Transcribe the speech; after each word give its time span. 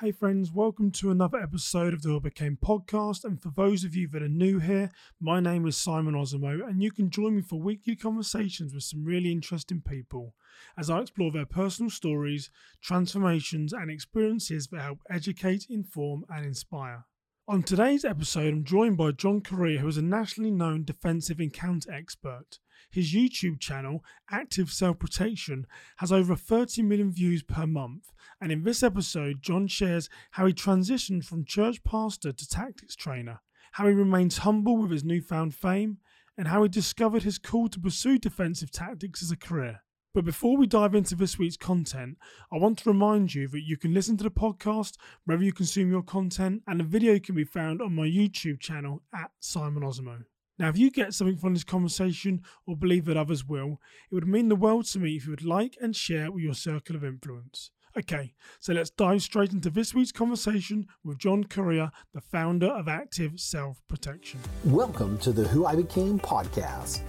Hey, 0.00 0.12
friends, 0.12 0.52
welcome 0.52 0.90
to 0.90 1.10
another 1.10 1.38
episode 1.38 1.94
of 1.94 2.02
the 2.02 2.10
Who 2.10 2.20
Became 2.20 2.58
podcast. 2.62 3.24
And 3.24 3.40
for 3.40 3.48
those 3.48 3.82
of 3.82 3.94
you 3.94 4.06
that 4.08 4.22
are 4.22 4.28
new 4.28 4.58
here, 4.58 4.90
my 5.18 5.40
name 5.40 5.66
is 5.66 5.74
Simon 5.74 6.14
Osimo, 6.14 6.68
and 6.68 6.82
you 6.82 6.90
can 6.90 7.08
join 7.08 7.36
me 7.36 7.40
for 7.40 7.58
weekly 7.58 7.96
conversations 7.96 8.74
with 8.74 8.82
some 8.82 9.06
really 9.06 9.32
interesting 9.32 9.80
people 9.80 10.34
as 10.76 10.90
I 10.90 11.00
explore 11.00 11.32
their 11.32 11.46
personal 11.46 11.88
stories, 11.88 12.50
transformations, 12.82 13.72
and 13.72 13.90
experiences 13.90 14.66
that 14.66 14.82
help 14.82 14.98
educate, 15.08 15.64
inform, 15.70 16.26
and 16.28 16.44
inspire. 16.44 17.06
On 17.48 17.62
today's 17.62 18.04
episode, 18.04 18.52
I'm 18.52 18.64
joined 18.64 18.98
by 18.98 19.12
John 19.12 19.40
Correia, 19.40 19.78
who 19.78 19.88
is 19.88 19.96
a 19.96 20.02
nationally 20.02 20.50
known 20.50 20.84
defensive 20.84 21.40
encounter 21.40 21.90
expert. 21.90 22.58
His 22.90 23.12
YouTube 23.12 23.60
channel, 23.60 24.04
Active 24.30 24.70
Self 24.70 24.98
Protection, 24.98 25.66
has 25.98 26.12
over 26.12 26.36
30 26.36 26.82
million 26.82 27.12
views 27.12 27.42
per 27.42 27.66
month. 27.66 28.12
And 28.40 28.52
in 28.52 28.64
this 28.64 28.82
episode, 28.82 29.42
John 29.42 29.66
shares 29.66 30.08
how 30.32 30.46
he 30.46 30.52
transitioned 30.52 31.24
from 31.24 31.44
church 31.44 31.82
pastor 31.84 32.32
to 32.32 32.48
tactics 32.48 32.96
trainer, 32.96 33.40
how 33.72 33.86
he 33.86 33.94
remains 33.94 34.38
humble 34.38 34.76
with 34.76 34.90
his 34.90 35.04
newfound 35.04 35.54
fame, 35.54 35.98
and 36.38 36.48
how 36.48 36.62
he 36.62 36.68
discovered 36.68 37.22
his 37.22 37.38
call 37.38 37.68
to 37.68 37.80
pursue 37.80 38.18
defensive 38.18 38.70
tactics 38.70 39.22
as 39.22 39.30
a 39.30 39.36
career. 39.36 39.80
But 40.16 40.24
before 40.24 40.56
we 40.56 40.66
dive 40.66 40.94
into 40.94 41.14
this 41.14 41.38
week's 41.38 41.58
content, 41.58 42.16
I 42.50 42.56
want 42.56 42.78
to 42.78 42.90
remind 42.90 43.34
you 43.34 43.48
that 43.48 43.66
you 43.66 43.76
can 43.76 43.92
listen 43.92 44.16
to 44.16 44.24
the 44.24 44.30
podcast 44.30 44.96
wherever 45.24 45.44
you 45.44 45.52
consume 45.52 45.90
your 45.90 46.02
content, 46.02 46.62
and 46.66 46.80
the 46.80 46.84
video 46.84 47.18
can 47.18 47.34
be 47.34 47.44
found 47.44 47.82
on 47.82 47.94
my 47.94 48.06
YouTube 48.06 48.58
channel 48.58 49.02
at 49.14 49.30
Simon 49.40 49.82
Osimo. 49.82 50.24
Now, 50.58 50.70
if 50.70 50.78
you 50.78 50.90
get 50.90 51.12
something 51.12 51.36
from 51.36 51.52
this 51.52 51.64
conversation 51.64 52.40
or 52.66 52.76
believe 52.76 53.04
that 53.04 53.16
others 53.18 53.44
will, 53.44 53.78
it 54.10 54.14
would 54.14 54.26
mean 54.26 54.48
the 54.48 54.56
world 54.56 54.86
to 54.86 54.98
me 54.98 55.16
if 55.16 55.26
you 55.26 55.30
would 55.32 55.44
like 55.44 55.76
and 55.82 55.94
share 55.94 56.30
with 56.30 56.42
your 56.42 56.54
circle 56.54 56.96
of 56.96 57.04
influence. 57.04 57.70
Okay, 57.98 58.32
so 58.58 58.72
let's 58.72 58.88
dive 58.88 59.22
straight 59.22 59.52
into 59.52 59.68
this 59.68 59.94
week's 59.94 60.12
conversation 60.12 60.86
with 61.04 61.18
John 61.18 61.44
Correia, 61.44 61.92
the 62.14 62.22
founder 62.22 62.68
of 62.68 62.88
Active 62.88 63.38
Self 63.38 63.82
Protection. 63.86 64.40
Welcome 64.64 65.18
to 65.18 65.32
the 65.32 65.46
Who 65.48 65.66
I 65.66 65.76
Became 65.76 66.18
podcast. 66.18 67.02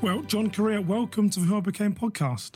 Well, 0.00 0.22
John 0.22 0.50
Correia, 0.50 0.80
welcome 0.80 1.30
to 1.30 1.40
the 1.40 1.46
Who 1.46 1.56
I 1.56 1.60
Became 1.60 1.94
podcast. 1.94 2.52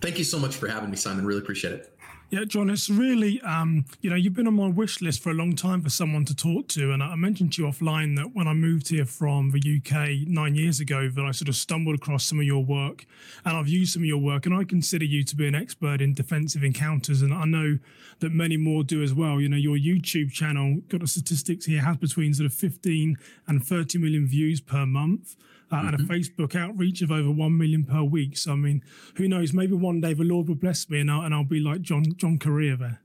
Thank 0.00 0.18
you 0.18 0.24
so 0.24 0.38
much 0.38 0.56
for 0.56 0.68
having 0.68 0.90
me, 0.90 0.96
Simon. 0.96 1.24
Really 1.24 1.40
appreciate 1.40 1.72
it. 1.72 1.96
Yeah, 2.28 2.42
John, 2.44 2.70
it's 2.70 2.90
really, 2.90 3.40
um, 3.42 3.84
you 4.00 4.10
know, 4.10 4.16
you've 4.16 4.34
been 4.34 4.48
on 4.48 4.54
my 4.54 4.66
wish 4.66 5.00
list 5.00 5.22
for 5.22 5.30
a 5.30 5.34
long 5.34 5.54
time 5.54 5.80
for 5.80 5.90
someone 5.90 6.24
to 6.24 6.34
talk 6.34 6.66
to. 6.68 6.90
And 6.90 7.00
I 7.00 7.14
mentioned 7.14 7.52
to 7.52 7.62
you 7.62 7.68
offline 7.68 8.16
that 8.16 8.34
when 8.34 8.48
I 8.48 8.52
moved 8.52 8.88
here 8.88 9.04
from 9.04 9.52
the 9.52 9.60
UK 9.60 10.26
nine 10.26 10.56
years 10.56 10.80
ago, 10.80 11.08
that 11.08 11.24
I 11.24 11.30
sort 11.30 11.48
of 11.48 11.54
stumbled 11.54 11.94
across 11.94 12.24
some 12.24 12.40
of 12.40 12.44
your 12.44 12.64
work 12.64 13.06
and 13.44 13.56
I've 13.56 13.68
used 13.68 13.92
some 13.92 14.02
of 14.02 14.06
your 14.06 14.18
work. 14.18 14.44
And 14.44 14.56
I 14.56 14.64
consider 14.64 15.04
you 15.04 15.22
to 15.22 15.36
be 15.36 15.46
an 15.46 15.54
expert 15.54 16.00
in 16.00 16.14
defensive 16.14 16.64
encounters. 16.64 17.22
And 17.22 17.32
I 17.32 17.44
know 17.44 17.78
that 18.18 18.32
many 18.32 18.56
more 18.56 18.82
do 18.82 19.04
as 19.04 19.14
well. 19.14 19.40
You 19.40 19.48
know, 19.48 19.56
your 19.56 19.76
YouTube 19.76 20.32
channel, 20.32 20.80
got 20.88 21.02
the 21.02 21.06
statistics 21.06 21.66
here, 21.66 21.80
has 21.80 21.96
between 21.96 22.34
sort 22.34 22.46
of 22.46 22.54
15 22.54 23.16
and 23.46 23.64
30 23.64 23.98
million 23.98 24.26
views 24.26 24.60
per 24.60 24.84
month 24.84 25.36
uh, 25.70 25.76
mm-hmm. 25.76 25.86
and 25.86 25.94
a 25.94 25.98
mm-hmm. 26.02 26.12
Facebook 26.12 26.56
outreach 26.56 27.02
of 27.02 27.10
over 27.10 27.30
one 27.30 27.56
million 27.56 27.84
per 27.84 28.02
week. 28.02 28.36
So 28.36 28.52
I 28.52 28.56
mean, 28.56 28.82
who 29.16 29.28
knows? 29.28 29.52
Maybe 29.52 29.74
one 29.74 30.00
day 30.00 30.14
the 30.14 30.24
Lord 30.24 30.48
will 30.48 30.54
bless 30.54 30.88
me, 30.88 31.00
and 31.00 31.10
I'll, 31.10 31.22
and 31.22 31.34
I'll 31.34 31.44
be 31.44 31.60
like 31.60 31.82
John 31.82 32.04
John 32.16 32.38
Correia 32.38 32.76
there. 32.76 33.00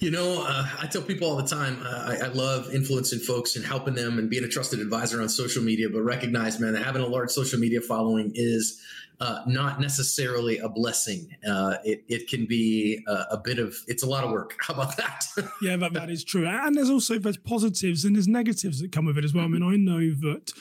You 0.00 0.10
know, 0.10 0.44
uh, 0.46 0.66
I 0.80 0.86
tell 0.86 1.02
people 1.02 1.28
all 1.28 1.36
the 1.36 1.46
time, 1.46 1.82
uh, 1.84 2.16
I, 2.20 2.26
I, 2.26 2.28
love 2.28 2.72
influencing 2.72 3.18
folks 3.18 3.56
and 3.56 3.64
helping 3.64 3.94
them 3.94 4.18
and 4.18 4.30
being 4.30 4.44
a 4.44 4.48
trusted 4.48 4.80
advisor 4.80 5.20
on 5.20 5.28
social 5.28 5.62
media, 5.62 5.88
but 5.90 6.00
recognize, 6.02 6.58
man, 6.60 6.72
that 6.72 6.84
having 6.84 7.02
a 7.02 7.06
large 7.06 7.30
social 7.30 7.58
media 7.58 7.80
following 7.80 8.30
is 8.34 8.80
uh, 9.20 9.42
not 9.46 9.80
necessarily 9.80 10.58
a 10.58 10.68
blessing. 10.68 11.36
Uh, 11.46 11.76
it, 11.84 12.04
it 12.08 12.28
can 12.28 12.46
be 12.46 13.02
a, 13.08 13.24
a, 13.32 13.36
bit 13.36 13.58
of, 13.58 13.76
it's 13.88 14.02
a 14.02 14.08
lot 14.08 14.24
of 14.24 14.30
work. 14.30 14.56
How 14.60 14.74
about 14.74 14.96
that? 14.96 15.26
yeah, 15.62 15.76
but 15.76 15.92
that 15.94 16.10
is 16.10 16.22
true. 16.22 16.46
And 16.46 16.76
there's 16.76 16.90
also, 16.90 17.18
there's 17.18 17.36
positives 17.36 18.04
and 18.04 18.14
there's 18.14 18.28
negatives 18.28 18.80
that 18.80 18.92
come 18.92 19.06
with 19.06 19.18
it 19.18 19.24
as 19.24 19.34
well. 19.34 19.44
I 19.44 19.48
mean, 19.48 19.62
I 19.62 19.76
know 19.76 19.98
that 19.98 20.52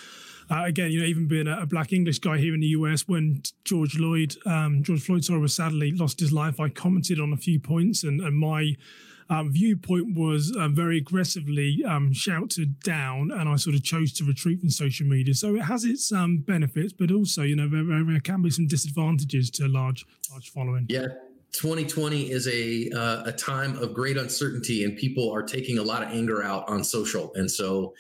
uh, 0.50 0.64
again, 0.66 0.92
you 0.92 1.02
know, 1.02 1.06
even 1.06 1.28
being 1.28 1.48
a, 1.48 1.62
a, 1.62 1.66
black 1.66 1.92
English 1.92 2.20
guy 2.20 2.38
here 2.38 2.54
in 2.54 2.62
the 2.62 2.68
US, 2.68 3.08
when 3.08 3.42
George 3.66 3.94
Floyd, 3.96 4.36
um, 4.46 4.84
George 4.84 5.02
Floyd, 5.02 5.26
sorry, 5.26 5.40
was 5.40 5.56
sadly 5.56 5.92
lost 5.92 6.20
his 6.20 6.32
life, 6.32 6.60
I 6.60 6.70
commented 6.70 7.20
on 7.20 7.34
a 7.34 7.38
few 7.38 7.60
points, 7.60 8.04
and, 8.04 8.22
and 8.22 8.38
my 8.38 8.76
um, 9.30 9.52
viewpoint 9.52 10.16
was 10.16 10.56
uh, 10.56 10.70
very 10.70 10.98
aggressively 10.98 11.84
um, 11.86 12.14
shouted 12.14 12.80
down, 12.80 13.32
and 13.32 13.50
I 13.50 13.56
sort 13.58 13.76
of 13.76 13.84
chose 13.84 14.14
to 14.14 14.24
retreat 14.24 14.62
from 14.62 14.70
social 14.70 15.06
media. 15.06 15.34
So 15.34 15.56
it 15.56 15.64
has 15.64 15.84
its 15.84 16.12
um, 16.12 16.38
benefits, 16.38 16.94
but 16.94 17.12
also, 17.12 17.42
you 17.42 17.56
know, 17.56 17.68
there, 17.68 17.84
there, 18.06 18.20
can 18.22 18.42
be 18.42 18.50
some 18.50 18.68
disadvantages 18.68 19.50
to 19.52 19.66
a 19.66 19.68
large, 19.68 20.06
large 20.32 20.50
following. 20.50 20.86
Yeah. 20.90 21.08
2020 21.54 22.30
is 22.30 22.48
a 22.48 22.90
uh, 22.92 23.24
a 23.26 23.32
time 23.32 23.78
of 23.78 23.94
great 23.94 24.18
uncertainty, 24.18 24.84
and 24.84 24.98
people 24.98 25.32
are 25.32 25.42
taking 25.42 25.80
a 25.80 25.82
lot 25.82 26.04
of 26.04 26.10
anger 26.10 26.44
out 26.44 26.68
on 26.68 26.84
social, 26.84 27.32
and 27.36 27.50
so 27.50 27.94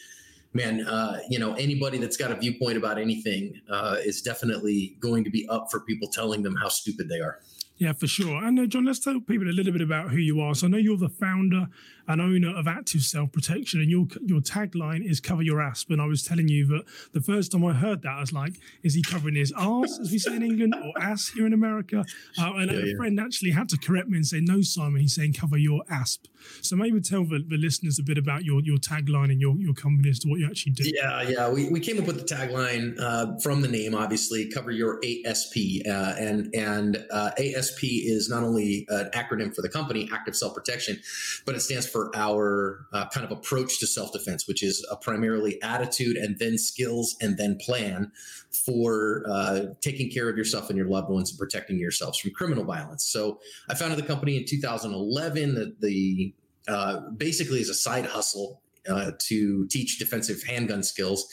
man, 0.57 0.85
uh, 0.85 1.19
you 1.29 1.40
know, 1.40 1.53
anybody 1.53 1.97
that's 2.00 2.18
got 2.18 2.31
a 2.31 2.35
viewpoint 2.35 2.78
about 2.78 2.97
anything 2.97 3.62
uh, 3.69 3.95
is 4.03 4.22
definitely 4.22 4.97
going 5.00 5.23
to 5.23 5.29
be 5.29 5.47
up 5.47 5.68
for 5.72 5.79
people 5.81 6.09
telling 6.09 6.44
them 6.44 6.56
how 6.56 6.68
stupid 6.68 7.07
they 7.07 7.22
are. 7.22 7.40
Yeah, 7.78 7.94
for 7.94 8.07
sure. 8.07 8.44
And 8.44 8.59
uh, 8.59 8.66
John, 8.66 8.85
let's 8.85 9.00
tell 9.00 9.19
people 9.19 9.47
a 9.47 9.53
little 9.53 9.72
bit 9.72 9.84
about 9.84 10.09
who 10.09 10.18
you 10.18 10.41
are. 10.41 10.56
So 10.56 10.66
I 10.66 10.69
know 10.72 10.78
you're 10.78 10.97
the 10.97 11.09
founder 11.09 11.68
and 12.07 12.22
owner 12.22 12.56
of 12.56 12.68
Active 12.68 13.01
Self 13.01 13.31
Protection, 13.31 13.81
and 13.81 13.90
your 13.90 14.07
your 14.25 14.40
tagline 14.40 15.09
is 15.09 15.19
"Cover 15.19 15.44
Your 15.44 15.62
Asp." 15.62 15.91
And 15.91 16.01
I 16.01 16.06
was 16.06 16.23
telling 16.23 16.47
you 16.47 16.66
that 16.68 16.84
the 17.13 17.22
first 17.22 17.51
time 17.51 17.66
I 17.66 17.73
heard 17.73 18.01
that, 18.03 18.12
I 18.12 18.19
was 18.22 18.34
like, 18.34 18.53
"Is 18.84 18.94
he 18.94 19.01
covering 19.01 19.35
his 19.35 19.53
ass, 19.57 20.00
as 20.00 20.12
we 20.12 20.19
say 20.19 20.35
in 20.35 20.44
England, 20.44 20.75
or 20.75 20.94
ass 21.01 21.29
here 21.29 21.45
in 21.45 21.53
America?" 21.53 22.06
Uh, 22.40 22.53
and 22.56 22.72
yeah, 22.72 22.78
a 22.78 22.85
yeah. 22.85 22.95
friend 22.95 23.19
actually 23.19 23.51
had 23.51 23.69
to 23.69 23.78
correct 23.78 24.09
me 24.09 24.18
and 24.18 24.28
say, 24.28 24.40
"No, 24.40 24.62
Simon, 24.62 25.01
he's 25.01 25.16
saying 25.16 25.34
cover 25.34 25.57
your 25.57 25.84
asp." 25.90 26.25
So 26.62 26.75
maybe 26.75 27.01
tell 27.01 27.25
the, 27.25 27.44
the 27.45 27.57
listeners 27.57 28.00
a 28.00 28.03
bit 28.03 28.18
about 28.18 28.45
your 28.45 28.62
your 28.62 28.78
tagline 28.78 29.31
and 29.31 29.41
your 29.41 29.56
your 29.57 29.74
company 29.74 30.09
as 30.09 30.19
to 30.19 30.29
what 30.29 30.39
you 30.39 30.47
actually 30.47 30.74
do. 30.74 30.89
Yeah, 30.94 31.22
yeah, 31.24 31.50
we, 31.50 31.69
we 31.69 31.79
came 31.79 32.00
up 32.00 32.07
with 32.07 32.18
the 32.18 32.35
tagline 32.35 33.00
uh, 33.00 33.38
from 33.39 33.62
the 33.62 33.68
name, 33.68 33.95
obviously, 33.95 34.50
cover 34.50 34.72
your 34.72 35.01
ASP, 35.03 35.85
uh, 35.85 36.16
and 36.18 36.53
and 36.56 37.06
uh, 37.12 37.31
ASP 37.38 37.84
is 37.84 38.29
not 38.29 38.44
only 38.44 38.85
an 38.89 39.09
acronym 39.13 39.53
for 39.53 39.62
the 39.62 39.69
company, 39.69 40.09
Active 40.13 40.35
Self 40.35 40.53
Protection, 40.53 41.00
but 41.45 41.56
it 41.56 41.62
stands 41.62 41.88
for 41.88 41.97
for 41.97 42.16
our 42.16 42.85
uh, 42.94 43.08
kind 43.09 43.25
of 43.25 43.31
approach 43.31 43.80
to 43.80 43.88
self 43.88 44.13
defense, 44.13 44.47
which 44.47 44.62
is 44.62 44.85
a 44.91 44.96
primarily 44.96 45.59
attitude 45.63 46.16
and 46.16 46.38
then 46.38 46.56
skills 46.56 47.16
and 47.22 47.40
then 47.40 47.58
plan 47.59 48.12
for 48.52 49.24
uh, 49.28 49.62
taking 49.81 50.12
care 50.12 50.30
of 50.30 50.38
yourself 50.38 50.69
and 50.69 50.78
your 50.78 50.88
loved 50.88 51.09
ones 51.09 51.31
and 51.31 51.40
protecting 51.40 51.80
yourselves 51.80 52.19
from 52.19 52.30
criminal 52.31 52.63
violence. 52.63 53.03
So 53.03 53.40
I 53.68 53.74
founded 53.74 53.97
the 53.97 54.03
company 54.03 54.38
in 54.38 54.46
2011. 54.46 55.56
The, 55.56 55.75
the 55.80 56.34
uh, 56.68 57.00
basically 57.18 57.62
is 57.62 57.69
a 57.69 57.74
side 57.74 58.06
hustle 58.06 58.62
uh, 58.88 59.13
to 59.22 59.66
teach 59.69 59.97
defensive 59.97 60.44
handgun 60.44 60.84
skills. 60.84 61.28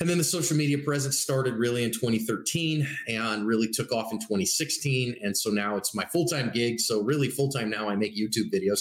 And 0.00 0.10
then 0.10 0.18
the 0.18 0.24
social 0.24 0.56
media 0.56 0.78
presence 0.78 1.20
started 1.20 1.54
really 1.54 1.84
in 1.84 1.92
2013 1.92 2.84
and 3.06 3.46
really 3.46 3.68
took 3.68 3.92
off 3.92 4.10
in 4.10 4.18
2016. 4.18 5.14
And 5.22 5.36
so 5.36 5.50
now 5.50 5.76
it's 5.76 5.94
my 5.94 6.04
full 6.06 6.26
time 6.26 6.50
gig. 6.52 6.80
So, 6.80 7.00
really, 7.00 7.28
full 7.28 7.48
time 7.48 7.70
now, 7.70 7.88
I 7.88 7.94
make 7.94 8.18
YouTube 8.18 8.52
videos. 8.52 8.80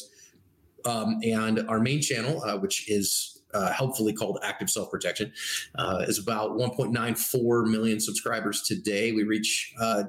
Um, 0.86 1.20
and 1.24 1.68
our 1.70 1.80
main 1.80 2.02
channel, 2.02 2.44
uh, 2.44 2.58
which 2.58 2.90
is 2.90 3.42
uh, 3.54 3.72
helpfully 3.72 4.14
called 4.14 4.40
Active 4.44 4.70
Self 4.70 4.90
Protection, 4.90 5.32
uh, 5.76 6.06
is 6.08 6.20
about 6.20 6.52
1.94 6.52 7.70
million 7.70 8.00
subscribers 8.00 8.64
today. 8.64 9.12
We 9.12 9.24
reach 9.24 9.74
uh, 9.80 10.04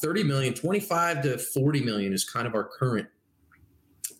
30 0.00 0.24
million, 0.24 0.54
25 0.54 1.22
to 1.22 1.38
40 1.38 1.82
million 1.82 2.12
is 2.12 2.24
kind 2.24 2.46
of 2.46 2.54
our 2.54 2.64
current 2.64 3.08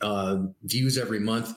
uh, 0.00 0.38
views 0.62 0.98
every 0.98 1.21
month. 1.21 1.54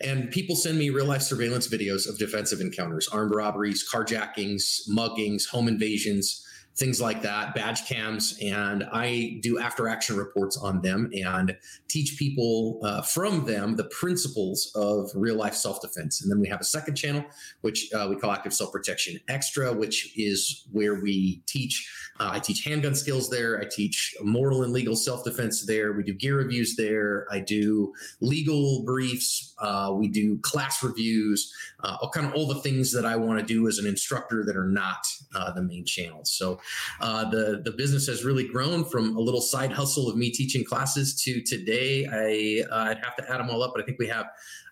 And 0.00 0.30
people 0.30 0.56
send 0.56 0.78
me 0.78 0.90
real 0.90 1.06
life 1.06 1.22
surveillance 1.22 1.68
videos 1.68 2.08
of 2.08 2.18
defensive 2.18 2.60
encounters, 2.60 3.08
armed 3.08 3.34
robberies, 3.34 3.88
carjackings, 3.88 4.88
muggings, 4.88 5.46
home 5.46 5.68
invasions 5.68 6.44
things 6.76 7.00
like 7.00 7.22
that, 7.22 7.54
badge 7.54 7.86
cams, 7.86 8.36
and 8.42 8.84
I 8.92 9.38
do 9.42 9.58
after 9.58 9.88
action 9.88 10.16
reports 10.16 10.56
on 10.56 10.82
them 10.82 11.10
and 11.14 11.56
teach 11.88 12.18
people 12.18 12.80
uh, 12.82 13.02
from 13.02 13.44
them 13.44 13.76
the 13.76 13.84
principles 13.84 14.72
of 14.74 15.10
real 15.14 15.36
life 15.36 15.54
self 15.54 15.80
defense. 15.80 16.22
And 16.22 16.30
then 16.30 16.40
we 16.40 16.48
have 16.48 16.60
a 16.60 16.64
second 16.64 16.96
channel, 16.96 17.24
which 17.60 17.92
uh, 17.92 18.06
we 18.08 18.16
call 18.16 18.32
Active 18.32 18.52
Self 18.52 18.72
Protection 18.72 19.20
Extra, 19.28 19.72
which 19.72 20.18
is 20.18 20.66
where 20.72 21.00
we 21.00 21.42
teach. 21.46 21.88
Uh, 22.20 22.30
I 22.32 22.38
teach 22.38 22.64
handgun 22.64 22.94
skills 22.94 23.28
there. 23.28 23.60
I 23.60 23.64
teach 23.70 24.14
moral 24.22 24.62
and 24.62 24.72
legal 24.72 24.96
self 24.96 25.24
defense 25.24 25.64
there. 25.66 25.92
We 25.92 26.02
do 26.02 26.12
gear 26.14 26.36
reviews 26.38 26.76
there. 26.76 27.26
I 27.30 27.40
do 27.40 27.92
legal 28.20 28.84
briefs. 28.84 29.54
Uh, 29.58 29.92
we 29.94 30.08
do 30.08 30.38
class 30.38 30.82
reviews. 30.82 31.52
Uh, 31.82 31.96
kind 32.08 32.26
of 32.26 32.34
all 32.34 32.46
the 32.46 32.60
things 32.60 32.92
that 32.92 33.04
I 33.04 33.16
want 33.16 33.40
to 33.40 33.44
do 33.44 33.68
as 33.68 33.78
an 33.78 33.86
instructor 33.86 34.44
that 34.44 34.56
are 34.56 34.68
not 34.68 35.04
uh, 35.34 35.52
the 35.52 35.62
main 35.62 35.84
channels. 35.84 36.30
So 36.30 36.60
uh, 37.00 37.28
the 37.30 37.62
the 37.64 37.72
business 37.72 38.06
has 38.06 38.24
really 38.24 38.46
grown 38.46 38.84
from 38.84 39.16
a 39.16 39.20
little 39.20 39.40
side 39.40 39.72
hustle 39.72 40.08
of 40.08 40.16
me 40.16 40.30
teaching 40.30 40.64
classes 40.64 41.14
to 41.22 41.40
today. 41.42 42.06
I 42.06 42.64
uh, 42.74 42.90
I'd 42.90 42.98
have 42.98 43.16
to 43.16 43.30
add 43.30 43.38
them 43.38 43.50
all 43.50 43.62
up, 43.62 43.72
but 43.74 43.82
I 43.82 43.86
think 43.86 43.98
we 43.98 44.08
have 44.08 44.26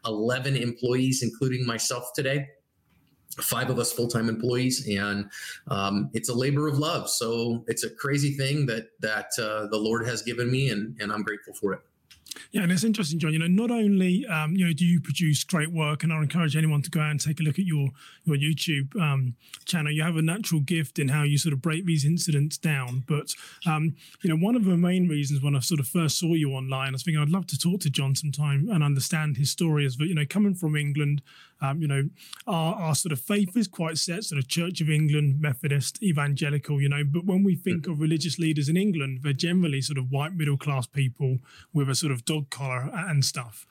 11 0.06 0.56
employees, 0.56 1.22
including 1.22 1.66
myself 1.66 2.12
today. 2.14 2.48
five 3.40 3.70
of 3.70 3.78
us 3.78 3.92
full-time 3.92 4.28
employees 4.28 4.86
and 4.88 5.30
um, 5.68 6.10
it's 6.12 6.28
a 6.28 6.34
labor 6.34 6.68
of 6.68 6.76
love 6.78 7.08
so 7.08 7.64
it's 7.66 7.82
a 7.82 7.88
crazy 7.88 8.32
thing 8.36 8.66
that 8.66 8.88
that 9.00 9.30
uh, 9.38 9.66
the 9.68 9.78
lord 9.78 10.06
has 10.06 10.20
given 10.22 10.50
me 10.50 10.68
and 10.68 10.94
and 11.00 11.10
i'm 11.10 11.22
grateful 11.22 11.54
for 11.54 11.72
it 11.72 11.80
yeah, 12.50 12.62
and 12.62 12.72
it's 12.72 12.84
interesting, 12.84 13.18
John. 13.18 13.32
You 13.32 13.38
know, 13.38 13.46
not 13.46 13.70
only 13.70 14.26
um, 14.26 14.54
you 14.54 14.66
know 14.66 14.72
do 14.72 14.84
you 14.84 15.00
produce 15.00 15.44
great 15.44 15.72
work, 15.72 16.02
and 16.02 16.12
I 16.12 16.18
encourage 16.18 16.56
anyone 16.56 16.82
to 16.82 16.90
go 16.90 17.00
out 17.00 17.10
and 17.10 17.20
take 17.20 17.40
a 17.40 17.42
look 17.42 17.58
at 17.58 17.64
your 17.64 17.88
your 18.24 18.36
YouTube 18.36 18.94
um, 19.00 19.34
channel. 19.64 19.92
You 19.92 20.02
have 20.02 20.16
a 20.16 20.22
natural 20.22 20.60
gift 20.60 20.98
in 20.98 21.08
how 21.08 21.22
you 21.22 21.38
sort 21.38 21.52
of 21.52 21.62
break 21.62 21.86
these 21.86 22.04
incidents 22.04 22.58
down. 22.58 23.04
But 23.06 23.34
um, 23.66 23.96
you 24.22 24.30
know, 24.30 24.36
one 24.36 24.56
of 24.56 24.64
the 24.64 24.76
main 24.76 25.08
reasons 25.08 25.42
when 25.42 25.56
I 25.56 25.60
sort 25.60 25.80
of 25.80 25.88
first 25.88 26.18
saw 26.18 26.34
you 26.34 26.52
online, 26.52 26.88
I 26.88 26.92
was 26.92 27.02
thinking 27.02 27.20
I'd 27.22 27.28
love 27.28 27.46
to 27.48 27.58
talk 27.58 27.80
to 27.80 27.90
John 27.90 28.14
sometime 28.14 28.68
and 28.70 28.82
understand 28.82 29.36
his 29.36 29.50
story. 29.50 29.86
Is 29.86 29.96
that 29.96 30.06
you 30.06 30.14
know, 30.14 30.26
coming 30.28 30.54
from 30.54 30.76
England, 30.76 31.22
um, 31.62 31.80
you 31.80 31.88
know, 31.88 32.08
our, 32.46 32.74
our 32.74 32.94
sort 32.94 33.12
of 33.12 33.20
faith 33.20 33.56
is 33.56 33.68
quite 33.68 33.96
set, 33.96 34.24
sort 34.24 34.38
of 34.38 34.48
Church 34.48 34.80
of 34.80 34.90
England, 34.90 35.40
Methodist, 35.40 36.02
evangelical. 36.02 36.80
You 36.80 36.88
know, 36.88 37.04
but 37.04 37.24
when 37.24 37.44
we 37.44 37.54
think 37.54 37.86
of 37.86 38.00
religious 38.00 38.38
leaders 38.38 38.68
in 38.68 38.76
England, 38.76 39.20
they're 39.22 39.32
generally 39.32 39.80
sort 39.80 39.98
of 39.98 40.10
white 40.10 40.34
middle 40.34 40.58
class 40.58 40.86
people 40.86 41.38
with 41.72 41.88
a 41.88 41.94
sort 41.94 42.12
of 42.12 42.24
dog 42.24 42.50
collar 42.50 42.90
and 42.92 43.24
stuff. 43.24 43.66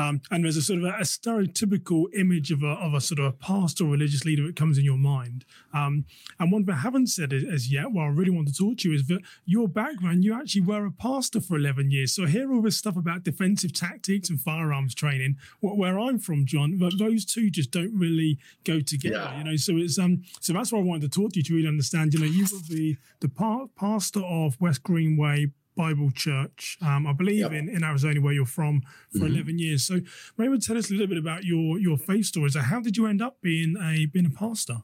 Um, 0.00 0.20
and 0.30 0.44
there's 0.44 0.56
a 0.56 0.62
sort 0.62 0.78
of 0.78 0.86
a, 0.86 0.98
a, 0.98 1.02
stereotypical 1.02 2.06
image 2.14 2.50
of 2.50 2.62
a, 2.62 2.68
of 2.68 2.94
a 2.94 3.00
sort 3.00 3.18
of 3.18 3.26
a 3.26 3.32
pastor 3.32 3.84
or 3.84 3.88
religious 3.88 4.24
leader 4.24 4.46
that 4.46 4.56
comes 4.56 4.78
in 4.78 4.84
your 4.84 4.96
mind. 4.96 5.44
Um, 5.74 6.06
and 6.38 6.50
one 6.50 6.64
thing 6.64 6.74
I 6.74 6.78
haven't 6.78 7.08
said 7.08 7.32
as 7.32 7.70
yet, 7.70 7.92
what 7.92 8.04
I 8.04 8.08
really 8.08 8.30
want 8.30 8.48
to 8.48 8.54
talk 8.54 8.78
to 8.78 8.88
you 8.88 8.94
is 8.94 9.06
that 9.08 9.20
your 9.44 9.68
background, 9.68 10.24
you 10.24 10.34
actually 10.34 10.62
were 10.62 10.86
a 10.86 10.90
pastor 10.90 11.40
for 11.40 11.56
11 11.56 11.90
years. 11.90 12.14
So 12.14 12.24
I 12.24 12.28
hear 12.28 12.52
all 12.52 12.62
this 12.62 12.78
stuff 12.78 12.96
about 12.96 13.24
defensive 13.24 13.74
tactics 13.74 14.30
and 14.30 14.40
firearms 14.40 14.94
training. 14.94 15.36
Where 15.60 15.98
I'm 15.98 16.18
from, 16.18 16.46
John, 16.46 16.78
but 16.78 16.98
those 16.98 17.24
two 17.24 17.50
just 17.50 17.70
don't 17.70 17.94
really 17.94 18.38
go 18.64 18.80
together. 18.80 19.16
Yeah. 19.16 19.38
You 19.38 19.44
know, 19.44 19.56
so 19.56 19.76
it's 19.76 19.98
um, 19.98 20.22
so 20.40 20.52
that's 20.52 20.72
why 20.72 20.78
I 20.78 20.82
wanted 20.82 21.12
to 21.12 21.20
talk 21.20 21.32
to 21.32 21.40
you 21.40 21.44
to 21.44 21.54
really 21.54 21.68
understand. 21.68 22.14
You 22.14 22.20
know, 22.20 22.26
you 22.26 22.44
were 22.44 22.60
the 22.68 22.96
the 23.20 23.68
pastor 23.76 24.20
of 24.20 24.60
West 24.60 24.82
Greenway 24.82 25.52
Bible 25.76 26.10
Church, 26.10 26.76
um, 26.82 27.06
I 27.06 27.12
believe 27.12 27.40
yep. 27.40 27.52
in, 27.52 27.68
in 27.68 27.84
Arizona, 27.84 28.20
where 28.20 28.32
you're 28.32 28.44
from, 28.44 28.82
for 29.12 29.18
mm-hmm. 29.18 29.34
11 29.34 29.58
years. 29.58 29.86
So 29.86 30.00
maybe 30.36 30.58
tell 30.58 30.76
us 30.76 30.90
a 30.90 30.92
little 30.92 31.06
bit 31.06 31.18
about 31.18 31.44
your 31.44 31.78
your 31.78 31.96
faith 31.96 32.26
stories. 32.26 32.56
How 32.56 32.80
did 32.80 32.96
you 32.96 33.06
end 33.06 33.22
up 33.22 33.38
being 33.40 33.76
a 33.80 34.06
being 34.06 34.26
a 34.26 34.30
pastor? 34.30 34.82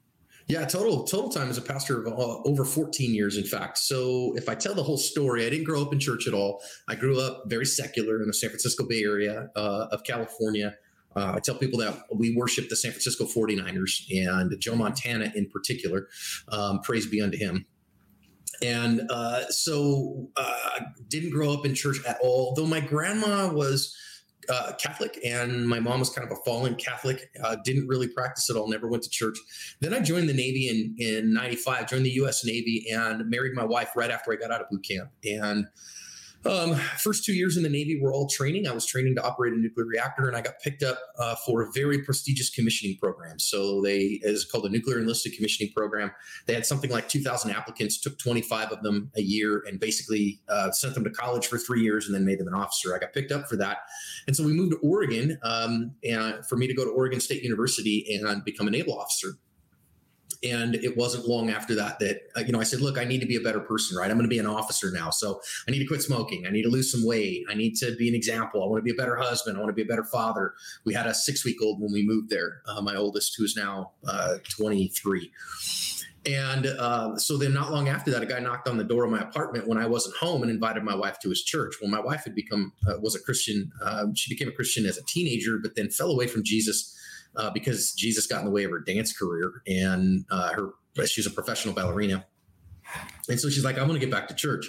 Yeah, 0.48 0.64
total 0.64 1.02
total 1.04 1.30
time 1.30 1.48
as 1.48 1.58
a 1.58 1.62
pastor 1.62 2.06
of 2.06 2.06
uh, 2.06 2.42
over 2.44 2.64
14 2.64 3.12
years, 3.12 3.36
in 3.36 3.44
fact. 3.44 3.78
So 3.78 4.32
if 4.36 4.48
I 4.48 4.54
tell 4.54 4.74
the 4.74 4.82
whole 4.82 4.96
story, 4.96 5.44
I 5.44 5.50
didn't 5.50 5.64
grow 5.64 5.82
up 5.82 5.92
in 5.92 5.98
church 5.98 6.28
at 6.28 6.34
all. 6.34 6.62
I 6.88 6.94
grew 6.94 7.20
up 7.20 7.44
very 7.46 7.66
secular 7.66 8.22
in 8.22 8.28
the 8.28 8.34
San 8.34 8.50
Francisco 8.50 8.86
Bay 8.86 9.02
Area 9.02 9.48
uh, 9.56 9.88
of 9.90 10.04
California. 10.04 10.76
Uh, 11.16 11.32
I 11.36 11.40
tell 11.40 11.56
people 11.56 11.80
that 11.80 11.98
we 12.14 12.36
worship 12.36 12.68
the 12.68 12.76
San 12.76 12.92
Francisco 12.92 13.24
49ers 13.24 14.04
and 14.14 14.54
Joe 14.60 14.76
Montana 14.76 15.32
in 15.34 15.48
particular. 15.48 16.08
Um, 16.48 16.80
praise 16.80 17.06
be 17.06 17.20
unto 17.20 17.38
him 17.38 17.66
and 18.62 19.02
uh, 19.10 19.48
so 19.48 20.28
uh, 20.36 20.80
didn't 21.08 21.30
grow 21.30 21.52
up 21.52 21.66
in 21.66 21.74
church 21.74 21.98
at 22.06 22.18
all. 22.22 22.54
Though 22.54 22.66
my 22.66 22.80
grandma 22.80 23.52
was 23.52 23.96
uh, 24.48 24.72
Catholic 24.78 25.18
and 25.24 25.68
my 25.68 25.80
mom 25.80 26.00
was 26.00 26.10
kind 26.10 26.30
of 26.30 26.36
a 26.36 26.40
fallen 26.42 26.74
Catholic. 26.76 27.30
Uh, 27.42 27.56
didn't 27.64 27.88
really 27.88 28.08
practice 28.08 28.48
at 28.50 28.56
all. 28.56 28.68
Never 28.68 28.88
went 28.88 29.02
to 29.02 29.10
church. 29.10 29.38
Then 29.80 29.94
I 29.94 30.00
joined 30.00 30.28
the 30.28 30.34
Navy 30.34 30.68
in 30.68 30.94
in 30.98 31.32
'95. 31.32 31.88
Joined 31.88 32.06
the 32.06 32.10
U.S. 32.10 32.44
Navy 32.44 32.86
and 32.90 33.28
married 33.28 33.54
my 33.54 33.64
wife 33.64 33.90
right 33.96 34.10
after 34.10 34.32
I 34.32 34.36
got 34.36 34.50
out 34.50 34.60
of 34.60 34.68
boot 34.70 34.84
camp. 34.88 35.10
And 35.24 35.66
um, 36.48 36.74
first 36.98 37.24
two 37.24 37.32
years 37.32 37.56
in 37.56 37.62
the 37.62 37.68
Navy 37.68 37.98
were 38.00 38.12
all 38.12 38.28
training. 38.28 38.66
I 38.66 38.72
was 38.72 38.86
training 38.86 39.14
to 39.16 39.22
operate 39.22 39.52
a 39.52 39.56
nuclear 39.56 39.86
reactor, 39.86 40.28
and 40.28 40.36
I 40.36 40.40
got 40.40 40.60
picked 40.60 40.82
up 40.82 40.98
uh, 41.18 41.34
for 41.46 41.62
a 41.62 41.70
very 41.72 42.02
prestigious 42.02 42.50
commissioning 42.50 42.96
program. 43.00 43.38
So 43.38 43.80
they 43.82 44.20
is 44.22 44.44
called 44.44 44.64
the 44.64 44.68
nuclear 44.68 44.98
enlisted 44.98 45.34
commissioning 45.34 45.72
program. 45.72 46.10
They 46.46 46.54
had 46.54 46.66
something 46.66 46.90
like 46.90 47.08
2,000 47.08 47.50
applicants, 47.50 48.00
took 48.00 48.18
25 48.18 48.72
of 48.72 48.82
them 48.82 49.10
a 49.16 49.22
year, 49.22 49.64
and 49.66 49.80
basically 49.80 50.40
uh, 50.48 50.70
sent 50.70 50.94
them 50.94 51.04
to 51.04 51.10
college 51.10 51.46
for 51.46 51.58
three 51.58 51.82
years, 51.82 52.06
and 52.06 52.14
then 52.14 52.24
made 52.24 52.38
them 52.38 52.48
an 52.48 52.54
officer. 52.54 52.94
I 52.94 52.98
got 52.98 53.12
picked 53.12 53.32
up 53.32 53.48
for 53.48 53.56
that, 53.56 53.78
and 54.26 54.36
so 54.36 54.44
we 54.44 54.52
moved 54.52 54.72
to 54.72 54.78
Oregon, 54.78 55.38
um, 55.42 55.92
and 56.04 56.44
for 56.46 56.56
me 56.56 56.66
to 56.66 56.74
go 56.74 56.84
to 56.84 56.90
Oregon 56.90 57.20
State 57.20 57.42
University 57.42 58.06
and 58.14 58.44
become 58.44 58.68
a 58.68 58.70
naval 58.70 58.98
officer 58.98 59.38
and 60.42 60.74
it 60.76 60.96
wasn't 60.96 61.26
long 61.26 61.50
after 61.50 61.74
that 61.74 61.98
that 61.98 62.20
uh, 62.36 62.40
you 62.40 62.52
know 62.52 62.60
i 62.60 62.64
said 62.64 62.80
look 62.80 62.98
i 62.98 63.04
need 63.04 63.20
to 63.20 63.26
be 63.26 63.36
a 63.36 63.40
better 63.40 63.60
person 63.60 63.96
right? 63.96 64.10
I'm 64.10 64.16
going 64.16 64.28
to 64.28 64.34
be 64.34 64.38
an 64.38 64.46
officer 64.46 64.90
now 64.90 65.10
so 65.10 65.40
i 65.66 65.70
need 65.70 65.78
to 65.78 65.86
quit 65.86 66.02
smoking. 66.02 66.46
I 66.46 66.50
need 66.50 66.62
to 66.62 66.68
lose 66.68 66.90
some 66.90 67.04
weight. 67.04 67.44
I 67.48 67.54
need 67.54 67.74
to 67.76 67.94
be 67.96 68.08
an 68.08 68.14
example. 68.14 68.62
I 68.62 68.66
want 68.66 68.80
to 68.80 68.84
be 68.84 68.90
a 68.90 68.94
better 68.94 69.16
husband. 69.16 69.56
I 69.56 69.60
want 69.60 69.70
to 69.70 69.74
be 69.74 69.82
a 69.82 69.86
better 69.86 70.04
father. 70.04 70.54
We 70.84 70.94
had 70.94 71.06
a 71.06 71.14
six 71.14 71.44
week 71.44 71.56
old 71.62 71.80
when 71.80 71.92
we 71.92 72.06
moved 72.06 72.30
there 72.30 72.62
uh, 72.66 72.80
my 72.82 72.96
oldest 72.96 73.34
who 73.36 73.44
is 73.44 73.56
now 73.56 73.92
uh, 74.06 74.36
23 74.48 75.32
and 76.26 76.66
uh, 76.66 77.16
so 77.16 77.36
then, 77.36 77.54
not 77.54 77.70
long 77.70 77.88
after 77.88 78.10
that, 78.10 78.22
a 78.22 78.26
guy 78.26 78.40
knocked 78.40 78.68
on 78.68 78.76
the 78.76 78.84
door 78.84 79.04
of 79.04 79.12
my 79.12 79.20
apartment 79.20 79.68
when 79.68 79.78
I 79.78 79.86
wasn't 79.86 80.16
home 80.16 80.42
and 80.42 80.50
invited 80.50 80.82
my 80.82 80.94
wife 80.94 81.20
to 81.20 81.28
his 81.28 81.44
church. 81.44 81.76
Well, 81.80 81.88
my 81.88 82.00
wife 82.00 82.24
had 82.24 82.34
become 82.34 82.72
uh, 82.88 82.94
was 83.00 83.14
a 83.14 83.20
Christian. 83.20 83.70
Uh, 83.80 84.06
she 84.14 84.34
became 84.34 84.48
a 84.48 84.52
Christian 84.52 84.86
as 84.86 84.98
a 84.98 85.04
teenager, 85.04 85.58
but 85.62 85.76
then 85.76 85.88
fell 85.88 86.10
away 86.10 86.26
from 86.26 86.42
Jesus 86.42 86.92
uh, 87.36 87.50
because 87.50 87.92
Jesus 87.92 88.26
got 88.26 88.40
in 88.40 88.44
the 88.44 88.50
way 88.50 88.64
of 88.64 88.70
her 88.70 88.80
dance 88.80 89.16
career, 89.16 89.62
and 89.66 90.24
uh, 90.30 90.52
her 90.52 90.70
she's 91.06 91.26
a 91.26 91.30
professional 91.30 91.74
ballerina. 91.74 92.26
And 93.28 93.40
so 93.40 93.50
she's 93.50 93.64
like, 93.64 93.78
I 93.78 93.82
want 93.82 93.94
to 93.94 93.98
get 93.98 94.10
back 94.10 94.28
to 94.28 94.34
church. 94.34 94.66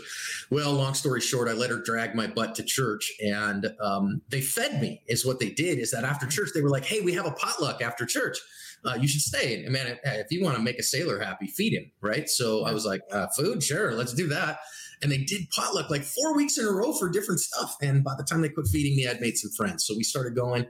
Well, 0.49 0.73
long 0.73 0.95
story 0.95 1.21
short, 1.21 1.47
I 1.47 1.53
let 1.53 1.69
her 1.69 1.81
drag 1.81 2.15
my 2.15 2.25
butt 2.27 2.55
to 2.55 2.63
church, 2.63 3.11
and 3.23 3.67
um, 3.79 4.21
they 4.29 4.41
fed 4.41 4.81
me. 4.81 5.03
Is 5.07 5.25
what 5.25 5.39
they 5.39 5.49
did. 5.49 5.79
Is 5.79 5.91
that 5.91 6.03
after 6.03 6.25
church 6.25 6.49
they 6.53 6.61
were 6.61 6.69
like, 6.69 6.85
Hey, 6.85 7.01
we 7.01 7.13
have 7.13 7.25
a 7.25 7.31
potluck 7.31 7.81
after 7.81 8.05
church. 8.05 8.37
Uh, 8.85 8.95
you 8.99 9.07
should 9.07 9.21
stay. 9.21 9.63
And 9.63 9.73
man, 9.73 9.97
if 10.03 10.27
you 10.31 10.43
want 10.43 10.55
to 10.55 10.61
make 10.61 10.79
a 10.79 10.83
sailor 10.83 11.19
happy, 11.19 11.47
feed 11.47 11.73
him, 11.73 11.91
right? 12.01 12.29
So 12.29 12.63
I 12.63 12.73
was 12.73 12.85
like, 12.85 13.01
uh, 13.11 13.27
food, 13.35 13.63
sure, 13.63 13.93
let's 13.93 14.13
do 14.13 14.27
that. 14.27 14.59
And 15.01 15.11
they 15.11 15.17
did 15.17 15.49
potluck 15.49 15.89
like 15.89 16.03
four 16.03 16.35
weeks 16.35 16.57
in 16.57 16.65
a 16.65 16.71
row 16.71 16.93
for 16.93 17.09
different 17.09 17.39
stuff. 17.39 17.75
And 17.81 18.03
by 18.03 18.13
the 18.17 18.23
time 18.23 18.41
they 18.41 18.49
quit 18.49 18.67
feeding 18.67 18.95
me, 18.95 19.07
I'd 19.07 19.21
made 19.21 19.37
some 19.37 19.51
friends. 19.51 19.85
So 19.85 19.95
we 19.95 20.03
started 20.03 20.35
going. 20.35 20.67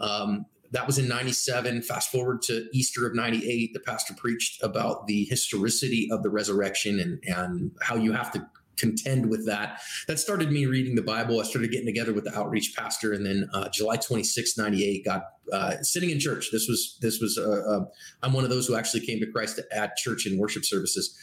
Um, 0.00 0.46
that 0.72 0.86
was 0.86 0.98
in 0.98 1.08
97 1.08 1.82
fast 1.82 2.10
forward 2.10 2.42
to 2.42 2.66
easter 2.72 3.06
of 3.06 3.14
98 3.14 3.72
the 3.72 3.80
pastor 3.80 4.14
preached 4.14 4.62
about 4.62 5.06
the 5.06 5.24
historicity 5.24 6.08
of 6.10 6.22
the 6.22 6.30
resurrection 6.30 7.00
and 7.00 7.22
and 7.26 7.70
how 7.80 7.96
you 7.96 8.12
have 8.12 8.32
to 8.32 8.46
contend 8.76 9.30
with 9.30 9.46
that. 9.46 9.80
That 10.08 10.18
started 10.18 10.50
me 10.50 10.66
reading 10.66 10.94
the 10.94 11.02
bible. 11.02 11.40
I 11.40 11.44
started 11.44 11.70
getting 11.70 11.86
together 11.86 12.12
with 12.12 12.24
the 12.24 12.36
outreach 12.36 12.74
pastor 12.76 13.12
and 13.12 13.24
then 13.24 13.48
uh, 13.52 13.68
july 13.68 13.96
26 13.96 14.56
98 14.58 15.04
got 15.04 15.22
uh, 15.52 15.76
sitting 15.82 16.10
in 16.10 16.18
church. 16.18 16.48
This 16.50 16.68
was 16.68 16.98
this 17.00 17.20
was 17.20 17.38
uh, 17.38 17.62
uh, 17.68 17.84
i'm 18.22 18.32
one 18.32 18.44
of 18.44 18.50
those 18.50 18.66
who 18.66 18.76
actually 18.76 19.06
came 19.06 19.20
to 19.20 19.30
christ 19.30 19.60
at 19.72 19.96
church 19.96 20.26
and 20.26 20.38
worship 20.38 20.64
services 20.64 21.16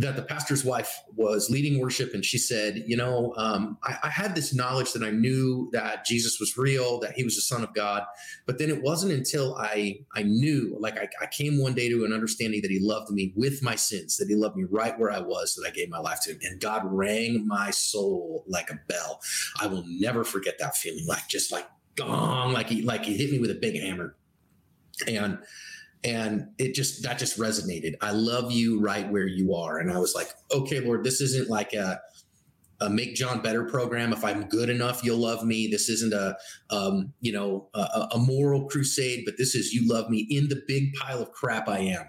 that 0.00 0.16
the 0.16 0.22
pastor's 0.22 0.64
wife 0.64 1.00
was 1.16 1.50
leading 1.50 1.80
worship 1.80 2.14
and 2.14 2.24
she 2.24 2.38
said 2.38 2.82
you 2.86 2.96
know 2.96 3.34
um, 3.36 3.78
I, 3.84 3.96
I, 4.04 4.08
had 4.08 4.34
this 4.34 4.54
knowledge 4.54 4.92
that 4.92 5.02
i 5.02 5.10
knew 5.10 5.68
that 5.72 6.04
jesus 6.04 6.38
was 6.40 6.56
real 6.56 7.00
that 7.00 7.12
he 7.12 7.24
was 7.24 7.36
the 7.36 7.42
son 7.42 7.62
of 7.62 7.72
god 7.74 8.04
but 8.46 8.58
then 8.58 8.70
it 8.70 8.82
wasn't 8.82 9.12
until 9.12 9.56
i 9.56 9.98
i 10.14 10.22
knew 10.22 10.76
like 10.78 10.98
I, 10.98 11.08
I 11.20 11.26
came 11.26 11.60
one 11.60 11.74
day 11.74 11.88
to 11.88 12.04
an 12.04 12.12
understanding 12.12 12.62
that 12.62 12.70
he 12.70 12.78
loved 12.80 13.10
me 13.10 13.32
with 13.36 13.62
my 13.62 13.74
sins 13.74 14.16
that 14.16 14.28
he 14.28 14.34
loved 14.34 14.56
me 14.56 14.64
right 14.70 14.98
where 14.98 15.10
i 15.10 15.20
was 15.20 15.54
that 15.54 15.68
i 15.68 15.70
gave 15.70 15.88
my 15.88 15.98
life 15.98 16.20
to 16.22 16.32
him 16.32 16.38
and 16.42 16.60
god 16.60 16.82
rang 16.84 17.46
my 17.46 17.70
soul 17.70 18.44
like 18.46 18.70
a 18.70 18.78
bell. 18.88 19.20
I 19.60 19.66
will 19.66 19.84
never 19.86 20.24
forget 20.24 20.58
that 20.58 20.76
feeling 20.76 21.06
like 21.06 21.28
just 21.28 21.52
like 21.52 21.66
gong 21.96 22.52
like 22.52 22.68
he 22.68 22.82
like 22.82 23.04
he 23.04 23.16
hit 23.16 23.30
me 23.30 23.38
with 23.38 23.50
a 23.50 23.54
big 23.54 23.80
hammer. 23.80 24.16
And 25.06 25.38
and 26.04 26.48
it 26.58 26.74
just 26.74 27.02
that 27.02 27.18
just 27.18 27.38
resonated. 27.38 27.94
I 28.00 28.12
love 28.12 28.52
you 28.52 28.80
right 28.80 29.10
where 29.10 29.26
you 29.26 29.54
are. 29.54 29.78
And 29.78 29.90
i 29.90 29.98
was 29.98 30.14
like 30.14 30.28
okay 30.52 30.80
lord 30.80 31.04
this 31.04 31.20
isn't 31.20 31.50
like 31.50 31.72
a, 31.72 32.00
a 32.80 32.88
make 32.88 33.14
john 33.14 33.42
better 33.42 33.64
program. 33.64 34.12
If 34.12 34.24
i'm 34.24 34.44
good 34.44 34.68
enough 34.68 35.02
you'll 35.04 35.18
love 35.18 35.44
me. 35.44 35.68
This 35.68 35.88
isn't 35.88 36.12
a 36.12 36.36
um, 36.70 37.12
you 37.20 37.32
know 37.32 37.68
a, 37.74 38.08
a, 38.12 38.18
moral 38.18 38.66
crusade 38.68 39.24
but 39.24 39.36
this 39.38 39.54
is 39.54 39.72
you 39.72 39.88
love 39.88 40.08
me 40.08 40.26
in 40.30 40.48
the 40.48 40.62
big 40.66 40.94
pile 40.94 41.20
of 41.20 41.32
crap 41.32 41.68
i 41.68 41.78
am. 41.78 42.06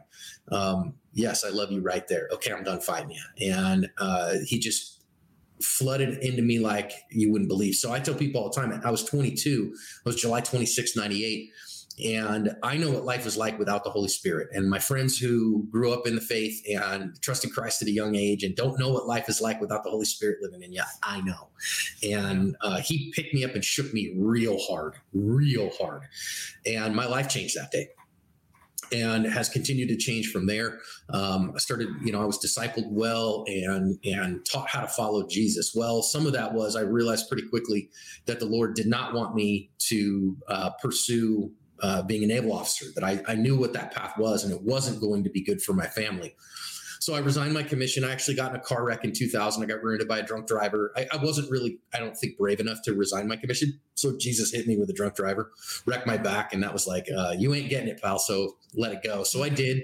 Um, 0.52 0.94
yes 1.14 1.44
i 1.44 1.50
love 1.50 1.72
you 1.72 1.82
right 1.82 2.08
there. 2.08 2.30
Okay 2.34 2.52
i'm 2.52 2.64
done 2.64 2.82
fighting 2.82 3.12
you 3.12 3.54
and 3.54 3.90
uh, 3.98 4.36
he 4.46 4.60
just 4.60 4.98
flooded 5.62 6.20
into 6.20 6.42
me 6.42 6.58
like 6.58 6.94
you 7.12 7.30
wouldn't 7.32 7.50
believe. 7.50 7.76
So 7.76 7.92
i 7.92 8.00
tell 8.00 8.14
people 8.14 8.42
all 8.42 8.50
the 8.50 8.56
time 8.56 8.80
i 8.86 8.92
was 8.92 9.04
22 9.04 9.74
it 9.74 10.06
was 10.06 10.16
july 10.16 10.42
26 10.42 10.96
98 10.96 11.52
and 12.04 12.56
I 12.64 12.78
know 12.78 12.92
what 12.92 13.04
life 13.04 13.26
is 13.26 13.36
like 13.36 13.60
without 13.60 13.84
the 13.84 13.90
Holy 13.90 14.08
Spirit. 14.08 14.50
And 14.52 14.70
my 14.70 14.80
friends 14.80 15.18
who 15.18 15.68
grew 15.70 15.92
up 15.92 16.08
in 16.08 16.16
the 16.16 16.22
faith 16.22 16.64
and 16.70 17.20
trusted 17.22 17.54
Christ 17.54 17.82
at 17.82 17.88
a 17.88 17.92
young 17.92 18.16
age 18.16 18.44
and 18.44 18.56
don't 18.56 18.80
know 18.80 18.90
what 18.90 19.06
life 19.06 19.28
is 19.28 19.42
like 19.42 19.60
without 19.60 19.84
the 19.84 19.90
Holy 19.90 20.06
Spirit 20.06 20.38
living 20.42 20.64
in 20.64 20.72
you, 20.72 20.84
I 21.04 21.22
know. 21.22 21.50
And 22.04 22.56
uh, 22.62 22.80
he 22.80 23.12
picked 23.16 23.34
me 23.34 23.44
up 23.44 23.54
and 23.54 23.64
shook 23.64 23.94
me 23.94 24.14
real 24.18 24.58
hard, 24.60 24.96
real 25.14 25.72
hard. 25.80 26.04
And 26.66 26.96
my 26.96 27.06
life 27.06 27.28
changed 27.28 27.58
that 27.58 27.72
day 27.72 27.90
and 28.92 29.26
has 29.26 29.50
continued 29.50 29.90
to 29.90 29.98
change 29.98 30.32
from 30.32 30.48
there. 30.48 30.80
Um, 31.10 31.52
I 31.56 31.60
started, 31.60 31.90
you 32.04 32.12
know, 32.12 32.22
I 32.22 32.26
was 32.26 32.40
discipled 32.40 32.90
well 32.90 33.44
and 33.48 34.00
and 34.04 34.46
taught 34.46 34.70
how 34.70 34.82
to 34.82 34.88
follow 34.88 35.28
Jesus 35.28 35.74
well. 35.76 36.02
Some 36.02 36.26
of 36.26 36.34
that 36.34 36.54
was 36.54 36.76
I 36.76 36.82
realized 36.82 37.28
pretty 37.28 37.48
quickly 37.48 37.90
that 38.26 38.40
the 38.40 38.46
Lord 38.46 38.76
did 38.76 38.88
not 38.88 39.14
want 39.14 39.36
me 39.36 39.70
to 39.90 40.38
uh, 40.48 40.70
pursue 40.82 41.52
uh, 41.82 42.02
being 42.04 42.24
a 42.24 42.28
naval 42.28 42.54
officer. 42.54 42.86
That 42.96 43.04
I, 43.04 43.22
I 43.28 43.36
knew 43.36 43.58
what 43.58 43.74
that 43.74 43.94
path 43.94 44.18
was, 44.18 44.44
and 44.44 44.54
it 44.54 44.62
wasn't 44.62 45.02
going 45.02 45.24
to 45.24 45.30
be 45.30 45.42
good 45.42 45.62
for 45.62 45.74
my 45.74 45.88
family. 45.88 46.36
So 47.00 47.16
I 47.16 47.20
resigned 47.20 47.54
my 47.54 47.64
commission. 47.64 48.04
I 48.04 48.12
actually 48.12 48.36
got 48.36 48.54
in 48.54 48.58
a 48.58 48.64
car 48.64 48.84
wreck 48.84 49.06
in 49.06 49.14
2000. 49.14 49.64
I 49.64 49.66
got 49.66 49.82
rear-ended 49.82 50.08
by 50.08 50.20
a 50.20 50.24
drunk 50.24 50.48
driver. 50.48 50.92
I, 50.98 51.08
I, 51.14 51.18
wasn't 51.18 51.50
really, 51.50 51.80
I 51.94 52.00
don't 52.00 52.16
think, 52.16 52.38
brave 52.38 52.60
enough 52.60 52.82
to 52.84 52.94
resign 52.94 53.28
my 53.28 53.38
commission. 53.38 53.80
So 53.96 54.18
Jesus 54.18 54.52
hit 54.52 54.68
me 54.68 54.78
with 54.78 54.90
a 54.90 54.94
drunk 54.94 55.16
driver, 55.16 55.52
wrecked 55.86 56.06
my 56.06 56.18
back, 56.18 56.54
and 56.54 56.62
that 56.62 56.74
was 56.74 56.88
like, 56.88 57.08
uh, 57.16 57.34
you 57.38 57.54
ain't 57.54 57.70
getting 57.70 57.88
it, 57.88 58.02
pal. 58.02 58.20
So 58.20 58.58
let 58.74 58.92
it 58.92 59.02
go. 59.02 59.24
So 59.24 59.44
I 59.44 59.50
did. 59.50 59.84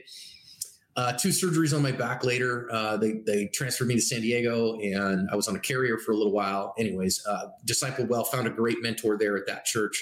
Uh, 0.98 1.12
two 1.14 1.30
surgeries 1.30 1.76
on 1.76 1.82
my 1.82 1.92
back 1.92 2.24
later. 2.24 2.70
Uh, 2.72 2.96
they 2.96 3.16
they 3.26 3.48
transferred 3.48 3.88
me 3.88 3.96
to 3.96 4.02
San 4.02 4.22
Diego, 4.22 4.80
and 4.80 5.28
I 5.30 5.36
was 5.36 5.50
on 5.50 5.56
a 5.58 5.60
carrier 5.60 5.98
for 5.98 6.14
a 6.14 6.16
little 6.16 6.32
while. 6.32 6.74
Anyways, 6.78 7.26
uh, 7.28 7.48
disciple 7.66 8.06
well, 8.06 8.24
found 8.24 8.48
a 8.48 8.50
great 8.50 8.82
mentor 8.82 9.18
there 9.18 9.36
at 9.36 9.46
that 9.48 9.66
church 9.66 10.02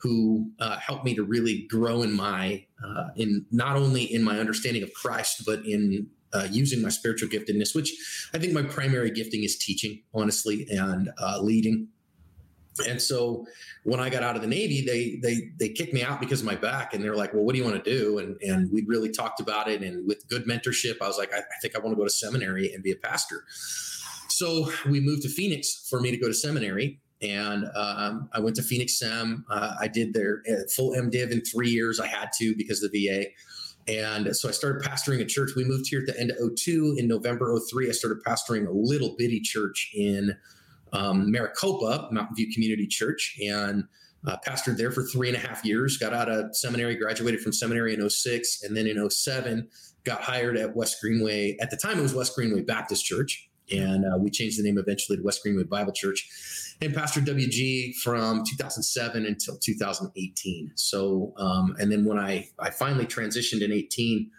who 0.00 0.50
uh, 0.60 0.78
helped 0.78 1.04
me 1.04 1.14
to 1.14 1.22
really 1.22 1.66
grow 1.68 2.02
in 2.02 2.12
my 2.12 2.64
uh, 2.84 3.08
in 3.16 3.44
not 3.50 3.76
only 3.76 4.04
in 4.04 4.22
my 4.22 4.38
understanding 4.38 4.82
of 4.82 4.92
Christ, 4.94 5.42
but 5.44 5.64
in 5.66 6.08
uh, 6.32 6.46
using 6.50 6.80
my 6.80 6.88
spiritual 6.88 7.28
giftedness, 7.28 7.74
which 7.74 7.92
I 8.32 8.38
think 8.38 8.52
my 8.52 8.62
primary 8.62 9.10
gifting 9.10 9.42
is 9.44 9.58
teaching, 9.58 10.02
honestly, 10.14 10.66
and 10.70 11.10
uh, 11.20 11.38
leading. 11.40 11.88
And 12.88 13.02
so 13.02 13.46
when 13.84 14.00
I 14.00 14.08
got 14.08 14.22
out 14.22 14.36
of 14.36 14.42
the 14.42 14.48
Navy, 14.48 14.82
they 14.86 15.18
they 15.22 15.50
they 15.58 15.68
kicked 15.72 15.92
me 15.92 16.02
out 16.02 16.20
because 16.20 16.40
of 16.40 16.46
my 16.46 16.54
back, 16.54 16.94
and 16.94 17.04
they're 17.04 17.16
like, 17.16 17.34
"Well, 17.34 17.44
what 17.44 17.52
do 17.52 17.58
you 17.58 17.64
want 17.64 17.84
to 17.84 17.90
do?" 17.90 18.18
And 18.18 18.40
and 18.40 18.72
we 18.72 18.84
really 18.86 19.10
talked 19.10 19.40
about 19.40 19.68
it, 19.68 19.82
and 19.82 20.06
with 20.06 20.26
good 20.28 20.46
mentorship, 20.46 20.96
I 21.02 21.08
was 21.08 21.18
like, 21.18 21.34
I, 21.34 21.38
I 21.38 21.58
think 21.60 21.76
I 21.76 21.78
want 21.78 21.92
to 21.92 21.96
go 21.96 22.04
to 22.04 22.10
seminary 22.10 22.72
and 22.72 22.82
be 22.82 22.92
a 22.92 22.96
pastor. 22.96 23.44
So 24.28 24.70
we 24.88 25.00
moved 25.00 25.22
to 25.22 25.28
Phoenix 25.28 25.86
for 25.90 26.00
me 26.00 26.10
to 26.10 26.16
go 26.16 26.28
to 26.28 26.34
seminary, 26.34 27.00
and 27.22 27.66
um, 27.74 28.28
I 28.32 28.40
went 28.40 28.56
to 28.56 28.62
Phoenix 28.62 28.98
Sem. 28.98 29.44
Uh, 29.50 29.74
I 29.80 29.88
did 29.88 30.14
their 30.14 30.42
uh, 30.50 30.66
full 30.74 30.92
MDiv 30.92 31.30
in 31.30 31.42
three 31.42 31.68
years. 31.68 32.00
I 32.00 32.06
had 32.06 32.30
to 32.38 32.54
because 32.56 32.82
of 32.82 32.92
the 32.92 33.08
VA. 33.08 33.26
And 33.88 34.34
so 34.36 34.48
I 34.48 34.52
started 34.52 34.82
pastoring 34.82 35.20
a 35.20 35.24
church. 35.24 35.52
We 35.56 35.64
moved 35.64 35.88
here 35.88 36.00
at 36.00 36.06
the 36.06 36.18
end 36.18 36.30
of 36.30 36.36
02. 36.56 36.96
In 36.98 37.08
November 37.08 37.54
03, 37.58 37.88
I 37.88 37.92
started 37.92 38.22
pastoring 38.24 38.66
a 38.66 38.70
little 38.70 39.16
bitty 39.18 39.40
church 39.40 39.90
in 39.94 40.36
um, 40.92 41.30
Maricopa, 41.30 42.08
Mountain 42.12 42.36
View 42.36 42.52
Community 42.52 42.86
Church, 42.86 43.36
and 43.44 43.84
uh, 44.26 44.36
pastored 44.46 44.76
there 44.76 44.90
for 44.90 45.02
three 45.02 45.28
and 45.28 45.36
a 45.36 45.40
half 45.40 45.64
years. 45.64 45.96
Got 45.96 46.12
out 46.12 46.28
of 46.28 46.54
seminary, 46.54 46.94
graduated 46.96 47.40
from 47.40 47.52
seminary 47.52 47.94
in 47.94 48.08
06, 48.08 48.62
and 48.62 48.76
then 48.76 48.86
in 48.86 49.08
07, 49.10 49.68
got 50.04 50.20
hired 50.20 50.56
at 50.56 50.76
West 50.76 50.98
Greenway. 51.00 51.56
At 51.60 51.70
the 51.70 51.76
time, 51.76 51.98
it 51.98 52.02
was 52.02 52.14
West 52.14 52.34
Greenway 52.34 52.62
Baptist 52.62 53.04
Church, 53.04 53.48
and 53.72 54.04
uh, 54.04 54.18
we 54.18 54.30
changed 54.30 54.58
the 54.58 54.62
name 54.62 54.78
eventually 54.78 55.16
to 55.16 55.22
West 55.22 55.42
Greenway 55.42 55.64
Bible 55.64 55.92
Church 55.92 56.28
and 56.82 56.94
Pastor 56.94 57.20
WG 57.20 57.94
from 57.96 58.42
2007 58.44 59.26
until 59.26 59.58
2018. 59.58 60.72
So, 60.76 61.34
um, 61.36 61.76
and 61.78 61.92
then 61.92 62.04
when 62.04 62.18
I 62.18 62.48
I 62.58 62.70
finally 62.70 63.06
transitioned 63.06 63.62
in 63.62 63.72
18, 63.72 64.30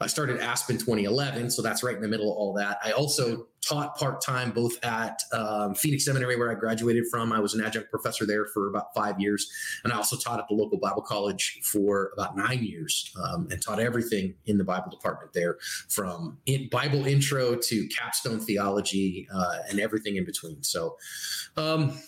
I 0.00 0.06
started 0.06 0.40
ASP 0.40 0.70
in 0.70 0.78
2011, 0.78 1.50
so 1.50 1.60
that's 1.60 1.82
right 1.82 1.94
in 1.94 2.00
the 2.00 2.08
middle 2.08 2.30
of 2.32 2.36
all 2.38 2.54
that. 2.54 2.78
I 2.82 2.92
also 2.92 3.48
taught 3.60 3.96
part 3.96 4.22
time 4.22 4.50
both 4.50 4.82
at 4.82 5.20
um, 5.32 5.74
Phoenix 5.74 6.06
Seminary, 6.06 6.36
where 6.36 6.50
I 6.50 6.54
graduated 6.54 7.04
from. 7.10 7.32
I 7.32 7.40
was 7.40 7.52
an 7.52 7.62
adjunct 7.62 7.90
professor 7.90 8.24
there 8.24 8.46
for 8.46 8.68
about 8.68 8.94
five 8.94 9.20
years, 9.20 9.50
and 9.84 9.92
I 9.92 9.96
also 9.96 10.16
taught 10.16 10.38
at 10.38 10.48
the 10.48 10.54
local 10.54 10.78
Bible 10.78 11.02
college 11.02 11.60
for 11.62 12.12
about 12.14 12.36
nine 12.36 12.64
years, 12.64 13.14
um, 13.22 13.48
and 13.50 13.60
taught 13.60 13.78
everything 13.78 14.34
in 14.46 14.56
the 14.56 14.64
Bible 14.64 14.90
department 14.90 15.34
there, 15.34 15.58
from 15.88 16.38
in 16.46 16.68
Bible 16.70 17.06
intro 17.06 17.54
to 17.56 17.88
capstone 17.88 18.40
theology 18.40 19.28
uh, 19.34 19.58
and 19.68 19.80
everything 19.80 20.16
in 20.16 20.24
between. 20.24 20.62
So. 20.62 20.96
Um, 21.56 22.00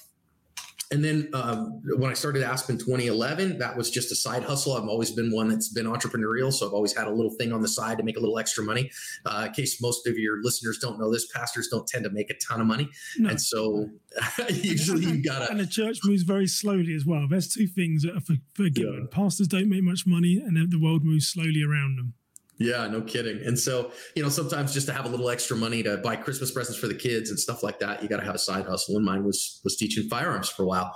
and 0.93 1.03
then 1.03 1.29
um, 1.33 1.81
when 1.97 2.11
I 2.11 2.15
started 2.15 2.43
ASP 2.43 2.69
in 2.69 2.79
2011, 2.79 3.59
that 3.59 3.77
was 3.77 3.91
just 3.91 4.13
a 4.13 4.15
side 4.15 4.45
hustle. 4.45 4.75
I've 4.75 4.89
always 4.89 5.11
been 5.11 5.33
one 5.33 5.49
that's 5.49 5.73
been 5.73 5.87
entrepreneurial. 5.87 6.53
So 6.53 6.67
I've 6.67 6.75
always 6.75 6.95
had 6.95 7.07
a 7.07 7.11
little 7.11 7.31
thing 7.31 7.51
on 7.51 7.63
the 7.63 7.69
side 7.69 7.97
to 7.97 8.05
make 8.05 8.19
a 8.19 8.21
little 8.21 8.39
extra 8.39 8.63
money. 8.63 8.91
Uh, 9.25 9.45
in 9.47 9.55
case 9.55 9.81
most 9.81 10.07
of 10.07 10.19
your 10.19 10.43
listeners 10.43 10.79
don't 10.79 11.01
know 11.01 11.11
this, 11.11 11.27
pastors 11.33 11.69
don't 11.69 11.87
tend 11.87 12.05
to 12.05 12.11
make 12.11 12.31
a 12.31 12.35
ton 12.35 12.61
of 12.61 12.67
money. 12.67 12.91
No. 13.19 13.31
And 13.31 13.41
so 13.41 13.89
usually 14.51 15.07
you 15.07 15.23
got 15.23 15.39
to. 15.39 15.51
And 15.51 15.61
the 15.61 15.67
church 15.67 16.01
moves 16.05 16.25
very 16.25 16.47
slowly 16.47 16.95
as 16.95 17.07
well. 17.07 17.27
There's 17.27 17.49
two 17.49 17.67
things 17.67 18.03
that 18.03 18.17
are 18.17 18.21
for, 18.21 18.35
forgiven. 18.55 19.09
Yeah. 19.11 19.17
Pastors 19.17 19.49
don't 19.49 19.71
make 19.71 19.83
much 19.83 20.07
money 20.07 20.43
and 20.45 20.71
the 20.71 20.79
world 20.79 21.05
moves 21.05 21.27
slowly 21.27 21.63
around 21.67 21.97
them. 21.97 22.15
Yeah, 22.59 22.87
no 22.87 23.01
kidding. 23.01 23.45
And 23.45 23.59
so, 23.59 23.91
you 24.15 24.23
know, 24.23 24.29
sometimes 24.29 24.73
just 24.73 24.87
to 24.87 24.93
have 24.93 25.05
a 25.05 25.09
little 25.09 25.31
extra 25.31 25.57
money 25.57 25.83
to 25.83 25.97
buy 25.97 26.17
Christmas 26.17 26.51
presents 26.51 26.79
for 26.79 26.87
the 26.87 26.95
kids 26.95 27.31
and 27.31 27.39
stuff 27.39 27.63
like 27.63 27.81
that, 27.81 28.03
you 28.03 28.09
got 28.09 28.19
to 28.19 28.25
have 28.25 28.35
a 28.35 28.39
side 28.39 28.67
hustle. 28.67 28.97
And 28.97 29.05
mine 29.05 29.25
was 29.25 29.61
was 29.65 29.77
teaching 29.77 30.09
firearms 30.09 30.49
for 30.49 30.63
a 30.63 30.67
while, 30.67 30.95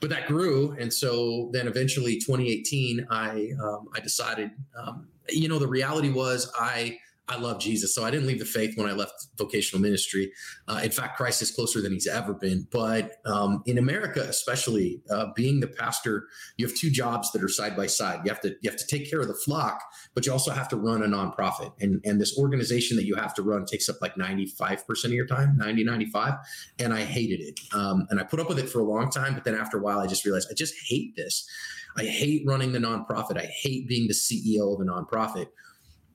but 0.00 0.10
that 0.10 0.26
grew. 0.26 0.76
And 0.78 0.92
so 0.92 1.50
then 1.52 1.66
eventually, 1.66 2.14
2018, 2.18 3.06
I 3.10 3.50
um, 3.62 3.88
I 3.94 4.00
decided, 4.00 4.52
um, 4.78 5.08
you 5.28 5.48
know, 5.48 5.58
the 5.58 5.68
reality 5.68 6.10
was 6.10 6.50
I 6.58 6.98
I 7.28 7.38
love 7.38 7.60
Jesus. 7.60 7.94
So 7.94 8.04
I 8.04 8.10
didn't 8.10 8.26
leave 8.26 8.40
the 8.40 8.44
faith 8.44 8.76
when 8.76 8.88
I 8.88 8.92
left 8.92 9.28
vocational 9.38 9.80
ministry. 9.80 10.32
Uh, 10.66 10.80
in 10.82 10.90
fact, 10.90 11.16
Christ 11.16 11.40
is 11.40 11.52
closer 11.52 11.80
than 11.80 11.92
he's 11.92 12.08
ever 12.08 12.34
been. 12.34 12.66
But 12.70 13.12
um, 13.24 13.62
in 13.64 13.78
America, 13.78 14.20
especially 14.20 15.00
uh, 15.08 15.26
being 15.36 15.60
the 15.60 15.68
pastor, 15.68 16.26
you 16.56 16.66
have 16.66 16.76
two 16.76 16.90
jobs 16.90 17.30
that 17.32 17.42
are 17.42 17.48
side 17.48 17.76
by 17.76 17.86
side. 17.86 18.20
You 18.24 18.30
have 18.30 18.40
to 18.40 18.56
you 18.60 18.70
have 18.70 18.78
to 18.78 18.86
take 18.86 19.08
care 19.08 19.20
of 19.20 19.28
the 19.28 19.34
flock, 19.34 19.80
but 20.14 20.26
you 20.26 20.32
also 20.32 20.50
have 20.50 20.68
to 20.70 20.76
run 20.76 21.02
a 21.02 21.06
nonprofit. 21.06 21.72
And 21.80 22.00
and 22.04 22.20
this 22.20 22.36
organization 22.36 22.96
that 22.96 23.06
you 23.06 23.14
have 23.14 23.34
to 23.34 23.42
run 23.42 23.66
takes 23.66 23.88
up 23.88 23.96
like 24.02 24.16
95% 24.16 25.04
of 25.04 25.12
your 25.12 25.26
time, 25.26 25.56
90, 25.56 25.84
95. 25.84 26.34
And 26.80 26.92
I 26.92 27.02
hated 27.02 27.40
it. 27.40 27.60
Um, 27.72 28.06
and 28.10 28.18
I 28.18 28.24
put 28.24 28.40
up 28.40 28.48
with 28.48 28.58
it 28.58 28.68
for 28.68 28.80
a 28.80 28.84
long 28.84 29.10
time. 29.10 29.34
But 29.34 29.44
then 29.44 29.54
after 29.54 29.78
a 29.78 29.80
while, 29.80 30.00
I 30.00 30.08
just 30.08 30.24
realized 30.24 30.48
I 30.50 30.54
just 30.54 30.74
hate 30.88 31.14
this. 31.16 31.48
I 31.96 32.04
hate 32.04 32.42
running 32.46 32.72
the 32.72 32.78
nonprofit. 32.78 33.38
I 33.38 33.50
hate 33.62 33.86
being 33.86 34.08
the 34.08 34.14
CEO 34.14 34.74
of 34.74 34.80
a 34.80 34.84
nonprofit 34.84 35.46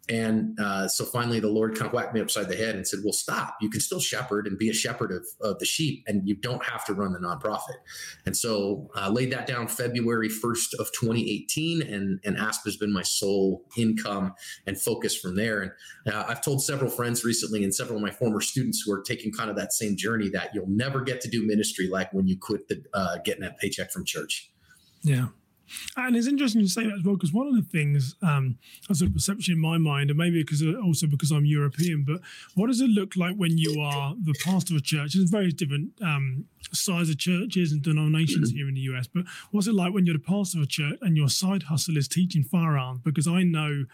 and 0.09 0.57
uh, 0.59 0.87
so 0.87 1.03
finally, 1.03 1.39
the 1.41 1.49
Lord 1.49 1.75
kind 1.75 1.87
of 1.87 1.93
whacked 1.93 2.13
me 2.13 2.21
upside 2.21 2.47
the 2.47 2.55
head 2.55 2.75
and 2.75 2.87
said, 2.87 2.99
Well, 3.03 3.13
stop. 3.13 3.55
You 3.59 3.69
can 3.69 3.81
still 3.81 3.99
shepherd 3.99 4.47
and 4.47 4.57
be 4.57 4.69
a 4.69 4.73
shepherd 4.73 5.11
of, 5.11 5.25
of 5.41 5.59
the 5.59 5.65
sheep, 5.65 6.03
and 6.07 6.27
you 6.27 6.35
don't 6.35 6.63
have 6.63 6.85
to 6.85 6.93
run 6.93 7.11
the 7.11 7.19
nonprofit. 7.19 7.75
And 8.25 8.35
so 8.35 8.89
I 8.95 9.07
uh, 9.07 9.09
laid 9.09 9.31
that 9.33 9.47
down 9.47 9.67
February 9.67 10.29
1st 10.29 10.75
of 10.79 10.91
2018, 10.93 11.81
and, 11.81 12.19
and 12.23 12.37
ASP 12.37 12.65
has 12.65 12.77
been 12.77 12.93
my 12.93 13.01
sole 13.01 13.65
income 13.75 14.33
and 14.65 14.79
focus 14.79 15.17
from 15.17 15.35
there. 15.35 15.75
And 16.05 16.13
uh, 16.13 16.25
I've 16.27 16.41
told 16.41 16.63
several 16.63 16.89
friends 16.89 17.25
recently 17.25 17.63
and 17.63 17.75
several 17.75 17.97
of 17.97 18.03
my 18.03 18.11
former 18.11 18.39
students 18.39 18.83
who 18.85 18.93
are 18.93 19.01
taking 19.01 19.33
kind 19.33 19.49
of 19.49 19.57
that 19.57 19.73
same 19.73 19.97
journey 19.97 20.29
that 20.29 20.51
you'll 20.53 20.69
never 20.69 21.01
get 21.01 21.19
to 21.21 21.29
do 21.29 21.45
ministry 21.45 21.87
like 21.89 22.13
when 22.13 22.27
you 22.27 22.37
quit 22.39 22.69
the, 22.69 22.81
uh, 22.93 23.17
getting 23.25 23.41
that 23.41 23.57
paycheck 23.59 23.91
from 23.91 24.05
church. 24.05 24.51
Yeah. 25.03 25.27
And 25.95 26.15
it's 26.15 26.27
interesting 26.27 26.61
to 26.61 26.69
say 26.69 26.83
that 26.83 26.93
as 26.99 27.03
well, 27.03 27.15
because 27.15 27.33
one 27.33 27.47
of 27.47 27.55
the 27.55 27.61
things, 27.61 28.15
um, 28.21 28.57
as 28.89 29.01
a 29.01 29.09
perception 29.09 29.55
in 29.55 29.59
my 29.59 29.77
mind, 29.77 30.09
and 30.09 30.17
maybe 30.17 30.43
because 30.43 30.63
also 30.83 31.07
because 31.07 31.31
I'm 31.31 31.45
European, 31.45 32.03
but 32.07 32.21
what 32.55 32.67
does 32.67 32.81
it 32.81 32.89
look 32.89 33.15
like 33.15 33.35
when 33.35 33.57
you 33.57 33.81
are 33.81 34.15
the 34.21 34.35
pastor 34.43 34.73
of 34.73 34.79
a 34.79 34.83
church? 34.83 35.13
There's 35.13 35.29
very 35.29 35.51
different 35.51 35.91
um, 36.01 36.45
size 36.71 37.09
of 37.09 37.17
churches 37.17 37.71
and 37.71 37.81
denominations 37.81 38.51
here 38.51 38.67
in 38.67 38.75
the 38.75 38.81
US, 38.81 39.07
but 39.07 39.25
what's 39.51 39.67
it 39.67 39.73
like 39.73 39.93
when 39.93 40.05
you're 40.05 40.17
the 40.17 40.23
pastor 40.23 40.59
of 40.59 40.63
a 40.63 40.67
church 40.67 40.97
and 41.01 41.17
your 41.17 41.29
side 41.29 41.63
hustle 41.63 41.97
is 41.97 42.07
teaching 42.07 42.43
firearms? 42.43 43.01
Because 43.03 43.27
I 43.27 43.43
know 43.43 43.85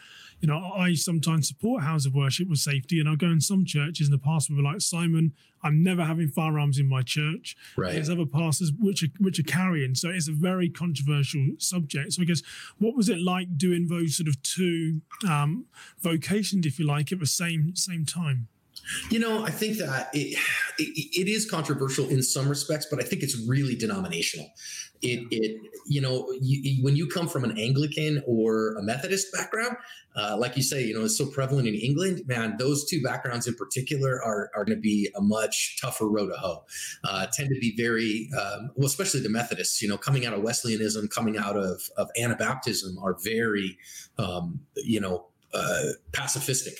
you 0.43 0.47
know, 0.47 0.73
I 0.75 0.93
sometimes 0.93 1.47
support 1.47 1.83
house 1.83 2.05
of 2.05 2.13
worship 2.13 2.49
with 2.49 2.59
safety, 2.59 2.99
and 2.99 3.07
I 3.07 3.15
go 3.15 3.27
in 3.27 3.39
some 3.39 3.63
churches, 3.63 4.07
and 4.07 4.13
the 4.13 4.21
pastor 4.21 4.53
will 4.53 4.61
be 4.61 4.67
like, 4.67 4.81
Simon, 4.81 5.31
I'm 5.63 5.81
never 5.81 6.03
having 6.03 6.27
firearms 6.27 6.77
in 6.77 6.89
my 6.89 7.01
church. 7.01 7.55
Right. 7.77 7.93
There's 7.93 8.09
other 8.09 8.25
pastors 8.25 8.69
which 8.77 9.03
are 9.03 9.07
which 9.19 9.39
are 9.39 9.43
carrying, 9.43 9.95
so 9.95 10.09
it's 10.09 10.27
a 10.27 10.33
very 10.33 10.67
controversial 10.67 11.51
subject. 11.63 12.13
So 12.13 12.21
I 12.21 12.25
guess 12.25 12.41
what 12.77 12.95
was 12.95 13.09
it 13.09 13.19
like 13.19 13.57
doing 13.57 13.87
those 13.87 14.17
sort 14.17 14.27
of 14.27 14.41
two 14.43 15.01
um, 15.27 15.65
vocations, 16.01 16.65
if 16.65 16.79
you 16.79 16.85
like, 16.85 17.11
at 17.11 17.19
the 17.19 17.25
same 17.25 17.75
same 17.75 18.05
time? 18.05 18.47
You 19.09 19.19
know, 19.19 19.43
I 19.43 19.51
think 19.51 19.77
that 19.77 20.09
it, 20.13 20.37
it, 20.77 21.21
it 21.21 21.27
is 21.27 21.49
controversial 21.49 22.07
in 22.09 22.21
some 22.21 22.49
respects, 22.49 22.87
but 22.89 22.99
I 22.99 23.03
think 23.03 23.23
it's 23.23 23.37
really 23.47 23.75
denominational. 23.75 24.51
It, 25.01 25.27
it 25.31 25.61
you 25.85 25.99
know, 25.99 26.31
you, 26.39 26.83
when 26.83 26.95
you 26.95 27.07
come 27.07 27.27
from 27.27 27.43
an 27.43 27.57
Anglican 27.57 28.23
or 28.25 28.75
a 28.75 28.83
Methodist 28.83 29.33
background, 29.33 29.75
uh, 30.15 30.37
like 30.37 30.55
you 30.55 30.63
say, 30.63 30.83
you 30.83 30.93
know, 30.93 31.03
it's 31.05 31.17
so 31.17 31.25
prevalent 31.25 31.67
in 31.67 31.75
England, 31.75 32.21
man, 32.25 32.55
those 32.57 32.85
two 32.85 33.01
backgrounds 33.01 33.47
in 33.47 33.55
particular 33.55 34.23
are, 34.23 34.49
are 34.55 34.63
going 34.63 34.77
to 34.77 34.81
be 34.81 35.09
a 35.15 35.21
much 35.21 35.79
tougher 35.81 36.07
road 36.07 36.27
to 36.27 36.35
hoe. 36.35 36.63
Uh, 37.03 37.25
tend 37.33 37.49
to 37.49 37.59
be 37.59 37.73
very, 37.75 38.29
um, 38.39 38.69
well, 38.75 38.85
especially 38.85 39.19
the 39.19 39.29
Methodists, 39.29 39.81
you 39.81 39.89
know, 39.89 39.97
coming 39.97 40.25
out 40.25 40.33
of 40.33 40.41
Wesleyanism, 40.41 41.07
coming 41.09 41.37
out 41.37 41.57
of, 41.57 41.81
of 41.97 42.09
Anabaptism 42.17 43.01
are 43.01 43.17
very, 43.23 43.77
um, 44.17 44.61
you 44.75 44.99
know, 45.01 45.27
uh, 45.53 45.83
pacifistic. 46.11 46.77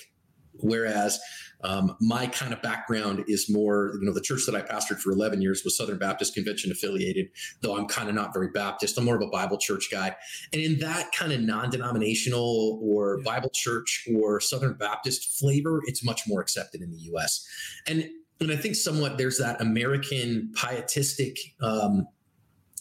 Whereas 0.60 1.19
um, 1.63 1.95
my 2.01 2.27
kind 2.27 2.53
of 2.53 2.62
background 2.62 3.24
is 3.27 3.50
more, 3.50 3.93
you 4.00 4.05
know, 4.05 4.13
the 4.13 4.22
church 4.22 4.45
that 4.45 4.55
I 4.55 4.62
pastored 4.62 5.00
for 5.00 5.12
11 5.12 5.41
years 5.41 5.63
was 5.63 5.77
Southern 5.77 5.98
Baptist 5.98 6.33
Convention 6.33 6.72
affiliated, 6.72 7.29
though 7.62 7.77
I'm 7.77 7.88
kind 7.88 8.10
of 8.10 8.15
not 8.15 8.33
very 8.33 8.50
Baptist. 8.50 8.98
I'm 8.98 9.05
more 9.05 9.15
of 9.15 9.22
a 9.22 9.27
Bible 9.27 9.57
church 9.57 9.89
guy. 9.89 10.15
And 10.51 10.62
in 10.62 10.79
that 10.79 11.12
kind 11.13 11.31
of 11.31 11.39
non 11.41 11.69
denominational 11.69 12.79
or 12.83 13.22
Bible 13.24 13.50
church 13.53 14.07
or 14.15 14.39
Southern 14.41 14.74
Baptist 14.74 15.39
flavor, 15.39 15.81
it's 15.86 16.03
much 16.03 16.24
more 16.27 16.41
accepted 16.41 16.81
in 16.81 16.91
the 16.91 17.00
US. 17.13 17.48
And 17.88 18.10
and 18.39 18.51
I 18.51 18.57
think 18.57 18.75
somewhat 18.75 19.17
there's 19.17 19.38
that 19.38 19.62
American 19.62 20.51
pietistic 20.55 21.38
um, 21.62 22.07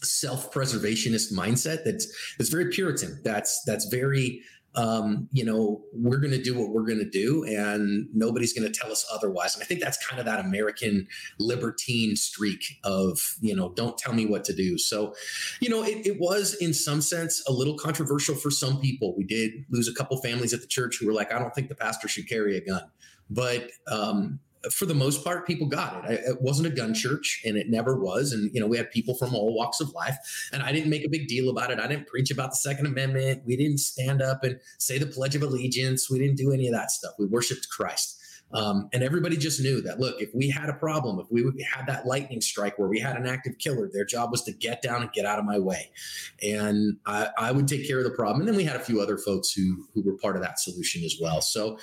self-preservationist 0.03 1.33
mindset 1.33 1.85
that's 1.85 2.09
that's 2.37 2.51
very 2.51 2.71
Puritan. 2.71 3.21
That's 3.23 3.63
that's 3.65 3.87
very 3.87 4.43
um, 4.75 5.29
you 5.33 5.45
know, 5.45 5.83
we're 5.93 6.19
going 6.19 6.33
to 6.33 6.43
do 6.43 6.59
what 6.59 6.71
we're 6.71 6.87
going 6.87 6.99
to 6.99 7.09
do, 7.09 7.45
and 7.45 8.09
nobody's 8.15 8.53
going 8.53 8.71
to 8.71 8.79
tell 8.79 8.91
us 8.91 9.05
otherwise. 9.13 9.55
And 9.55 9.63
I 9.63 9.67
think 9.67 9.81
that's 9.81 10.05
kind 10.07 10.19
of 10.19 10.27
that 10.27 10.41
American 10.41 11.07
libertine 11.39 12.17
streak 12.17 12.79
of, 12.83 13.37
you 13.41 13.55
know, 13.55 13.71
don't 13.71 13.99
tell 13.99 14.15
me 14.15 14.25
what 14.25 14.45
to 14.45 14.55
do. 14.55 14.79
So, 14.79 15.15
you 15.61 15.69
know, 15.69 15.83
it, 15.83 16.07
it 16.07 16.19
was 16.19 16.55
in 16.55 16.73
some 16.73 17.03
sense 17.03 17.43
a 17.47 17.53
little 17.53 17.77
controversial 17.77 18.35
for 18.35 18.51
some 18.51 18.81
people. 18.81 19.15
We 19.17 19.25
did 19.25 19.53
lose 19.71 19.89
a 19.89 19.95
couple 19.95 20.17
families 20.23 20.55
at 20.55 20.61
the 20.61 20.67
church 20.67 20.99
who 20.99 21.07
were 21.07 21.13
like, 21.13 21.33
I 21.33 21.39
don't 21.39 21.55
think 21.55 21.69
the 21.69 21.75
pastor 21.75 22.09
should 22.09 22.29
carry 22.29 22.57
a 22.57 22.65
gun. 22.65 22.85
But 23.29 23.71
um, 23.89 24.41
for 24.71 24.87
the 24.87 24.95
most 24.95 25.25
part, 25.25 25.47
people 25.47 25.67
got 25.67 26.09
it. 26.11 26.21
It 26.25 26.41
wasn't 26.41 26.69
a 26.69 26.71
gun 26.71 26.95
church, 26.95 27.43
and 27.45 27.57
it 27.57 27.69
never 27.69 27.99
was. 27.99 28.33
And 28.33 28.51
you 28.55 28.61
know, 28.61 28.67
we 28.67 28.77
had 28.77 28.91
people 28.91 29.15
from 29.15 29.35
all 29.35 29.55
walks 29.55 29.81
of 29.81 29.93
life, 29.93 30.17
and 30.53 30.63
I 30.63 30.73
didn't 30.73 30.91
make 30.91 31.05
a 31.05 31.09
big 31.09 31.29
deal 31.29 31.51
about 31.51 31.71
it. 31.71 31.79
I 31.79 31.87
didn't 31.87 32.07
preach 32.07 32.31
about 32.31 32.51
the 32.51 32.57
Second 32.57 32.87
Amendment. 32.87 33.43
We 33.45 33.57
didn't 33.57 33.79
stand 33.79 34.23
up 34.23 34.45
and 34.45 34.61
say 34.79 34.99
the 34.99 35.07
Pledge 35.07 35.35
of 35.35 35.43
Allegiance. 35.43 36.11
We 36.11 36.19
didn't 36.19 36.37
do 36.37 36.53
any 36.53 36.67
of 36.69 36.75
that 36.75 36.91
stuff. 36.91 37.13
We 37.19 37.27
worshipped 37.27 37.69
Christ. 37.71 38.19
Um, 38.55 38.89
and 38.93 39.03
everybody 39.03 39.37
just 39.37 39.61
knew 39.61 39.81
that 39.83 40.01
look, 40.01 40.21
if 40.21 40.31
we 40.35 40.51
had 40.51 40.69
a 40.69 40.75
problem, 40.75 41.19
if 41.19 41.27
we 41.31 41.43
had 41.75 41.87
that 41.87 42.07
lightning 42.07 42.41
strike 42.41 42.79
where 42.79 42.89
we 42.89 43.01
had 43.01 43.17
an 43.17 43.27
active 43.27 43.59
killer, 43.59 43.89
their 43.93 44.05
job 44.05 44.31
was 44.31 44.43
to 44.45 44.53
get 44.53 44.83
down 44.83 45.03
and 45.03 45.13
get 45.13 45.25
out 45.25 45.39
of 45.39 45.45
my 45.45 45.59
way. 45.59 45.91
And 46.43 46.99
I, 47.07 47.29
I 47.39 47.53
would 47.53 47.69
take 47.69 47.87
care 47.87 47.99
of 47.99 48.05
the 48.05 48.11
problem. 48.11 48.41
And 48.41 48.49
then 48.49 48.57
we 48.57 48.65
had 48.65 48.77
a 48.77 48.81
few 48.81 49.01
other 49.01 49.19
folks 49.19 49.53
who, 49.53 49.87
who 49.95 50.03
were 50.03 50.17
part 50.19 50.37
of 50.37 50.43
that 50.43 50.59
solution 50.59 51.03
as 51.05 51.17
well. 51.21 51.41
So 51.41 51.79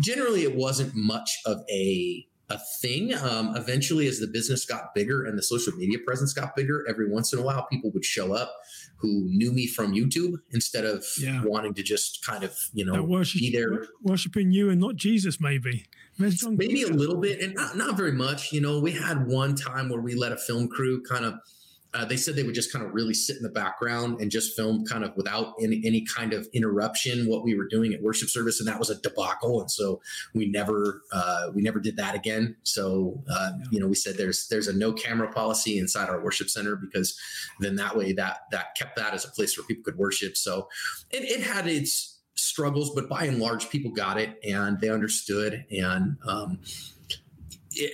generally, 0.00 0.42
it 0.42 0.54
wasn't 0.54 0.94
much 0.94 1.40
of 1.46 1.62
a 1.70 2.26
a 2.52 2.58
thing. 2.80 3.14
Um, 3.14 3.56
eventually, 3.56 4.06
as 4.06 4.18
the 4.18 4.26
business 4.26 4.64
got 4.64 4.94
bigger 4.94 5.24
and 5.24 5.38
the 5.38 5.42
social 5.42 5.72
media 5.74 5.98
presence 6.04 6.32
got 6.32 6.54
bigger, 6.54 6.84
every 6.88 7.08
once 7.08 7.32
in 7.32 7.38
a 7.38 7.42
while, 7.42 7.66
people 7.70 7.90
would 7.92 8.04
show 8.04 8.34
up 8.34 8.52
who 9.02 9.24
knew 9.26 9.52
me 9.52 9.66
from 9.66 9.92
YouTube 9.92 10.36
instead 10.52 10.84
of 10.84 11.04
yeah. 11.18 11.42
wanting 11.44 11.74
to 11.74 11.82
just 11.82 12.24
kind 12.24 12.44
of, 12.44 12.56
you 12.72 12.84
know, 12.84 13.02
worship, 13.02 13.40
be 13.40 13.50
there. 13.50 13.86
Worshiping 14.02 14.52
you 14.52 14.70
and 14.70 14.80
not 14.80 14.94
Jesus, 14.94 15.40
maybe. 15.40 15.86
Maybe 16.18 16.82
a 16.84 16.88
little 16.88 17.16
bit 17.16 17.40
and 17.40 17.54
not, 17.54 17.76
not 17.76 17.96
very 17.96 18.12
much. 18.12 18.52
You 18.52 18.60
know, 18.60 18.78
we 18.80 18.92
had 18.92 19.26
one 19.26 19.56
time 19.56 19.88
where 19.88 20.00
we 20.00 20.14
let 20.14 20.30
a 20.30 20.36
film 20.36 20.68
crew 20.68 21.02
kind 21.02 21.24
of 21.24 21.34
uh, 21.94 22.04
they 22.06 22.16
said 22.16 22.34
they 22.34 22.42
would 22.42 22.54
just 22.54 22.72
kind 22.72 22.84
of 22.84 22.94
really 22.94 23.12
sit 23.12 23.36
in 23.36 23.42
the 23.42 23.50
background 23.50 24.20
and 24.20 24.30
just 24.30 24.56
film 24.56 24.84
kind 24.86 25.04
of 25.04 25.14
without 25.16 25.54
any, 25.60 25.82
any 25.84 26.02
kind 26.02 26.32
of 26.32 26.48
interruption 26.54 27.26
what 27.26 27.44
we 27.44 27.54
were 27.54 27.66
doing 27.68 27.92
at 27.92 28.02
worship 28.02 28.30
service 28.30 28.60
and 28.60 28.68
that 28.68 28.78
was 28.78 28.88
a 28.88 29.00
debacle 29.02 29.60
and 29.60 29.70
so 29.70 30.00
we 30.34 30.48
never 30.48 31.02
uh, 31.12 31.48
we 31.54 31.60
never 31.60 31.80
did 31.80 31.96
that 31.96 32.14
again. 32.14 32.56
So 32.62 33.22
uh, 33.30 33.52
you 33.70 33.78
know 33.78 33.86
we 33.86 33.94
said 33.94 34.16
there's 34.16 34.48
there's 34.48 34.68
a 34.68 34.72
no 34.72 34.92
camera 34.92 35.30
policy 35.30 35.78
inside 35.78 36.08
our 36.08 36.22
worship 36.22 36.48
center 36.48 36.76
because 36.76 37.18
then 37.60 37.76
that 37.76 37.96
way 37.96 38.12
that 38.14 38.40
that 38.50 38.74
kept 38.74 38.96
that 38.96 39.12
as 39.12 39.24
a 39.24 39.30
place 39.30 39.56
where 39.58 39.66
people 39.66 39.84
could 39.84 39.98
worship. 39.98 40.36
So 40.36 40.68
it, 41.10 41.24
it 41.24 41.42
had 41.42 41.66
its 41.66 42.20
struggles 42.34 42.94
but 42.94 43.08
by 43.08 43.24
and 43.24 43.38
large 43.38 43.68
people 43.68 43.90
got 43.90 44.18
it 44.18 44.38
and 44.42 44.80
they 44.80 44.88
understood 44.88 45.64
and 45.70 46.16
um, 46.26 46.58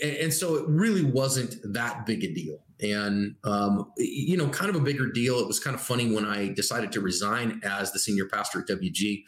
and 0.02 0.32
so 0.32 0.56
it 0.56 0.64
really 0.68 1.04
wasn't 1.04 1.56
that 1.64 2.06
big 2.06 2.22
a 2.24 2.32
deal 2.32 2.60
and 2.80 3.35
um, 3.44 3.92
you 3.97 4.37
know 4.37 4.49
kind 4.49 4.70
of 4.70 4.76
a 4.76 4.80
bigger 4.80 5.11
deal. 5.11 5.38
It 5.38 5.47
was 5.47 5.58
kind 5.61 5.75
of 5.75 5.80
funny 5.80 6.12
when 6.12 6.25
i 6.25 6.49
decided 6.49 6.92
to 6.92 7.00
resign 7.00 7.61
as 7.64 7.92
the 7.92 7.99
senior 7.99 8.26
pastor 8.26 8.61
at 8.61 8.66
wg 8.68 9.25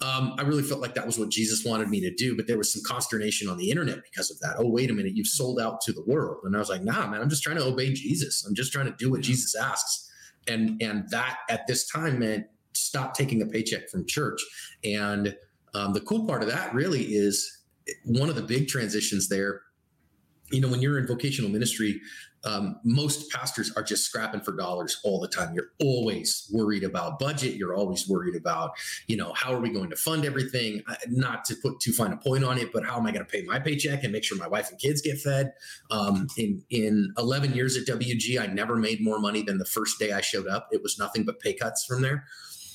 um, 0.00 0.34
i 0.38 0.42
really 0.42 0.62
felt 0.62 0.80
like 0.80 0.94
that 0.94 1.06
was 1.06 1.18
what 1.18 1.30
jesus 1.30 1.64
wanted 1.64 1.88
me 1.88 2.00
to 2.00 2.12
do 2.14 2.36
but 2.36 2.46
there 2.46 2.58
was 2.58 2.72
some 2.72 2.82
consternation 2.86 3.48
on 3.48 3.56
the 3.56 3.70
internet 3.70 4.02
because 4.02 4.30
of 4.30 4.38
that. 4.40 4.56
Oh 4.58 4.68
wait 4.68 4.90
a 4.90 4.92
minute 4.92 5.16
you've 5.16 5.26
sold 5.26 5.60
out 5.60 5.80
to 5.82 5.92
the 5.92 6.02
world. 6.02 6.38
And 6.44 6.54
i 6.54 6.58
was 6.58 6.68
like 6.68 6.82
nah 6.82 7.06
man 7.08 7.20
i'm 7.20 7.28
just 7.28 7.42
trying 7.42 7.56
to 7.56 7.64
obey 7.64 7.92
jesus. 7.92 8.44
I'm 8.46 8.54
just 8.54 8.72
trying 8.72 8.86
to 8.86 8.94
do 8.98 9.10
what 9.10 9.20
jesus 9.20 9.54
asks. 9.54 10.10
And 10.46 10.80
and 10.82 11.08
that 11.10 11.38
at 11.48 11.66
this 11.66 11.88
time 11.88 12.18
meant 12.18 12.46
stop 12.72 13.14
taking 13.14 13.40
a 13.40 13.46
paycheck 13.46 13.88
from 13.88 14.04
church. 14.04 14.40
And 14.82 15.36
um, 15.74 15.92
the 15.92 16.00
cool 16.00 16.26
part 16.26 16.42
of 16.42 16.48
that 16.48 16.74
really 16.74 17.02
is 17.02 17.60
one 18.04 18.28
of 18.28 18.34
the 18.34 18.42
big 18.42 18.68
transitions 18.68 19.28
there 19.28 19.62
you 20.50 20.60
know 20.60 20.68
when 20.68 20.80
you're 20.80 20.98
in 20.98 21.06
vocational 21.06 21.50
ministry 21.50 22.00
um, 22.44 22.80
most 22.84 23.30
pastors 23.30 23.72
are 23.76 23.82
just 23.82 24.04
scrapping 24.04 24.40
for 24.40 24.52
dollars 24.52 25.00
all 25.04 25.20
the 25.20 25.28
time. 25.28 25.54
You're 25.54 25.70
always 25.80 26.48
worried 26.52 26.84
about 26.84 27.18
budget. 27.18 27.54
You're 27.54 27.74
always 27.74 28.08
worried 28.08 28.36
about, 28.36 28.72
you 29.06 29.16
know, 29.16 29.32
how 29.32 29.52
are 29.52 29.60
we 29.60 29.70
going 29.70 29.90
to 29.90 29.96
fund 29.96 30.24
everything? 30.24 30.82
Not 31.08 31.44
to 31.46 31.56
put 31.56 31.80
too 31.80 31.92
fine 31.92 32.12
a 32.12 32.16
point 32.16 32.44
on 32.44 32.58
it, 32.58 32.72
but 32.72 32.84
how 32.84 32.98
am 32.98 33.06
I 33.06 33.12
going 33.12 33.24
to 33.24 33.30
pay 33.30 33.42
my 33.42 33.58
paycheck 33.58 34.04
and 34.04 34.12
make 34.12 34.24
sure 34.24 34.36
my 34.38 34.48
wife 34.48 34.70
and 34.70 34.78
kids 34.78 35.00
get 35.00 35.18
fed? 35.18 35.52
Um, 35.90 36.28
in 36.36 36.62
in 36.70 37.12
11 37.18 37.54
years 37.54 37.76
at 37.76 37.86
WG, 37.86 38.40
I 38.40 38.46
never 38.46 38.76
made 38.76 39.02
more 39.02 39.18
money 39.18 39.42
than 39.42 39.58
the 39.58 39.64
first 39.64 39.98
day 39.98 40.12
I 40.12 40.20
showed 40.20 40.46
up. 40.46 40.68
It 40.70 40.82
was 40.82 40.98
nothing 40.98 41.24
but 41.24 41.40
pay 41.40 41.54
cuts 41.54 41.84
from 41.84 42.02
there 42.02 42.24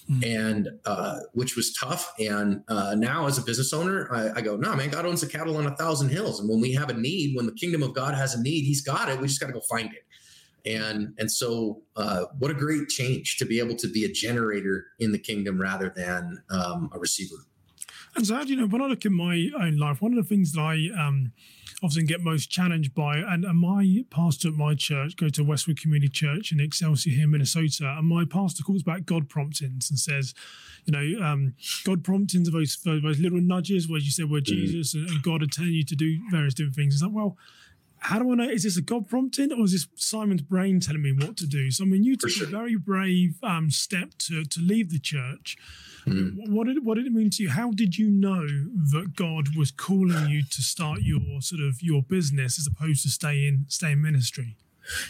mm-hmm. 0.09 0.23
and 0.23 0.69
uh, 0.85 1.19
which 1.33 1.55
was 1.55 1.73
tough. 1.73 2.13
And 2.19 2.63
uh, 2.67 2.95
now, 2.97 3.27
as 3.27 3.37
a 3.37 3.41
business 3.41 3.73
owner, 3.73 4.09
I, 4.11 4.39
I 4.39 4.41
go, 4.41 4.55
no, 4.55 4.69
nah, 4.69 4.75
man, 4.75 4.89
God 4.89 5.05
owns 5.05 5.21
the 5.21 5.27
cattle 5.27 5.57
on 5.57 5.65
a 5.65 5.75
thousand 5.75 6.09
hills. 6.09 6.39
And 6.39 6.49
when 6.49 6.59
we 6.59 6.73
have 6.73 6.89
a 6.89 6.93
need, 6.93 7.35
when 7.35 7.45
the 7.45 7.53
kingdom 7.53 7.83
of 7.83 7.93
God 7.93 8.15
has 8.15 8.35
a 8.35 8.41
need, 8.41 8.63
He's 8.63 8.81
got 8.81 9.09
it. 9.09 9.19
We 9.19 9.27
just 9.27 9.39
got 9.39 9.47
to 9.47 9.53
go 9.53 9.61
find 9.61 9.93
it. 9.93 10.05
And 10.65 11.13
and 11.17 11.31
so, 11.31 11.81
uh, 11.95 12.25
what 12.37 12.51
a 12.51 12.53
great 12.53 12.89
change 12.89 13.37
to 13.37 13.45
be 13.45 13.59
able 13.59 13.75
to 13.75 13.89
be 13.89 14.03
a 14.03 14.11
generator 14.11 14.87
in 14.99 15.11
the 15.11 15.19
kingdom 15.19 15.59
rather 15.59 15.91
than 15.95 16.43
um, 16.49 16.89
a 16.93 16.99
receiver. 16.99 17.35
And 18.15 18.25
so, 18.25 18.41
you 18.41 18.55
know, 18.55 18.67
when 18.67 18.81
I 18.81 18.87
look 18.87 19.05
at 19.05 19.11
my 19.11 19.49
own 19.59 19.77
life, 19.77 20.01
one 20.01 20.17
of 20.17 20.17
the 20.17 20.27
things 20.27 20.53
that 20.53 20.61
I 20.61 20.89
um, 20.99 21.31
often 21.81 22.05
get 22.05 22.21
most 22.21 22.49
challenged 22.49 22.93
by. 22.93 23.17
And, 23.17 23.45
and 23.45 23.57
my 23.57 24.03
pastor 24.09 24.49
at 24.49 24.53
my 24.55 24.75
church, 24.75 25.15
go 25.15 25.29
to 25.29 25.43
Westwood 25.43 25.79
Community 25.79 26.09
Church 26.09 26.51
in 26.51 26.59
Excelsior 26.59 27.13
here, 27.13 27.27
Minnesota, 27.27 27.95
and 27.97 28.07
my 28.07 28.25
pastor 28.25 28.63
calls 28.63 28.83
back 28.83 29.05
God 29.05 29.29
promptings 29.29 29.89
and 29.89 29.99
says, 29.99 30.33
you 30.85 30.93
know, 30.93 31.25
um, 31.25 31.53
God 31.83 32.03
promptings 32.03 32.49
are 32.49 32.51
those, 32.51 32.77
those 32.83 33.19
little 33.19 33.41
nudges 33.41 33.87
where 33.87 33.99
you 33.99 34.11
say, 34.11 34.23
where 34.23 34.41
mm-hmm. 34.41 34.55
Jesus 34.55 34.93
and, 34.93 35.09
and 35.09 35.23
God 35.23 35.43
are 35.43 35.47
telling 35.47 35.73
you 35.73 35.83
to 35.85 35.95
do 35.95 36.19
various 36.31 36.53
different 36.53 36.75
things. 36.75 36.95
It's 36.95 37.03
like, 37.03 37.13
well, 37.13 37.37
how 37.99 38.19
do 38.19 38.31
I 38.31 38.35
know? 38.35 38.49
Is 38.49 38.63
this 38.63 38.77
a 38.77 38.81
God 38.81 39.07
prompting 39.07 39.51
or 39.51 39.63
is 39.63 39.71
this 39.71 39.87
Simon's 39.95 40.41
brain 40.41 40.79
telling 40.79 41.01
me 41.01 41.11
what 41.11 41.37
to 41.37 41.47
do? 41.47 41.71
So, 41.71 41.83
I 41.83 41.87
mean, 41.87 42.03
you 42.03 42.15
took 42.15 42.29
sure. 42.29 42.47
a 42.47 42.49
very 42.49 42.75
brave 42.75 43.37
um, 43.43 43.69
step 43.69 44.11
to, 44.19 44.43
to 44.45 44.59
leave 44.59 44.91
the 44.91 44.99
church. 44.99 45.57
Mm. 46.05 46.49
What 46.49 46.67
did 46.67 46.85
what 46.85 46.95
did 46.95 47.05
it 47.05 47.11
mean 47.11 47.29
to 47.31 47.43
you? 47.43 47.49
How 47.49 47.71
did 47.71 47.97
you 47.97 48.09
know 48.09 48.47
that 48.91 49.13
God 49.15 49.55
was 49.55 49.69
calling 49.71 50.29
you 50.29 50.43
to 50.43 50.61
start 50.61 51.01
your 51.01 51.41
sort 51.41 51.61
of 51.61 51.81
your 51.81 52.01
business 52.01 52.57
as 52.57 52.67
opposed 52.67 53.03
to 53.03 53.09
stay 53.09 53.47
in 53.47 53.65
stay 53.67 53.91
in 53.91 54.01
ministry? 54.01 54.55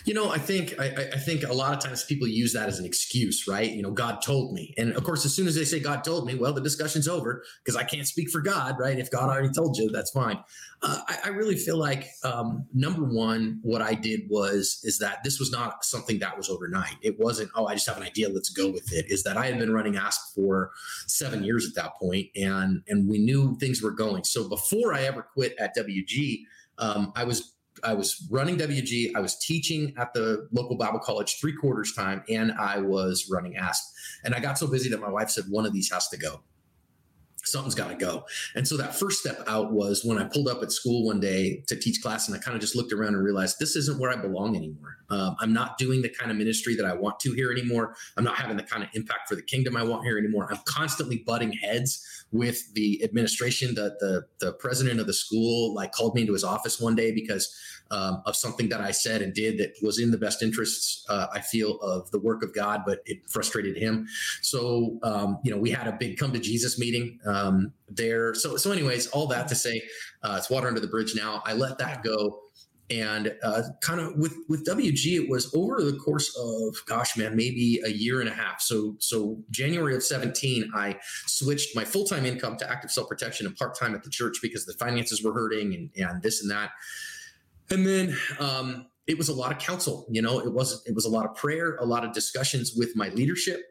You 0.06 0.14
know, 0.14 0.30
I 0.30 0.38
think 0.38 0.80
I, 0.80 1.10
I, 1.14 1.18
think 1.18 1.44
a 1.44 1.54
lot 1.54 1.74
of 1.74 1.80
times 1.80 2.04
people 2.04 2.28
use 2.28 2.54
that 2.54 2.68
as 2.68 2.80
an 2.80 2.86
excuse, 2.86 3.48
right? 3.48 3.70
You 3.70 3.82
know, 3.82 3.92
God 3.92 4.22
told 4.22 4.54
me, 4.54 4.74
and 4.78 4.94
of 4.94 5.04
course, 5.04 5.26
as 5.26 5.34
soon 5.34 5.48
as 5.48 5.56
they 5.56 5.66
say 5.66 5.80
God 5.80 6.04
told 6.04 6.26
me, 6.26 6.36
well, 6.36 6.54
the 6.54 6.62
discussion's 6.62 7.08
over 7.08 7.44
because 7.64 7.76
I 7.76 7.84
can't 7.84 8.08
speak 8.08 8.30
for 8.30 8.42
God, 8.42 8.78
right? 8.80 8.98
If 8.98 9.12
God 9.12 9.30
already 9.30 9.50
told 9.50 9.78
you, 9.78 9.90
that's 9.90 10.12
fine. 10.12 10.40
Uh, 10.82 11.02
I, 11.08 11.18
I, 11.26 11.28
really 11.30 11.56
feel 11.56 11.78
like 11.78 12.08
um, 12.24 12.66
number 12.74 13.04
one, 13.04 13.60
what 13.64 13.82
I 13.82 13.94
did 13.94 14.22
was 14.30 14.80
is 14.84 14.98
that 15.00 15.24
this 15.26 15.38
was 15.38 15.52
not 15.52 15.84
something 15.84 16.20
that 16.20 16.38
was 16.38 16.50
overnight. 16.50 16.96
It 17.02 17.20
wasn't, 17.20 17.52
oh, 17.54 17.66
I 17.66 17.74
just 17.74 17.88
have 17.88 17.98
an 17.98 18.04
idea, 18.04 18.30
let's 18.30 18.50
go 18.50 18.72
with 18.72 18.94
it. 18.94 19.06
Is 19.10 19.24
that 19.24 19.36
I 19.36 19.48
had 19.48 19.60
been 19.60 19.74
running 19.74 19.98
ASP 19.98 20.36
for 20.36 20.72
seven 21.06 21.44
years 21.44 21.68
at 21.68 21.76
that 21.76 21.96
point, 21.96 22.28
and 22.36 22.82
and 22.88 23.10
we 23.10 23.18
knew 23.20 23.58
things 23.60 23.82
were 23.82 23.92
going. 23.92 24.24
So 24.24 24.48
before 24.48 24.94
I 24.94 25.04
ever 25.04 25.24
quit 25.24 25.56
at 25.60 25.76
WG. 25.76 26.44
Um, 26.82 27.12
I 27.14 27.26
was 27.26 27.56
I 27.84 27.94
was 27.94 28.28
running 28.30 28.58
WG, 28.58 29.12
I 29.16 29.20
was 29.20 29.38
teaching 29.38 29.94
at 29.98 30.14
the 30.14 30.48
local 30.52 30.78
Bible 30.78 31.00
college 31.00 31.40
three 31.40 31.56
quarters 31.56 31.94
time, 31.94 32.24
and 32.30 32.52
I 32.54 32.80
was 32.80 33.30
running 33.32 33.58
ASP. 33.58 33.84
And 34.24 34.36
I 34.36 34.40
got 34.40 34.58
so 34.58 34.68
busy 34.68 34.90
that 34.90 35.00
my 35.00 35.10
wife 35.10 35.30
said 35.30 35.46
one 35.50 35.66
of 35.66 35.74
these 35.74 35.92
has 35.92 36.08
to 36.10 36.18
go 36.18 36.42
something's 37.44 37.76
got 37.76 37.90
to 37.90 37.96
go. 37.96 38.26
And 38.56 38.68
so 38.68 38.78
that 38.78 38.96
first 38.96 39.20
step 39.20 39.44
out 39.48 39.72
was 39.72 40.04
when 40.04 40.18
I 40.18 40.26
pulled 40.26 40.48
up 40.48 40.62
at 40.62 40.72
school 40.72 41.06
one 41.06 41.20
day 41.20 41.64
to 41.68 41.76
teach 41.76 42.02
class, 42.02 42.28
and 42.28 42.36
I 42.36 42.40
kind 42.40 42.56
of 42.56 42.62
just 42.62 42.76
looked 42.76 42.94
around 42.94 43.16
and 43.16 43.24
realized 43.24 43.58
this 43.60 43.76
isn't 43.76 44.00
where 44.00 44.12
I 44.12 44.16
belong 44.16 44.56
anymore. 44.56 44.98
Um, 45.10 45.36
I'm 45.40 45.54
not 45.54 45.78
doing 45.78 46.02
the 46.02 46.10
kind 46.10 46.32
of 46.32 46.38
ministry 46.38 46.76
that 46.76 46.86
I 46.86 46.94
want 46.94 47.20
to 47.22 47.34
here 47.34 47.52
anymore. 47.52 47.96
I'm 48.18 48.24
not 48.24 48.36
having 48.36 48.58
the 48.58 48.64
kind 48.64 48.84
of 48.84 48.90
impact 48.94 49.28
for 49.28 49.36
the 49.36 49.42
kingdom 49.42 49.76
I 49.76 49.84
want 49.84 50.04
here 50.04 50.18
anymore. 50.18 50.48
I'm 50.52 50.60
constantly 50.66 51.24
butting 51.26 51.54
heads 51.54 52.06
with 52.32 52.74
the 52.74 53.04
administration. 53.04 53.76
The 53.76 53.96
the 54.00 54.26
the 54.40 54.54
president 54.54 55.00
of 55.00 55.08
the 55.08 55.14
school 55.14 55.74
like 55.74 55.92
called 55.92 56.16
me 56.16 56.22
into 56.22 56.34
his 56.34 56.44
office 56.44 56.80
one 56.80 56.96
day 56.96 57.12
because 57.12 57.54
um, 57.92 58.22
of 58.26 58.36
something 58.36 58.70
that 58.70 58.82
I 58.82 58.92
said 58.92 59.22
and 59.22 59.34
did 59.34 59.58
that 59.60 59.74
was 59.82 60.00
in 60.00 60.12
the 60.12 60.18
best 60.18 60.44
interests, 60.44 61.06
uh, 61.10 61.28
I 61.34 61.42
feel, 61.42 61.80
of 61.82 62.10
the 62.12 62.20
work 62.20 62.44
of 62.44 62.54
God, 62.54 62.84
but 62.86 63.00
it 63.06 63.30
frustrated 63.30 63.78
him. 63.78 64.08
So, 64.42 65.00
um, 65.04 65.40
you 65.44 65.52
know, 65.52 65.58
we 65.58 65.72
had 65.72 65.88
a 65.88 65.94
big 65.94 66.18
come 66.18 66.32
to 66.34 66.40
Jesus 66.40 66.78
meeting 66.80 67.20
um, 67.26 67.74
there. 67.88 68.34
So, 68.34 68.58
so, 68.58 68.72
anyways, 68.72 69.08
all 69.08 69.28
that 69.28 69.48
to 69.48 69.56
say, 69.56 69.82
uh, 70.24 70.36
it's 70.38 70.50
water 70.50 70.68
under 70.68 70.80
the 70.80 70.88
bridge 70.88 71.16
now. 71.16 71.42
I 71.46 71.54
let 71.54 71.78
that 71.80 72.04
go. 72.04 72.42
And 72.92 73.36
uh, 73.44 73.62
kind 73.82 74.00
of 74.00 74.16
with 74.18 74.36
with 74.48 74.66
WG, 74.66 75.24
it 75.24 75.30
was 75.30 75.54
over 75.54 75.84
the 75.84 75.96
course 75.98 76.36
of 76.36 76.76
gosh, 76.88 77.16
man, 77.16 77.36
maybe 77.36 77.80
a 77.86 77.90
year 77.90 78.20
and 78.20 78.28
a 78.28 78.34
half. 78.34 78.62
So 78.62 78.96
so 79.00 79.38
January 79.52 79.96
of 79.96 80.02
seventeen, 80.02 80.72
I 80.76 80.98
switched 81.28 81.76
my 81.76 81.86
full 81.86 82.06
time 82.06 82.26
income 82.26 82.58
to 82.58 82.70
active 82.70 82.90
self 82.90 83.08
protection 83.08 83.46
and 83.46 83.56
part 83.56 83.78
time 83.78 83.94
at 83.94 84.04
the 84.04 84.10
church 84.10 84.38
because 84.42 84.66
the 84.66 84.74
finances 84.74 85.24
were 85.24 85.34
hurting 85.34 85.76
and 85.76 85.92
and 85.98 86.24
this 86.24 86.42
and 86.42 86.50
that. 86.50 86.72
And 87.72 87.86
then 87.86 88.18
um, 88.40 88.88
it 89.08 89.18
was 89.18 89.30
a 89.30 89.34
lot 89.34 89.52
of 89.52 89.60
counsel. 89.60 90.06
You 90.10 90.22
know, 90.22 90.40
it 90.40 90.54
was 90.54 90.84
it 90.86 90.96
was 90.96 91.06
a 91.06 91.10
lot 91.10 91.26
of 91.26 91.36
prayer, 91.36 91.76
a 91.78 91.86
lot 91.86 92.04
of 92.04 92.14
discussions 92.14 92.74
with 92.76 92.96
my 92.96 93.10
leadership, 93.10 93.62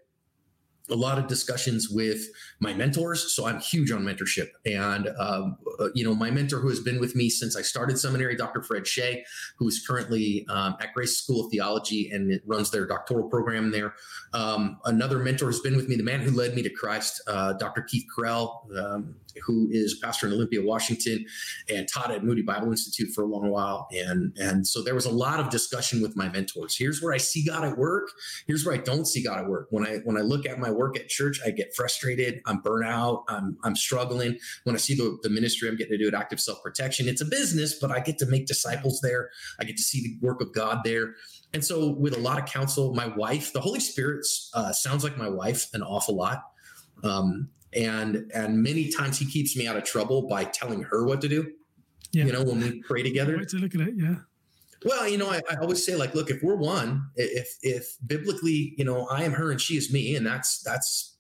a 0.91 0.95
lot 0.95 1.19
of 1.19 1.27
discussions 1.27 1.89
with 1.91 2.21
my 2.61 2.73
mentors. 2.73 3.33
So 3.33 3.47
I'm 3.47 3.61
huge 3.61 3.91
on 3.91 4.03
mentorship. 4.03 4.49
And, 4.65 5.09
um, 5.19 5.57
uh, 5.79 5.89
you 5.95 6.05
know, 6.05 6.15
my 6.15 6.31
mentor 6.31 6.59
who 6.61 6.69
has 6.69 6.81
been 6.81 7.01
with 7.01 7.15
me 7.15 7.29
since 7.29 7.57
I 7.57 7.63
started 7.63 7.99
seminary, 7.99 8.37
Dr. 8.37 8.63
Fred 8.63 8.85
Chay, 8.85 9.25
who 9.59 9.69
is 9.69 9.85
currently 9.87 10.47
um, 10.49 10.77
at 10.81 10.93
Grace 10.95 11.17
School 11.17 11.45
of 11.45 11.51
Theology 11.51 12.11
and 12.11 12.41
runs 12.47 12.71
their 12.71 12.87
doctoral 12.87 13.29
program 13.29 13.71
there. 13.71 13.95
Um, 14.33 14.79
another 14.85 15.19
mentor 15.19 15.47
has 15.47 15.61
been 15.61 15.77
with 15.77 15.89
me, 15.89 15.97
the 15.97 16.03
man 16.03 16.21
who 16.21 16.31
led 16.31 16.55
me 16.55 16.63
to 16.63 16.71
Christ, 16.71 17.23
uh, 17.27 17.55
Dr. 17.55 17.83
Keith 17.83 18.07
Carell, 18.17 18.77
um, 18.79 19.17
who 19.45 19.69
is 19.71 19.99
pastor 20.03 20.27
in 20.27 20.33
Olympia, 20.33 20.63
Washington, 20.63 21.25
and 21.69 21.89
taught 21.89 22.11
at 22.11 22.25
Moody 22.25 22.43
Bible 22.43 22.71
Institute 22.71 23.11
for 23.15 23.25
a 23.25 23.27
long 23.27 23.51
while. 23.51 23.89
And, 23.93 24.37
and 24.39 24.67
so 24.67 24.83
there 24.83 24.95
was 24.95 25.07
a 25.07 25.11
lot 25.11 25.41
of 25.41 25.51
discussion 25.51 26.03
with 26.03 26.17
my 26.17 26.29
mentors. 26.29 26.77
Here's 26.77 27.03
where 27.03 27.13
I 27.13 27.19
see 27.19 27.45
God 27.45 27.65
at 27.65 27.77
work. 27.77 28.11
Here's 28.47 28.65
where 28.65 28.75
I 28.75 28.79
don't 28.79 29.07
see 29.07 29.23
God 29.23 29.39
at 29.39 29.49
work. 29.49 29.69
When 29.71 29.87
I 29.87 29.99
when 30.05 30.17
I 30.17 30.21
look 30.21 30.47
at 30.47 30.59
my 30.59 30.71
work 30.71 30.99
at 30.99 31.09
church, 31.09 31.41
I 31.45 31.51
get 31.51 31.75
frustrated. 31.75 32.41
I'm 32.47 32.59
burnt 32.59 32.87
out. 32.87 33.25
I'm 33.29 33.57
I'm 33.65 33.77
struggling. 33.77 34.39
When 34.65 34.75
I 34.75 34.79
see 34.79 34.95
the, 34.95 35.19
the 35.23 35.31
ministry 35.31 35.69
I'm 35.69 35.77
getting 35.77 35.99
to 35.99 35.99
do 35.99 36.09
at 36.09 36.15
Active 36.15 36.41
Self 36.41 36.63
Protection, 36.63 37.09
it's 37.09 37.21
a 37.21 37.27
business, 37.27 37.79
but 37.81 37.91
I 37.91 38.01
get 38.01 38.19
to 38.19 38.27
make 38.27 38.47
disciples 38.47 39.01
there. 39.01 39.31
I 39.61 39.65
get 39.65 39.77
to 39.77 39.83
see 39.83 40.01
the 40.03 40.27
work 40.27 40.41
of 40.41 40.53
God 40.53 40.81
there. 40.85 41.15
And 41.53 41.65
so, 41.65 41.91
with 41.91 42.17
a 42.17 42.21
lot 42.21 42.39
of 42.39 42.47
counsel, 42.47 42.95
my 42.95 43.07
wife, 43.07 43.53
the 43.53 43.61
Holy 43.61 43.81
Spirit 43.81 44.27
uh, 44.55 44.73
sounds 44.73 45.03
like 45.03 45.17
my 45.17 45.29
wife 45.29 45.69
an 45.73 45.83
awful 45.83 46.15
lot. 46.15 46.43
Um, 47.03 47.49
and 47.73 48.31
and 48.35 48.63
many 48.63 48.91
times 48.91 49.19
he 49.19 49.27
keeps 49.27 49.57
me 49.57 49.67
out 49.67 49.77
of 49.77 49.85
trouble 49.85 50.23
by 50.23 50.45
telling 50.45 50.83
her 50.83 51.05
what 51.05 51.21
to 51.21 51.29
do. 51.29 51.53
Yeah. 52.13 52.25
You 52.25 52.33
know, 52.33 52.43
when 52.43 52.61
we 52.61 52.83
pray 52.83 53.03
together. 53.03 53.45
to 53.45 53.57
look 53.59 53.75
at 53.75 53.81
it, 53.83 53.95
yeah. 53.97 54.17
Well, 54.85 55.09
you 55.09 55.19
know, 55.19 55.29
I, 55.29 55.43
I, 55.51 55.57
always 55.57 55.85
say, 55.85 55.97
like, 55.97 56.15
look, 56.15 56.31
if 56.31 56.43
we're 56.43 56.55
one, 56.55 57.11
if 57.17 57.59
if 57.63 57.97
biblically, 58.07 58.75
you 58.79 58.85
know, 58.85 59.07
I 59.09 59.25
am 59.25 59.33
her 59.33 59.51
and 59.51 59.61
she 59.61 59.77
is 59.77 59.93
me, 59.93 60.15
and 60.15 60.25
that's 60.25 60.63
that's, 60.63 61.17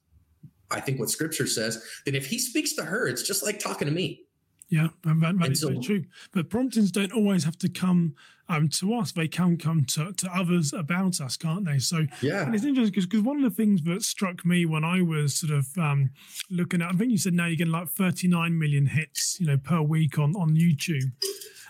I 0.71 0.81
think 0.81 1.01
what 1.01 1.11
Scripture 1.11 1.47
says. 1.47 1.85
Then 2.05 2.15
if 2.15 2.27
he 2.27 2.39
speaks 2.39 2.75
to 2.75 2.85
her, 2.85 3.09
it's 3.09 3.23
just 3.23 3.43
like 3.43 3.59
talking 3.59 3.87
to 3.87 3.93
me. 3.93 4.23
Yeah, 4.71 4.89
that, 5.05 5.39
that 5.39 5.53
is 5.53 5.61
so, 5.61 5.69
very 5.69 5.81
true. 5.81 6.05
But 6.33 6.51
promptings 6.51 6.91
don't 6.91 7.13
always 7.13 7.45
have 7.45 7.57
to 7.59 7.69
come 7.69 8.15
um, 8.49 8.69
to 8.69 8.95
us. 8.95 9.13
They 9.13 9.29
can 9.29 9.57
come 9.57 9.85
to, 9.87 10.13
to 10.13 10.31
others 10.35 10.73
about 10.73 11.21
us, 11.21 11.37
can't 11.37 11.65
they? 11.65 11.79
So 11.79 12.07
yeah, 12.21 12.53
it's 12.53 12.65
interesting 12.65 13.03
because 13.05 13.23
one 13.23 13.43
of 13.43 13.43
the 13.43 13.55
things 13.55 13.83
that 13.83 14.03
struck 14.03 14.45
me 14.45 14.67
when 14.67 14.85
I 14.85 15.03
was 15.03 15.35
sort 15.35 15.53
of 15.53 15.67
um, 15.79 16.11
looking 16.51 16.83
at, 16.83 16.91
I 16.91 16.97
think 16.97 17.11
you 17.11 17.19
said 17.19 17.35
now 17.35 17.47
you're 17.47 17.57
getting 17.57 17.73
like 17.73 17.89
39 17.89 18.59
million 18.59 18.87
hits, 18.87 19.39
you 19.41 19.47
know, 19.47 19.57
per 19.57 19.81
week 19.81 20.19
on 20.19 20.35
on 20.37 20.51
YouTube. 20.51 21.13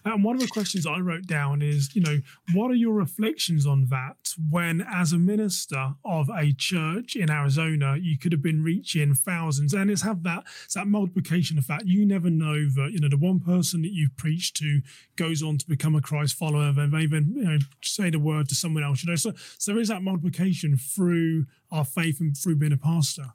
And 0.04 0.24
one 0.24 0.36
of 0.36 0.40
the 0.40 0.48
questions 0.48 0.86
I 0.86 0.98
wrote 0.98 1.26
down 1.26 1.62
is, 1.62 1.94
you 1.94 2.02
know, 2.02 2.18
what 2.54 2.70
are 2.70 2.74
your 2.74 2.94
reflections 2.94 3.66
on 3.66 3.86
that 3.86 4.34
when, 4.50 4.86
as 4.90 5.12
a 5.12 5.18
minister 5.18 5.94
of 6.04 6.28
a 6.30 6.52
church 6.52 7.16
in 7.16 7.30
Arizona, 7.30 7.96
you 8.00 8.18
could 8.18 8.32
have 8.32 8.42
been 8.42 8.62
reaching 8.62 9.14
thousands? 9.14 9.74
And 9.74 9.90
it's 9.90 10.02
have 10.02 10.22
that, 10.24 10.44
it's 10.64 10.74
that 10.74 10.86
multiplication 10.86 11.58
effect. 11.58 11.84
You 11.84 12.06
never 12.06 12.30
know 12.30 12.68
that, 12.70 12.90
you 12.92 13.00
know, 13.00 13.08
the 13.08 13.16
one 13.16 13.40
person 13.40 13.82
that 13.82 13.92
you've 13.92 14.16
preached 14.16 14.56
to 14.56 14.82
goes 15.16 15.42
on 15.42 15.58
to 15.58 15.68
become 15.68 15.94
a 15.94 16.00
Christ 16.00 16.36
follower, 16.36 16.72
and 16.76 16.92
they 16.92 17.06
then, 17.06 17.32
you 17.36 17.44
know, 17.44 17.58
say 17.82 18.10
the 18.10 18.18
word 18.18 18.48
to 18.48 18.54
someone 18.54 18.84
else, 18.84 19.02
you 19.02 19.10
know. 19.10 19.16
So, 19.16 19.32
so 19.58 19.72
there 19.72 19.80
is 19.80 19.88
that 19.88 20.02
multiplication 20.02 20.76
through 20.76 21.46
our 21.70 21.84
faith 21.84 22.20
and 22.20 22.36
through 22.36 22.56
being 22.56 22.72
a 22.72 22.78
pastor. 22.78 23.26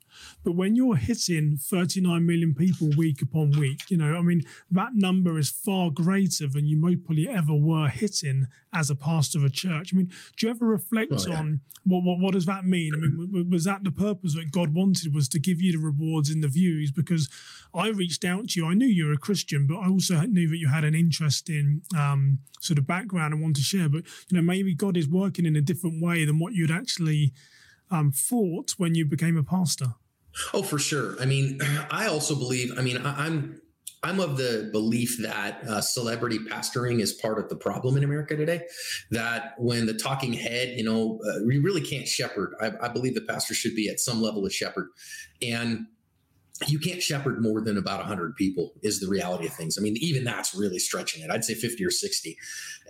But 0.43 0.53
when 0.55 0.75
you're 0.75 0.95
hitting 0.95 1.57
39 1.57 2.25
million 2.25 2.55
people 2.55 2.89
week 2.97 3.21
upon 3.21 3.51
week, 3.51 3.89
you 3.89 3.97
know, 3.97 4.15
I 4.15 4.21
mean, 4.21 4.43
that 4.71 4.95
number 4.95 5.37
is 5.37 5.49
far 5.49 5.91
greater 5.91 6.47
than 6.47 6.65
you 6.65 6.77
most 6.77 7.03
probably 7.03 7.29
ever 7.29 7.53
were 7.53 7.87
hitting 7.87 8.47
as 8.73 8.89
a 8.89 8.95
pastor 8.95 9.39
of 9.39 9.45
a 9.45 9.49
church. 9.49 9.93
I 9.93 9.97
mean, 9.97 10.11
do 10.37 10.47
you 10.47 10.51
ever 10.51 10.65
reflect 10.65 11.13
oh, 11.13 11.29
yeah. 11.29 11.37
on 11.37 11.61
what, 11.85 12.03
what, 12.03 12.19
what 12.19 12.33
does 12.33 12.45
that 12.45 12.65
mean? 12.65 12.93
I 12.93 12.97
mean, 12.97 13.49
was 13.49 13.65
that 13.65 13.83
the 13.83 13.91
purpose 13.91 14.35
that 14.35 14.51
God 14.51 14.73
wanted 14.73 15.13
was 15.13 15.27
to 15.29 15.39
give 15.39 15.61
you 15.61 15.73
the 15.73 15.77
rewards 15.77 16.29
in 16.29 16.41
the 16.41 16.47
views? 16.47 16.91
Because 16.91 17.29
I 17.73 17.89
reached 17.89 18.23
out 18.23 18.49
to 18.49 18.59
you, 18.59 18.67
I 18.67 18.73
knew 18.73 18.87
you 18.87 19.07
were 19.07 19.13
a 19.13 19.17
Christian, 19.17 19.67
but 19.67 19.77
I 19.77 19.89
also 19.89 20.21
knew 20.21 20.47
that 20.49 20.57
you 20.57 20.69
had 20.69 20.85
an 20.85 20.95
interest 20.95 21.49
in 21.49 21.81
um, 21.97 22.39
sort 22.61 22.79
of 22.79 22.87
background 22.87 23.33
and 23.33 23.43
want 23.43 23.57
to 23.57 23.61
share. 23.61 23.89
But 23.89 24.03
you 24.29 24.37
know, 24.37 24.41
maybe 24.41 24.73
God 24.73 24.95
is 24.95 25.07
working 25.07 25.45
in 25.45 25.55
a 25.55 25.61
different 25.61 26.01
way 26.01 26.23
than 26.25 26.39
what 26.39 26.53
you'd 26.53 26.71
actually 26.71 27.33
um, 27.93 28.11
thought 28.11 28.71
when 28.77 28.95
you 28.95 29.05
became 29.05 29.37
a 29.37 29.43
pastor? 29.43 29.93
Oh, 30.53 30.63
for 30.63 30.79
sure. 30.79 31.15
I 31.21 31.25
mean, 31.25 31.59
I 31.91 32.07
also 32.07 32.35
believe. 32.35 32.77
I 32.77 32.81
mean, 32.81 32.97
I, 32.97 33.27
am 33.27 33.61
I'm 34.03 34.19
of 34.19 34.37
the 34.37 34.69
belief 34.71 35.17
that 35.21 35.63
uh, 35.67 35.79
celebrity 35.79 36.39
pastoring 36.39 36.99
is 36.99 37.13
part 37.13 37.39
of 37.39 37.47
the 37.49 37.55
problem 37.55 37.95
in 37.95 38.03
America 38.03 38.35
today. 38.35 38.63
That 39.11 39.53
when 39.57 39.85
the 39.85 39.93
talking 39.93 40.33
head, 40.33 40.77
you 40.77 40.83
know, 40.83 41.19
uh, 41.25 41.39
we 41.45 41.59
really 41.59 41.81
can't 41.81 42.07
shepherd. 42.07 42.55
I, 42.61 42.71
I 42.81 42.87
believe 42.89 43.15
the 43.15 43.21
pastor 43.21 43.53
should 43.53 43.75
be 43.75 43.87
at 43.89 43.99
some 43.99 44.21
level 44.21 44.45
of 44.45 44.53
shepherd, 44.53 44.89
and 45.41 45.85
you 46.67 46.77
can't 46.77 47.01
shepherd 47.01 47.41
more 47.41 47.61
than 47.61 47.77
about 47.77 47.99
100 47.99 48.35
people 48.35 48.73
is 48.83 48.99
the 48.99 49.07
reality 49.07 49.47
of 49.47 49.53
things. 49.53 49.77
I 49.77 49.81
mean 49.81 49.97
even 49.97 50.23
that's 50.23 50.53
really 50.53 50.79
stretching 50.79 51.23
it. 51.23 51.31
I'd 51.31 51.43
say 51.43 51.55
50 51.55 51.83
or 51.83 51.89
60 51.89 52.37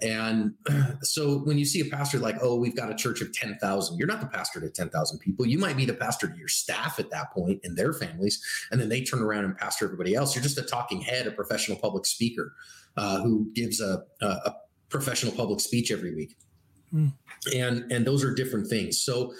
and 0.01 0.53
so 1.01 1.39
when 1.39 1.57
you 1.57 1.65
see 1.65 1.79
a 1.79 1.85
pastor 1.85 2.19
like 2.19 2.35
oh 2.41 2.55
we've 2.55 2.75
got 2.75 2.91
a 2.91 2.95
church 2.95 3.21
of 3.21 3.33
10,000 3.33 3.97
you're 3.97 4.07
not 4.07 4.19
the 4.19 4.27
pastor 4.27 4.59
to 4.59 4.69
10,000 4.69 5.19
people. 5.19 5.45
You 5.45 5.57
might 5.57 5.77
be 5.77 5.85
the 5.85 5.93
pastor 5.93 6.27
to 6.27 6.37
your 6.37 6.49
staff 6.49 6.99
at 6.99 7.09
that 7.11 7.31
point 7.31 7.61
and 7.63 7.77
their 7.77 7.93
families 7.93 8.43
and 8.71 8.81
then 8.81 8.89
they 8.89 9.01
turn 9.01 9.21
around 9.21 9.45
and 9.45 9.57
pastor 9.57 9.85
everybody 9.85 10.13
else. 10.13 10.35
You're 10.35 10.43
just 10.43 10.57
a 10.57 10.63
talking 10.63 11.01
head 11.01 11.27
a 11.27 11.31
professional 11.31 11.77
public 11.77 12.05
speaker 12.05 12.53
uh, 12.97 13.21
who 13.21 13.49
gives 13.53 13.79
a, 13.79 14.03
a, 14.21 14.25
a 14.25 14.55
professional 14.89 15.31
public 15.31 15.59
speech 15.59 15.91
every 15.91 16.13
week 16.13 16.35
mm. 16.93 17.11
and 17.55 17.91
and 17.91 18.05
those 18.05 18.23
are 18.23 18.33
different 18.33 18.67
things 18.67 19.01
so 19.01 19.33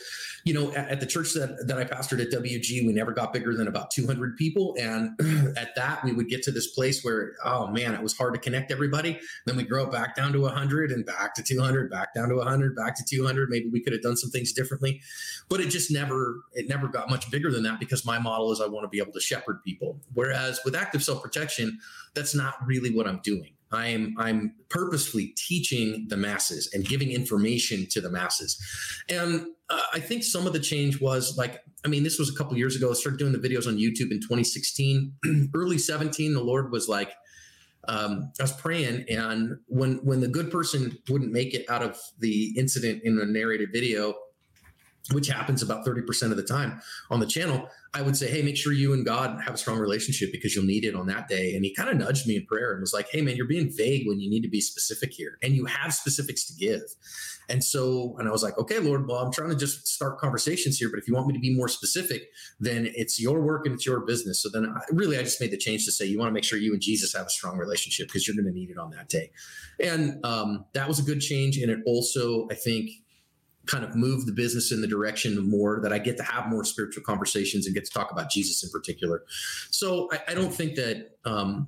you 0.43 0.53
know, 0.53 0.71
at, 0.73 0.89
at, 0.89 0.99
the 0.99 1.05
church 1.05 1.33
that, 1.33 1.67
that 1.67 1.77
I 1.77 1.85
pastored 1.85 2.21
at 2.21 2.29
WG, 2.29 2.85
we 2.85 2.91
never 2.91 3.11
got 3.11 3.31
bigger 3.31 3.55
than 3.55 3.67
about 3.67 3.91
200 3.91 4.35
people. 4.35 4.75
And 4.79 5.11
at 5.57 5.73
that, 5.75 6.03
we 6.03 6.11
would 6.11 6.27
get 6.27 6.43
to 6.43 6.51
this 6.51 6.67
place 6.67 7.03
where, 7.03 7.33
oh 7.45 7.67
man, 7.67 7.93
it 7.93 8.01
was 8.01 8.15
hard 8.17 8.33
to 8.33 8.39
connect 8.39 8.71
everybody. 8.71 9.19
Then 9.45 9.55
we 9.55 9.63
grow 9.63 9.85
back 9.85 10.15
down 10.15 10.33
to 10.33 10.41
100 10.41 10.91
and 10.91 11.05
back 11.05 11.33
to 11.35 11.43
200, 11.43 11.89
back 11.89 12.13
down 12.13 12.29
to 12.29 12.35
100, 12.35 12.75
back 12.75 12.95
to 12.97 13.03
200. 13.05 13.49
Maybe 13.49 13.69
we 13.69 13.81
could 13.81 13.93
have 13.93 14.01
done 14.01 14.17
some 14.17 14.31
things 14.31 14.51
differently, 14.51 15.01
but 15.47 15.61
it 15.61 15.69
just 15.69 15.91
never, 15.91 16.43
it 16.53 16.67
never 16.67 16.87
got 16.89 17.09
much 17.09 17.31
bigger 17.31 17.49
than 17.49 17.63
that 17.63 17.79
because 17.79 18.05
my 18.05 18.19
model 18.19 18.51
is 18.51 18.59
I 18.59 18.67
want 18.67 18.83
to 18.83 18.89
be 18.89 18.99
able 18.99 19.13
to 19.13 19.21
shepherd 19.21 19.63
people. 19.63 20.01
Whereas 20.13 20.59
with 20.65 20.75
active 20.75 21.03
self 21.03 21.23
protection, 21.23 21.79
that's 22.15 22.35
not 22.35 22.55
really 22.65 22.93
what 22.93 23.07
I'm 23.07 23.21
doing. 23.23 23.53
I'm 23.73 24.15
I'm 24.17 24.53
purposefully 24.69 25.33
teaching 25.35 26.05
the 26.09 26.17
masses 26.17 26.69
and 26.73 26.87
giving 26.87 27.11
information 27.11 27.87
to 27.91 28.01
the 28.01 28.09
masses, 28.09 28.57
and 29.09 29.47
uh, 29.69 29.81
I 29.93 29.99
think 29.99 30.23
some 30.23 30.45
of 30.47 30.53
the 30.53 30.59
change 30.59 31.01
was 31.01 31.37
like 31.37 31.61
I 31.83 31.87
mean 31.87 32.03
this 32.03 32.19
was 32.19 32.29
a 32.29 32.35
couple 32.35 32.55
years 32.57 32.75
ago. 32.75 32.91
I 32.91 32.93
started 32.93 33.17
doing 33.17 33.33
the 33.33 33.39
videos 33.39 33.67
on 33.67 33.77
YouTube 33.77 34.11
in 34.11 34.21
2016, 34.21 35.13
early 35.55 35.77
17. 35.77 36.33
The 36.33 36.43
Lord 36.43 36.71
was 36.71 36.87
like, 36.87 37.13
um, 37.87 38.31
I 38.39 38.43
was 38.43 38.53
praying, 38.53 39.05
and 39.09 39.57
when 39.67 39.95
when 40.03 40.21
the 40.21 40.27
good 40.27 40.51
person 40.51 40.97
wouldn't 41.09 41.31
make 41.31 41.53
it 41.53 41.69
out 41.69 41.81
of 41.81 41.99
the 42.19 42.53
incident 42.57 43.01
in 43.03 43.17
the 43.17 43.25
narrated 43.25 43.69
video, 43.73 44.15
which 45.11 45.27
happens 45.27 45.61
about 45.61 45.85
30% 45.85 46.31
of 46.31 46.37
the 46.37 46.43
time 46.43 46.81
on 47.09 47.19
the 47.19 47.25
channel, 47.25 47.69
I 47.93 48.01
would 48.01 48.15
say, 48.15 48.29
Hey, 48.29 48.41
make 48.41 48.55
sure 48.55 48.71
you 48.71 48.93
and 48.93 49.05
God 49.05 49.41
have 49.43 49.53
a 49.53 49.57
strong 49.57 49.77
relationship 49.77 50.31
because 50.31 50.55
you'll 50.55 50.65
need 50.65 50.85
it 50.85 50.95
on 50.95 51.07
that 51.07 51.27
day. 51.27 51.55
And 51.55 51.65
he 51.65 51.73
kind 51.73 51.89
of 51.89 51.97
nudged 51.97 52.25
me 52.25 52.37
in 52.37 52.45
prayer 52.45 52.71
and 52.71 52.79
was 52.79 52.93
like, 52.93 53.07
Hey, 53.11 53.21
man, 53.21 53.35
you're 53.35 53.45
being 53.45 53.69
vague 53.69 54.07
when 54.07 54.19
you 54.19 54.29
need 54.29 54.43
to 54.43 54.49
be 54.49 54.61
specific 54.61 55.11
here 55.11 55.37
and 55.43 55.55
you 55.55 55.65
have 55.65 55.93
specifics 55.93 56.45
to 56.45 56.53
give. 56.53 56.81
And 57.49 57.61
so, 57.61 58.15
and 58.17 58.29
I 58.29 58.31
was 58.31 58.43
like, 58.43 58.57
Okay, 58.57 58.79
Lord, 58.79 59.07
well, 59.07 59.17
I'm 59.17 59.31
trying 59.31 59.49
to 59.49 59.57
just 59.57 59.87
start 59.87 60.19
conversations 60.19 60.77
here, 60.77 60.89
but 60.89 60.99
if 60.99 61.07
you 61.07 61.13
want 61.13 61.27
me 61.27 61.33
to 61.33 61.39
be 61.39 61.53
more 61.53 61.67
specific, 61.67 62.29
then 62.61 62.89
it's 62.95 63.19
your 63.19 63.41
work 63.41 63.65
and 63.65 63.75
it's 63.75 63.85
your 63.85 63.99
business. 63.99 64.41
So 64.41 64.49
then 64.49 64.73
I, 64.73 64.81
really, 64.91 65.19
I 65.19 65.23
just 65.23 65.41
made 65.41 65.51
the 65.51 65.57
change 65.57 65.83
to 65.85 65.91
say, 65.91 66.05
You 66.05 66.17
want 66.17 66.29
to 66.29 66.33
make 66.33 66.45
sure 66.45 66.57
you 66.57 66.71
and 66.71 66.81
Jesus 66.81 67.13
have 67.13 67.25
a 67.25 67.29
strong 67.29 67.57
relationship 67.57 68.07
because 68.07 68.25
you're 68.25 68.37
going 68.41 68.51
to 68.51 68.57
need 68.57 68.69
it 68.69 68.77
on 68.77 68.91
that 68.91 69.09
day. 69.09 69.31
And 69.81 70.25
um, 70.25 70.65
that 70.73 70.87
was 70.87 70.99
a 70.99 71.03
good 71.03 71.19
change. 71.19 71.57
And 71.57 71.69
it 71.69 71.79
also, 71.85 72.47
I 72.49 72.55
think, 72.55 72.89
kind 73.65 73.83
of 73.83 73.95
move 73.95 74.25
the 74.25 74.31
business 74.31 74.71
in 74.71 74.81
the 74.81 74.87
direction 74.87 75.49
more 75.49 75.79
that 75.81 75.93
I 75.93 75.99
get 75.99 76.17
to 76.17 76.23
have 76.23 76.49
more 76.49 76.65
spiritual 76.65 77.03
conversations 77.03 77.65
and 77.65 77.73
get 77.73 77.85
to 77.85 77.91
talk 77.91 78.11
about 78.11 78.29
Jesus 78.29 78.63
in 78.63 78.69
particular. 78.69 79.23
So 79.71 80.09
I, 80.11 80.31
I 80.31 80.33
don't 80.33 80.53
think 80.53 80.75
that 80.75 81.17
um, 81.25 81.67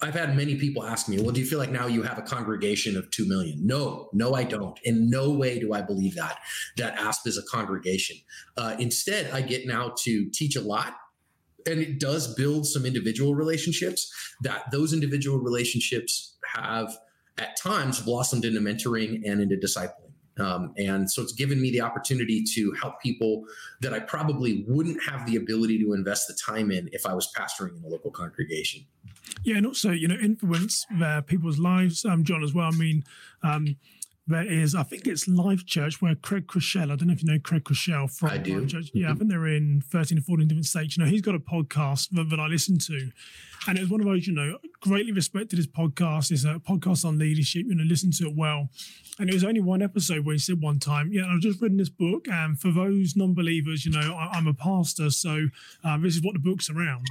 I've 0.00 0.14
had 0.14 0.36
many 0.36 0.56
people 0.56 0.84
ask 0.84 1.08
me, 1.08 1.20
well, 1.20 1.32
do 1.32 1.40
you 1.40 1.46
feel 1.46 1.58
like 1.58 1.70
now 1.70 1.86
you 1.86 2.02
have 2.02 2.18
a 2.18 2.22
congregation 2.22 2.96
of 2.96 3.10
2 3.10 3.26
million? 3.26 3.66
No, 3.66 4.08
no, 4.12 4.34
I 4.34 4.44
don't. 4.44 4.78
In 4.84 5.08
no 5.10 5.30
way 5.30 5.58
do 5.58 5.72
I 5.72 5.82
believe 5.82 6.14
that, 6.16 6.38
that 6.76 6.98
ASP 6.98 7.26
is 7.26 7.38
a 7.38 7.42
congregation. 7.50 8.16
Uh, 8.56 8.76
instead, 8.78 9.30
I 9.32 9.40
get 9.40 9.66
now 9.66 9.94
to 10.04 10.30
teach 10.30 10.54
a 10.54 10.60
lot 10.60 10.94
and 11.66 11.80
it 11.80 11.98
does 11.98 12.34
build 12.34 12.66
some 12.66 12.86
individual 12.86 13.34
relationships 13.34 14.12
that 14.42 14.70
those 14.70 14.92
individual 14.92 15.38
relationships 15.38 16.36
have 16.54 16.96
at 17.38 17.56
times 17.56 18.00
blossomed 18.00 18.44
into 18.44 18.60
mentoring 18.60 19.22
and 19.26 19.40
into 19.40 19.56
discipling. 19.56 20.05
Um, 20.38 20.74
and 20.76 21.10
so 21.10 21.22
it's 21.22 21.32
given 21.32 21.60
me 21.60 21.70
the 21.70 21.80
opportunity 21.80 22.44
to 22.54 22.72
help 22.72 23.00
people 23.00 23.44
that 23.80 23.94
I 23.94 24.00
probably 24.00 24.64
wouldn't 24.68 25.02
have 25.02 25.26
the 25.26 25.36
ability 25.36 25.78
to 25.80 25.94
invest 25.94 26.28
the 26.28 26.34
time 26.34 26.70
in 26.70 26.90
if 26.92 27.06
I 27.06 27.14
was 27.14 27.32
pastoring 27.36 27.76
in 27.76 27.84
a 27.84 27.88
local 27.88 28.10
congregation. 28.10 28.84
Yeah, 29.44 29.56
and 29.56 29.66
also, 29.66 29.90
you 29.90 30.08
know, 30.08 30.16
influence 30.16 30.86
uh, 31.02 31.20
people's 31.22 31.58
lives, 31.58 32.04
um, 32.04 32.22
John, 32.24 32.42
as 32.44 32.54
well. 32.54 32.68
I 32.72 32.76
mean, 32.76 33.04
um, 33.42 33.76
there 34.26 34.44
is, 34.44 34.74
I 34.74 34.82
think 34.82 35.06
it's 35.06 35.28
Life 35.28 35.64
Church 35.66 36.02
where 36.02 36.14
Craig 36.16 36.48
Groeschel, 36.48 36.90
I 36.90 36.96
don't 36.96 37.06
know 37.06 37.12
if 37.12 37.22
you 37.22 37.28
know 37.28 37.38
Craig 37.38 37.64
Groeschel 37.64 38.10
from 38.10 38.30
I 38.30 38.38
do. 38.38 38.60
Life 38.60 38.70
Church. 38.70 38.90
Yeah, 38.92 39.12
I 39.12 39.14
think 39.14 39.30
they're 39.30 39.46
in 39.46 39.82
13 39.82 40.18
or 40.18 40.20
14 40.20 40.48
different 40.48 40.66
states. 40.66 40.96
You 40.96 41.04
know, 41.04 41.10
he's 41.10 41.22
got 41.22 41.36
a 41.36 41.38
podcast 41.38 42.10
that, 42.10 42.28
that 42.30 42.40
I 42.40 42.46
listen 42.48 42.78
to. 42.78 43.10
And 43.68 43.78
it 43.78 43.82
was 43.82 43.90
one 43.90 44.00
of 44.00 44.06
those, 44.06 44.26
you 44.26 44.34
know, 44.34 44.58
greatly 44.80 45.12
respected 45.12 45.56
his 45.56 45.68
podcast. 45.68 46.32
It's 46.32 46.44
a 46.44 46.60
podcast 46.60 47.04
on 47.04 47.18
leadership, 47.18 47.66
you 47.66 47.74
know, 47.74 47.84
listen 47.84 48.10
to 48.12 48.26
it 48.26 48.36
well. 48.36 48.68
And 49.18 49.30
it 49.30 49.34
was 49.34 49.44
only 49.44 49.60
one 49.60 49.80
episode 49.80 50.24
where 50.24 50.34
he 50.34 50.38
said 50.38 50.60
one 50.60 50.78
time, 50.78 51.12
Yeah, 51.12 51.26
I've 51.26 51.40
just 51.40 51.60
written 51.60 51.76
this 51.76 51.88
book. 51.88 52.26
And 52.28 52.60
for 52.60 52.70
those 52.70 53.16
non 53.16 53.32
believers, 53.34 53.86
you 53.86 53.92
know, 53.92 54.14
I, 54.14 54.36
am 54.36 54.46
a 54.46 54.54
pastor. 54.54 55.10
So 55.10 55.48
um, 55.84 56.02
this 56.02 56.16
is 56.16 56.22
what 56.22 56.34
the 56.34 56.40
book's 56.40 56.68
around. 56.68 57.06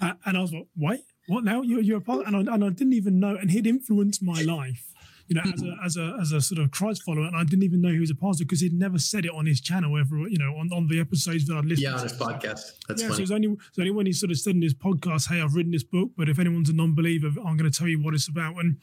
Uh, 0.00 0.14
and 0.24 0.36
I 0.36 0.40
was 0.40 0.52
like, 0.52 0.66
Wait, 0.76 1.04
what 1.26 1.44
now? 1.44 1.62
You're, 1.62 1.80
you're 1.80 1.98
a 1.98 2.00
pastor? 2.00 2.24
And 2.26 2.48
I, 2.48 2.54
and 2.54 2.64
I 2.64 2.70
didn't 2.70 2.94
even 2.94 3.18
know. 3.18 3.36
And 3.36 3.50
he'd 3.50 3.66
influenced 3.66 4.22
my 4.22 4.42
life 4.42 4.93
you 5.26 5.36
know, 5.36 5.42
as 5.42 5.62
mm-hmm. 5.62 5.80
a 5.80 5.84
as 5.84 5.96
a 5.96 6.16
as 6.20 6.32
a 6.32 6.40
sort 6.40 6.60
of 6.60 6.70
Christ 6.70 7.02
follower, 7.02 7.24
and 7.24 7.36
I 7.36 7.44
didn't 7.44 7.62
even 7.62 7.80
know 7.80 7.90
he 7.90 7.98
was 7.98 8.10
a 8.10 8.14
pastor 8.14 8.44
because 8.44 8.60
he'd 8.60 8.74
never 8.74 8.98
said 8.98 9.24
it 9.24 9.32
on 9.32 9.46
his 9.46 9.60
channel 9.60 9.98
ever, 9.98 10.28
you 10.28 10.38
know, 10.38 10.56
on, 10.56 10.70
on 10.72 10.88
the 10.88 11.00
episodes 11.00 11.46
that 11.46 11.56
I'd 11.56 11.64
listened. 11.64 11.84
Yeah, 11.84 11.94
on 11.94 12.02
his 12.02 12.12
podcast. 12.12 12.72
That's 12.88 13.02
yeah, 13.02 13.08
funny. 13.08 13.16
So 13.16 13.22
it's 13.22 13.30
only 13.30 13.56
so 13.72 13.82
only 13.82 13.90
when 13.92 14.06
he 14.06 14.12
sort 14.12 14.30
of 14.30 14.38
said 14.38 14.54
in 14.54 14.62
his 14.62 14.74
podcast, 14.74 15.28
"Hey, 15.28 15.40
I've 15.40 15.54
written 15.54 15.72
this 15.72 15.84
book, 15.84 16.10
but 16.16 16.28
if 16.28 16.38
anyone's 16.38 16.68
a 16.68 16.74
non-believer, 16.74 17.28
I'm 17.44 17.56
going 17.56 17.70
to 17.70 17.76
tell 17.76 17.88
you 17.88 18.02
what 18.02 18.14
it's 18.14 18.28
about." 18.28 18.56
And 18.56 18.76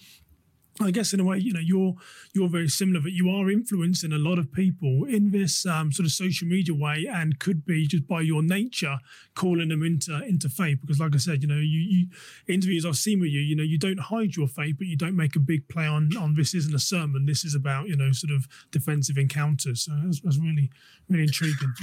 I 0.80 0.92
guess 0.92 1.14
in 1.14 1.20
a 1.20 1.24
way, 1.24 1.38
you 1.38 1.52
know, 1.52 1.60
you're 1.60 1.96
you're 2.34 2.48
very 2.48 2.70
similar, 2.70 3.02
but 3.02 3.12
you 3.12 3.30
are 3.30 3.52
influencing 3.52 4.14
a 4.14 4.18
lot 4.18 4.40
of 4.40 4.52
people 4.54 5.04
in 5.04 5.32
this 5.32 5.66
um, 5.66 5.92
sort 5.92 6.06
of 6.06 6.12
social 6.12 6.48
media 6.48 6.74
way, 6.74 7.08
and 7.12 7.40
could 7.40 7.66
be 7.66 7.86
just 7.86 8.08
by 8.08 8.22
your 8.22 8.42
nature 8.42 8.98
calling 9.36 9.70
them 9.70 9.84
into 9.84 10.24
into 10.24 10.48
faith. 10.48 10.80
Because, 10.82 11.00
like 11.00 11.14
I 11.14 11.18
said, 11.18 11.42
you 11.42 11.50
know, 11.50 11.56
you, 11.56 11.80
you 11.80 12.08
interviews 12.48 12.86
I've 12.86 12.96
seen 12.96 13.20
with 13.20 13.30
you, 13.30 13.42
you 13.42 13.56
know, 13.56 13.64
you 13.64 13.78
don't 13.78 14.00
hide 14.00 14.36
your 14.36 14.48
faith, 14.48 14.76
but 14.78 14.88
you 14.88 14.96
don't 14.96 15.16
make 15.16 15.36
a 15.36 15.40
big 15.40 15.68
play 15.68 15.86
on 15.86 16.16
on 16.18 16.36
this 16.36 16.54
isn't 16.54 16.74
a 16.74 16.80
sermon. 16.80 17.26
This 17.26 17.44
is 17.44 17.54
about 17.54 17.88
you 17.88 17.98
know 17.98 18.12
sort 18.14 18.32
of 18.32 18.48
defensive 18.72 19.18
encounters. 19.18 19.84
So 19.84 19.92
that's, 20.04 20.22
that's 20.22 20.40
really 20.40 20.72
really 21.10 21.24
intriguing. 21.24 21.74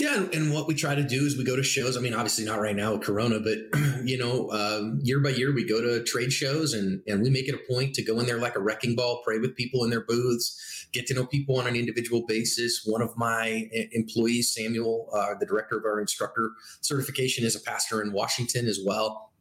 Yeah, 0.00 0.26
and 0.32 0.52
what 0.52 0.66
we 0.66 0.74
try 0.74 0.94
to 0.96 1.04
do 1.04 1.24
is 1.24 1.38
we 1.38 1.44
go 1.44 1.56
to 1.56 1.62
shows. 1.62 1.96
I 1.96 2.00
mean, 2.00 2.14
obviously 2.14 2.44
not 2.44 2.60
right 2.60 2.74
now 2.74 2.92
with 2.92 3.02
Corona, 3.02 3.38
but 3.38 3.58
you 4.04 4.18
know, 4.18 4.50
um, 4.50 4.98
year 5.02 5.20
by 5.20 5.30
year 5.30 5.54
we 5.54 5.64
go 5.64 5.80
to 5.80 6.02
trade 6.02 6.32
shows 6.32 6.74
and 6.74 7.00
and 7.06 7.22
we 7.22 7.30
make 7.30 7.48
it 7.48 7.54
a 7.54 7.72
point 7.72 7.94
to 7.94 8.02
go 8.02 8.18
in 8.18 8.26
there 8.26 8.31
like 8.38 8.56
a 8.56 8.60
wrecking 8.60 8.94
ball, 8.94 9.22
pray 9.24 9.38
with 9.38 9.56
people 9.56 9.84
in 9.84 9.90
their 9.90 10.04
booths, 10.04 10.86
get 10.92 11.06
to 11.06 11.14
know 11.14 11.26
people 11.26 11.58
on 11.58 11.66
an 11.66 11.76
individual 11.76 12.24
basis. 12.26 12.82
One 12.84 13.02
of 13.02 13.16
my 13.16 13.68
eh, 13.74 13.84
employees, 13.92 14.52
Samuel, 14.54 15.08
uh, 15.14 15.34
the 15.38 15.46
director 15.46 15.78
of 15.78 15.84
our 15.84 16.00
instructor 16.00 16.52
certification, 16.80 17.44
is 17.44 17.56
a 17.56 17.60
pastor 17.60 18.02
in 18.02 18.12
Washington 18.12 18.66
as 18.66 18.80
well 18.84 19.31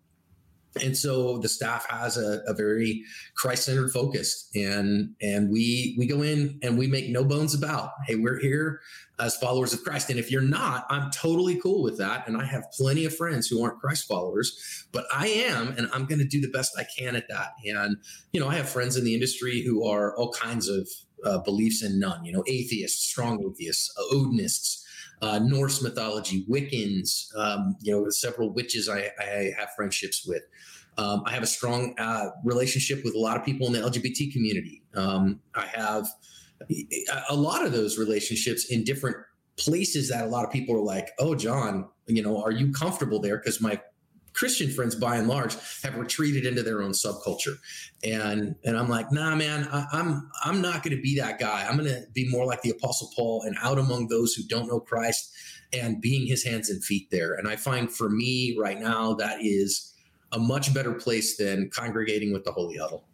and 0.79 0.97
so 0.97 1.38
the 1.39 1.49
staff 1.49 1.86
has 1.89 2.17
a, 2.17 2.41
a 2.47 2.53
very 2.53 3.03
christ-centered 3.36 3.91
focus 3.91 4.49
and 4.55 5.13
and 5.21 5.49
we 5.49 5.95
we 5.97 6.05
go 6.05 6.21
in 6.21 6.60
and 6.62 6.77
we 6.77 6.88
make 6.88 7.10
no 7.10 7.23
bones 7.23 7.53
about 7.53 7.91
hey 8.07 8.15
we're 8.15 8.39
here 8.39 8.79
as 9.19 9.38
followers 9.38 9.73
of 9.73 9.84
christ. 9.84 10.10
And 10.10 10.17
if 10.17 10.31
you're 10.31 10.41
not 10.41 10.86
i'm 10.89 11.12
totally 11.12 11.60
cool 11.60 11.84
with 11.84 11.97
that. 11.97 12.27
And 12.27 12.38
i 12.38 12.45
have 12.45 12.71
plenty 12.71 13.05
of 13.05 13.15
friends 13.15 13.47
who 13.47 13.63
aren't 13.63 13.79
christ 13.79 14.07
followers 14.07 14.88
but 14.91 15.05
i 15.13 15.27
am 15.27 15.69
and 15.77 15.89
i'm 15.93 16.05
going 16.05 16.19
to 16.19 16.27
do 16.27 16.41
the 16.41 16.49
best 16.49 16.77
i 16.77 16.86
can 16.97 17.15
at 17.15 17.27
that. 17.29 17.53
And 17.65 17.97
you 18.31 18.39
know 18.39 18.47
i 18.47 18.55
have 18.55 18.69
friends 18.69 18.95
in 18.95 19.03
the 19.03 19.13
industry 19.13 19.62
who 19.62 19.86
are 19.86 20.15
all 20.15 20.31
kinds 20.31 20.67
of 20.67 20.88
uh, 21.23 21.38
beliefs 21.39 21.84
and 21.84 21.99
none 21.99 22.25
you 22.25 22.31
know 22.31 22.43
atheists 22.47 23.05
strong 23.05 23.43
atheists 23.43 23.93
odinists 24.12 24.84
uh, 25.21 25.39
Norse 25.39 25.81
mythology, 25.81 26.45
Wiccans, 26.49 27.36
um, 27.36 27.75
you 27.81 27.91
know, 27.91 28.10
several 28.10 28.51
witches 28.51 28.89
I, 28.89 29.12
I 29.19 29.51
have 29.57 29.69
friendships 29.75 30.25
with. 30.25 30.43
Um, 30.97 31.23
I 31.25 31.31
have 31.31 31.43
a 31.43 31.47
strong 31.47 31.95
uh, 31.97 32.29
relationship 32.43 33.03
with 33.03 33.15
a 33.15 33.19
lot 33.19 33.38
of 33.38 33.45
people 33.45 33.67
in 33.67 33.73
the 33.73 33.79
LGBT 33.79 34.34
community. 34.34 34.84
Um, 34.95 35.39
I 35.55 35.65
have 35.67 36.07
a 37.29 37.36
lot 37.36 37.65
of 37.65 37.71
those 37.71 37.97
relationships 37.97 38.65
in 38.65 38.84
different 38.84 39.15
places 39.57 40.10
that 40.10 40.25
a 40.25 40.27
lot 40.27 40.45
of 40.45 40.51
people 40.51 40.75
are 40.75 40.84
like, 40.84 41.10
"Oh, 41.19 41.34
John, 41.36 41.88
you 42.07 42.21
know, 42.21 42.41
are 42.43 42.51
you 42.51 42.71
comfortable 42.71 43.19
there?" 43.19 43.38
Because 43.38 43.62
my 43.62 43.79
Christian 44.41 44.71
friends, 44.71 44.95
by 44.95 45.17
and 45.17 45.27
large, 45.27 45.56
have 45.84 45.95
retreated 45.97 46.47
into 46.47 46.63
their 46.63 46.82
own 46.82 46.93
subculture, 46.93 47.58
and 48.04 48.56
and 48.65 48.75
I'm 48.75 48.89
like, 48.89 49.12
nah, 49.12 49.36
man, 49.36 49.67
I, 49.71 49.86
I'm 49.91 50.32
I'm 50.43 50.62
not 50.63 50.82
going 50.82 50.97
to 50.97 51.01
be 51.01 51.15
that 51.19 51.38
guy. 51.38 51.67
I'm 51.69 51.77
going 51.77 51.88
to 51.88 52.08
be 52.15 52.27
more 52.27 52.47
like 52.47 52.63
the 52.63 52.71
Apostle 52.71 53.12
Paul 53.15 53.43
and 53.45 53.56
out 53.62 53.77
among 53.77 54.08
those 54.08 54.34
who 54.34 54.41
don't 54.47 54.67
know 54.67 54.80
Christ 54.80 55.32
and 55.71 56.01
being 56.01 56.25
His 56.25 56.43
hands 56.43 56.71
and 56.71 56.84
feet 56.84 57.12
there. 57.12 57.36
And 57.36 57.47
I 57.47 57.56
find 57.56 57.93
for 57.93 58.10
me 58.10 58.58
right 58.60 58.80
now 58.80 59.13
that 59.13 59.43
is 59.43 59.93
a 60.32 60.39
much 60.39 60.73
better 60.73 60.93
place 60.93 61.38
than 61.38 61.69
congregating 61.69 62.34
with 62.34 62.43
the 62.43 62.51
holy 62.51 62.77
huddle. 62.77 63.06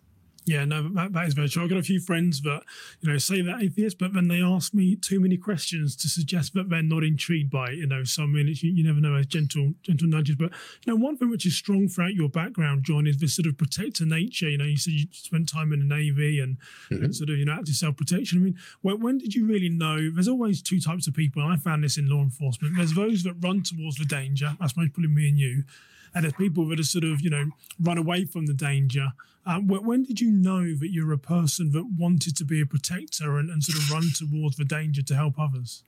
Yeah, 0.47 0.63
no, 0.63 0.87
that, 0.93 1.11
that 1.11 1.27
is 1.27 1.33
very 1.33 1.49
true. 1.49 1.61
I've 1.61 1.69
got 1.69 1.77
a 1.77 1.83
few 1.83 1.99
friends 1.99 2.41
that, 2.43 2.61
you 3.01 3.11
know, 3.11 3.17
say 3.17 3.41
they're 3.41 3.59
atheists, 3.59 3.97
but 3.99 4.13
then 4.13 4.29
they 4.29 4.41
ask 4.41 4.73
me 4.73 4.95
too 4.95 5.19
many 5.19 5.35
questions 5.35 5.93
to 5.97 6.07
suggest 6.07 6.53
that 6.53 6.69
they're 6.69 6.81
not 6.81 7.03
intrigued 7.03 7.51
by 7.51 7.71
it, 7.71 7.75
you 7.75 7.85
know. 7.85 8.05
So, 8.05 8.23
I 8.23 8.27
mean, 8.27 8.47
you, 8.47 8.71
you, 8.71 8.83
never 8.85 9.01
know, 9.01 9.15
as 9.15 9.25
gentle, 9.25 9.73
gentle 9.81 10.07
nudges. 10.07 10.37
But, 10.37 10.53
you 10.85 10.93
know, 10.93 10.95
one 10.95 11.17
thing 11.17 11.29
which 11.29 11.45
is 11.45 11.57
strong 11.57 11.89
throughout 11.89 12.13
your 12.13 12.29
background, 12.29 12.85
John, 12.85 13.07
is 13.07 13.17
this 13.17 13.35
sort 13.35 13.45
of 13.45 13.57
protector 13.57 14.05
nature. 14.05 14.49
You 14.49 14.57
know, 14.57 14.63
you 14.63 14.77
said 14.77 14.93
you 14.93 15.07
spent 15.11 15.49
time 15.49 15.73
in 15.73 15.79
the 15.79 15.95
Navy 15.95 16.39
and, 16.39 16.57
mm-hmm. 16.89 17.03
and 17.03 17.13
sort 17.13 17.29
of, 17.29 17.37
you 17.37 17.43
know, 17.43 17.51
active 17.51 17.75
self 17.75 17.97
protection. 17.97 18.39
I 18.39 18.41
mean, 18.43 18.55
when, 18.83 19.01
when 19.01 19.17
did 19.17 19.35
you 19.35 19.45
really 19.45 19.69
know? 19.69 20.09
There's 20.09 20.29
always 20.29 20.61
two 20.61 20.79
types 20.79 21.07
of 21.07 21.13
people, 21.13 21.41
and 21.41 21.51
I 21.51 21.57
found 21.57 21.83
this 21.83 21.97
in 21.97 22.09
law 22.09 22.21
enforcement. 22.21 22.77
There's 22.77 22.93
those 22.93 23.23
that 23.23 23.33
run 23.41 23.63
towards 23.63 23.97
the 23.97 24.05
danger, 24.05 24.55
that's 24.61 24.77
most 24.77 24.93
probably 24.93 25.11
me 25.11 25.27
and 25.27 25.37
you 25.37 25.63
and 26.13 26.25
as 26.25 26.33
people 26.33 26.67
that 26.67 26.77
have 26.77 26.87
sort 26.87 27.03
of 27.03 27.21
you 27.21 27.29
know 27.29 27.51
run 27.81 27.97
away 27.97 28.25
from 28.25 28.45
the 28.45 28.53
danger. 28.53 29.09
Um, 29.45 29.67
when 29.67 30.03
did 30.03 30.19
you 30.19 30.29
know 30.29 30.75
that 30.75 30.91
you're 30.91 31.13
a 31.13 31.17
person 31.17 31.71
that 31.71 31.85
wanted 31.97 32.35
to 32.35 32.43
be 32.43 32.59
a 32.59 32.65
protector 32.65 33.37
and, 33.37 33.49
and 33.49 33.63
sort 33.63 33.81
of 33.81 33.89
run 33.89 34.09
towards 34.13 34.57
the 34.57 34.65
danger 34.65 35.01
to 35.03 35.15
help 35.15 35.39
others? 35.39 35.83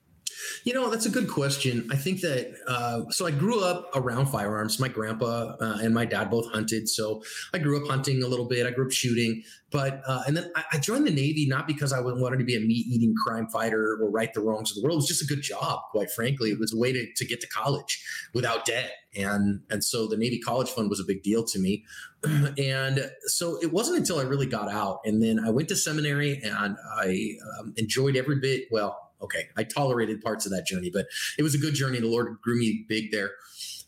You 0.64 0.74
know, 0.74 0.90
that's 0.90 1.06
a 1.06 1.10
good 1.10 1.28
question. 1.28 1.88
I 1.90 1.96
think 1.96 2.20
that 2.20 2.54
uh, 2.66 3.10
so 3.10 3.26
I 3.26 3.30
grew 3.30 3.62
up 3.62 3.90
around 3.94 4.26
firearms. 4.26 4.78
My 4.78 4.88
grandpa 4.88 5.56
uh, 5.60 5.78
and 5.82 5.94
my 5.94 6.04
dad 6.04 6.30
both 6.30 6.50
hunted, 6.52 6.88
so 6.88 7.22
I 7.54 7.58
grew 7.58 7.82
up 7.82 7.90
hunting 7.90 8.22
a 8.22 8.26
little 8.26 8.46
bit. 8.46 8.66
I 8.66 8.70
grew 8.70 8.86
up 8.86 8.92
shooting, 8.92 9.42
but 9.70 10.02
uh, 10.06 10.22
and 10.26 10.36
then 10.36 10.50
I, 10.54 10.64
I, 10.72 10.78
joined 10.78 11.06
the 11.06 11.12
Navy 11.12 11.46
not 11.46 11.66
because 11.66 11.92
I 11.92 12.00
wanted 12.00 12.38
to 12.38 12.44
be 12.44 12.56
a 12.56 12.60
meat 12.60 12.86
eating 12.86 13.14
crime 13.26 13.46
fighter 13.48 13.96
or 14.00 14.10
right 14.10 14.32
the 14.34 14.40
wrongs 14.40 14.70
of 14.70 14.76
the 14.76 14.82
world. 14.82 14.94
It 14.94 15.02
was 15.02 15.08
just 15.08 15.22
a 15.22 15.26
good 15.26 15.42
job, 15.42 15.80
quite 15.90 16.10
frankly. 16.10 16.50
It 16.50 16.58
was 16.58 16.74
a 16.74 16.78
way 16.78 16.92
to, 16.92 17.06
to 17.12 17.24
get 17.24 17.40
to 17.40 17.48
college 17.48 18.04
without 18.34 18.64
debt, 18.64 18.92
and 19.16 19.60
and 19.70 19.82
so 19.82 20.06
the 20.06 20.16
Navy 20.16 20.38
College 20.38 20.68
Fund 20.68 20.90
was 20.90 21.00
a 21.00 21.04
big 21.04 21.22
deal 21.22 21.44
to 21.44 21.58
me. 21.58 21.84
and 22.58 23.10
so 23.22 23.58
it 23.62 23.72
wasn't 23.72 23.98
until 23.98 24.18
I 24.18 24.22
really 24.22 24.46
got 24.46 24.70
out, 24.70 25.00
and 25.04 25.22
then 25.22 25.40
I 25.40 25.50
went 25.50 25.68
to 25.68 25.76
seminary, 25.76 26.40
and 26.42 26.76
I 26.96 27.36
um, 27.58 27.72
enjoyed 27.76 28.16
every 28.16 28.40
bit. 28.40 28.64
Well 28.70 29.09
okay, 29.22 29.48
I 29.56 29.64
tolerated 29.64 30.22
parts 30.22 30.46
of 30.46 30.52
that 30.52 30.66
journey, 30.66 30.90
but 30.92 31.06
it 31.38 31.42
was 31.42 31.54
a 31.54 31.58
good 31.58 31.74
journey. 31.74 32.00
The 32.00 32.08
Lord 32.08 32.36
grew 32.42 32.58
me 32.58 32.84
big 32.88 33.10
there. 33.10 33.32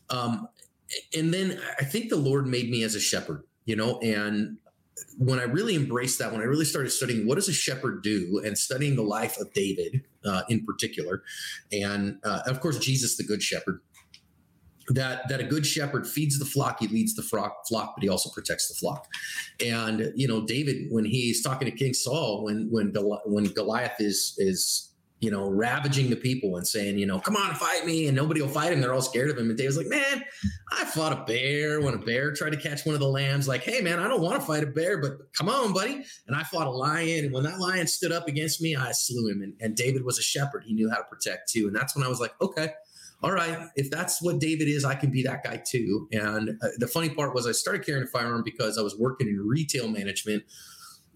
Um, 0.09 0.47
and 1.15 1.33
then 1.33 1.59
I 1.79 1.83
think 1.83 2.09
the 2.09 2.17
Lord 2.17 2.45
made 2.47 2.69
me 2.69 2.83
as 2.83 2.95
a 2.95 2.99
shepherd, 2.99 3.43
you 3.65 3.75
know, 3.75 3.99
and 3.99 4.57
when 5.17 5.39
I 5.39 5.43
really 5.43 5.75
embraced 5.75 6.19
that, 6.19 6.31
when 6.31 6.41
I 6.41 6.45
really 6.45 6.65
started 6.65 6.89
studying 6.89 7.27
what 7.27 7.35
does 7.35 7.49
a 7.49 7.53
shepherd 7.53 8.03
do 8.03 8.41
and 8.45 8.57
studying 8.57 8.95
the 8.95 9.03
life 9.03 9.39
of 9.39 9.51
David 9.53 10.03
uh, 10.25 10.43
in 10.49 10.65
particular, 10.65 11.23
and 11.71 12.19
uh, 12.23 12.41
of 12.45 12.61
course, 12.61 12.77
Jesus, 12.79 13.17
the 13.17 13.23
good 13.23 13.41
shepherd, 13.41 13.81
that 14.89 15.27
that 15.29 15.39
a 15.39 15.43
good 15.43 15.65
shepherd 15.65 16.05
feeds 16.05 16.37
the 16.39 16.45
flock 16.45 16.79
he 16.79 16.87
leads 16.87 17.15
the 17.15 17.21
flock, 17.21 17.65
flock 17.67 17.93
but 17.95 18.03
he 18.03 18.09
also 18.09 18.29
protects 18.29 18.67
the 18.67 18.73
flock 18.73 19.07
and 19.65 20.11
you 20.13 20.27
know 20.27 20.45
david 20.45 20.87
when 20.89 21.05
he's 21.05 21.41
talking 21.41 21.69
to 21.69 21.71
king 21.71 21.93
saul 21.93 22.43
when 22.43 22.67
when 22.69 22.93
when 23.25 23.45
goliath 23.45 23.95
is 23.99 24.35
is 24.39 24.92
you 25.23 25.31
know, 25.31 25.49
ravaging 25.49 26.09
the 26.09 26.17
people 26.17 26.57
and 26.57 26.67
saying, 26.67 26.97
you 26.97 27.05
know, 27.05 27.17
come 27.17 27.37
on, 27.37 27.55
fight 27.55 27.85
me, 27.85 28.07
and 28.07 28.15
nobody 28.15 28.41
will 28.41 28.49
fight 28.49 28.73
him. 28.73 28.81
They're 28.81 28.93
all 28.93 29.01
scared 29.01 29.29
of 29.29 29.37
him. 29.37 29.47
And 29.47 29.57
David's 29.57 29.77
like, 29.77 29.87
man, 29.87 30.21
I 30.73 30.83
fought 30.83 31.13
a 31.13 31.23
bear 31.23 31.79
when 31.79 31.93
a 31.93 31.97
bear 31.97 32.33
tried 32.33 32.49
to 32.49 32.57
catch 32.57 32.85
one 32.85 32.93
of 32.93 32.99
the 32.99 33.07
lambs. 33.07 33.47
Like, 33.47 33.63
hey, 33.63 33.79
man, 33.79 33.99
I 33.99 34.09
don't 34.09 34.21
want 34.21 34.41
to 34.41 34.45
fight 34.45 34.63
a 34.63 34.67
bear, 34.67 34.99
but 34.99 35.13
come 35.31 35.47
on, 35.47 35.71
buddy. 35.71 36.03
And 36.27 36.35
I 36.35 36.43
fought 36.43 36.67
a 36.67 36.71
lion, 36.71 37.23
and 37.23 37.33
when 37.33 37.43
that 37.43 37.57
lion 37.57 37.87
stood 37.87 38.11
up 38.11 38.27
against 38.27 38.61
me, 38.61 38.75
I 38.75 38.91
slew 38.91 39.31
him. 39.31 39.41
And, 39.41 39.53
and 39.61 39.77
David 39.77 40.03
was 40.03 40.19
a 40.19 40.21
shepherd; 40.21 40.65
he 40.65 40.73
knew 40.73 40.89
how 40.89 40.97
to 40.97 41.05
protect 41.05 41.49
too. 41.49 41.67
And 41.67 41.75
that's 41.75 41.95
when 41.95 42.05
I 42.05 42.09
was 42.09 42.19
like, 42.19 42.33
okay. 42.41 42.71
All 43.21 43.31
right, 43.31 43.69
if 43.77 43.89
that's 43.89 44.21
what 44.21 44.39
David 44.39 44.67
is, 44.67 44.83
I 44.83 44.95
can 44.95 45.09
be 45.09 45.23
that 45.23 45.45
guy 45.45 45.63
too. 45.65 46.09
And 46.11 46.57
uh, 46.61 46.67
the 46.79 46.87
funny 46.87 47.07
part 47.07 47.33
was, 47.33 47.47
I 47.47 47.53
started 47.53 47.85
carrying 47.85 48.03
a 48.03 48.07
firearm 48.07 48.41
because 48.43 48.77
I 48.77 48.81
was 48.81 48.99
working 48.99 49.29
in 49.29 49.39
retail 49.39 49.87
management 49.87 50.43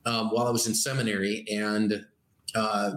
um, 0.06 0.30
while 0.30 0.48
I 0.48 0.52
was 0.52 0.66
in 0.68 0.74
seminary, 0.74 1.44
and 1.52 2.06
uh, 2.56 2.92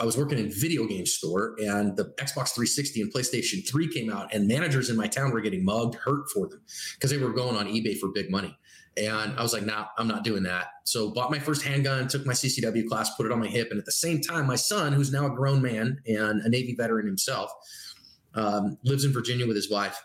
I 0.00 0.04
was 0.04 0.16
working 0.16 0.38
in 0.38 0.50
video 0.50 0.86
game 0.86 1.04
store 1.04 1.54
and 1.58 1.94
the 1.94 2.06
Xbox 2.16 2.54
360 2.54 3.02
and 3.02 3.12
PlayStation 3.12 3.68
3 3.68 3.92
came 3.92 4.10
out 4.10 4.32
and 4.32 4.48
managers 4.48 4.88
in 4.88 4.96
my 4.96 5.06
town 5.06 5.30
were 5.30 5.42
getting 5.42 5.62
mugged, 5.62 5.94
hurt 5.94 6.30
for 6.30 6.48
them 6.48 6.62
because 6.94 7.10
they 7.10 7.18
were 7.18 7.32
going 7.32 7.54
on 7.54 7.66
eBay 7.66 7.98
for 7.98 8.08
big 8.08 8.30
money. 8.30 8.56
And 8.96 9.38
I 9.38 9.42
was 9.42 9.52
like, 9.52 9.64
nah, 9.64 9.86
I'm 9.98 10.08
not 10.08 10.24
doing 10.24 10.42
that. 10.44 10.68
So 10.84 11.10
bought 11.10 11.30
my 11.30 11.38
first 11.38 11.62
handgun, 11.62 12.08
took 12.08 12.24
my 12.24 12.32
CCW 12.32 12.88
class, 12.88 13.14
put 13.14 13.26
it 13.26 13.32
on 13.32 13.38
my 13.38 13.46
hip. 13.46 13.68
And 13.70 13.78
at 13.78 13.84
the 13.84 13.92
same 13.92 14.22
time, 14.22 14.46
my 14.46 14.56
son, 14.56 14.94
who's 14.94 15.12
now 15.12 15.26
a 15.26 15.30
grown 15.30 15.60
man 15.60 16.00
and 16.06 16.40
a 16.40 16.48
Navy 16.48 16.74
veteran 16.74 17.06
himself, 17.06 17.52
um, 18.34 18.78
lives 18.84 19.04
in 19.04 19.12
Virginia 19.12 19.46
with 19.46 19.56
his 19.56 19.70
wife. 19.70 20.00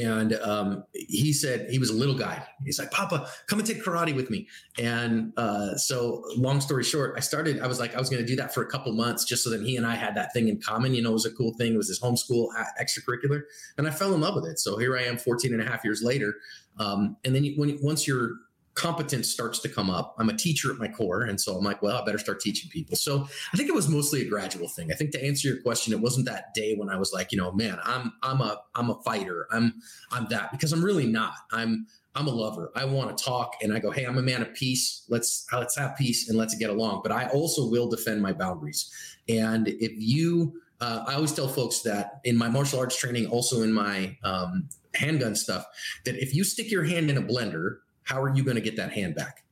And 0.00 0.34
um, 0.34 0.84
he 0.94 1.32
said 1.32 1.68
he 1.70 1.78
was 1.78 1.90
a 1.90 1.94
little 1.94 2.16
guy. 2.16 2.42
He's 2.64 2.78
like, 2.78 2.90
"Papa, 2.90 3.28
come 3.46 3.58
and 3.58 3.68
take 3.68 3.84
karate 3.84 4.14
with 4.14 4.30
me." 4.30 4.48
And 4.78 5.32
uh, 5.36 5.76
so, 5.76 6.22
long 6.36 6.60
story 6.60 6.84
short, 6.84 7.14
I 7.16 7.20
started. 7.20 7.60
I 7.60 7.66
was 7.66 7.78
like, 7.78 7.94
I 7.94 7.98
was 7.98 8.08
going 8.08 8.22
to 8.22 8.26
do 8.26 8.36
that 8.36 8.54
for 8.54 8.62
a 8.62 8.66
couple 8.66 8.92
months, 8.92 9.24
just 9.24 9.44
so 9.44 9.50
that 9.50 9.62
he 9.62 9.76
and 9.76 9.86
I 9.86 9.94
had 9.94 10.14
that 10.14 10.32
thing 10.32 10.48
in 10.48 10.60
common. 10.60 10.94
You 10.94 11.02
know, 11.02 11.10
it 11.10 11.14
was 11.14 11.26
a 11.26 11.32
cool 11.32 11.54
thing. 11.54 11.74
It 11.74 11.76
was 11.76 11.88
his 11.88 12.00
homeschool 12.00 12.48
extracurricular, 12.80 13.42
and 13.76 13.86
I 13.86 13.90
fell 13.90 14.14
in 14.14 14.20
love 14.20 14.34
with 14.34 14.46
it. 14.46 14.58
So 14.58 14.78
here 14.78 14.96
I 14.96 15.02
am, 15.02 15.18
14 15.18 15.52
and 15.52 15.62
a 15.62 15.66
half 15.66 15.84
years 15.84 16.02
later. 16.02 16.36
Um, 16.78 17.16
and 17.24 17.34
then 17.34 17.52
when 17.56 17.78
once 17.82 18.06
you're 18.06 18.32
competence 18.74 19.28
starts 19.28 19.58
to 19.60 19.68
come 19.68 19.90
up. 19.90 20.14
I'm 20.18 20.30
a 20.30 20.36
teacher 20.36 20.70
at 20.70 20.78
my 20.78 20.88
core. 20.88 21.22
And 21.22 21.40
so 21.40 21.56
I'm 21.56 21.64
like, 21.64 21.82
well, 21.82 21.96
I 22.00 22.04
better 22.04 22.18
start 22.18 22.40
teaching 22.40 22.70
people. 22.70 22.96
So 22.96 23.28
I 23.52 23.56
think 23.56 23.68
it 23.68 23.74
was 23.74 23.88
mostly 23.88 24.22
a 24.22 24.28
gradual 24.28 24.68
thing. 24.68 24.90
I 24.90 24.94
think 24.94 25.10
to 25.12 25.24
answer 25.24 25.48
your 25.48 25.60
question, 25.60 25.92
it 25.92 26.00
wasn't 26.00 26.26
that 26.26 26.54
day 26.54 26.74
when 26.76 26.88
I 26.88 26.96
was 26.96 27.12
like, 27.12 27.32
you 27.32 27.38
know, 27.38 27.52
man, 27.52 27.78
I'm 27.84 28.12
I'm 28.22 28.40
a 28.40 28.62
I'm 28.74 28.90
a 28.90 28.94
fighter. 29.02 29.46
I'm 29.50 29.74
I'm 30.10 30.26
that 30.30 30.52
because 30.52 30.72
I'm 30.72 30.84
really 30.84 31.06
not. 31.06 31.34
I'm 31.52 31.86
I'm 32.14 32.26
a 32.26 32.30
lover. 32.30 32.72
I 32.74 32.84
want 32.84 33.16
to 33.16 33.24
talk 33.24 33.56
and 33.62 33.72
I 33.74 33.78
go, 33.78 33.90
hey, 33.90 34.04
I'm 34.04 34.18
a 34.18 34.22
man 34.22 34.42
of 34.42 34.54
peace. 34.54 35.04
Let's 35.08 35.46
let's 35.52 35.76
have 35.76 35.96
peace 35.96 36.28
and 36.28 36.38
let's 36.38 36.54
get 36.54 36.70
along. 36.70 37.00
But 37.02 37.12
I 37.12 37.26
also 37.28 37.68
will 37.68 37.88
defend 37.88 38.22
my 38.22 38.32
boundaries. 38.32 38.90
And 39.28 39.68
if 39.68 39.92
you 39.96 40.60
uh, 40.80 41.04
I 41.06 41.14
always 41.14 41.32
tell 41.32 41.46
folks 41.46 41.82
that 41.82 42.20
in 42.24 42.36
my 42.36 42.48
martial 42.48 42.80
arts 42.80 42.98
training, 42.98 43.26
also 43.28 43.62
in 43.62 43.72
my 43.72 44.16
um, 44.24 44.68
handgun 44.94 45.36
stuff, 45.36 45.64
that 46.04 46.16
if 46.16 46.34
you 46.34 46.42
stick 46.42 46.72
your 46.72 46.82
hand 46.82 47.08
in 47.08 47.16
a 47.16 47.22
blender 47.22 47.78
how 48.04 48.20
are 48.20 48.34
you 48.34 48.44
going 48.44 48.56
to 48.56 48.60
get 48.60 48.76
that 48.76 48.92
hand 48.92 49.14
back? 49.14 49.44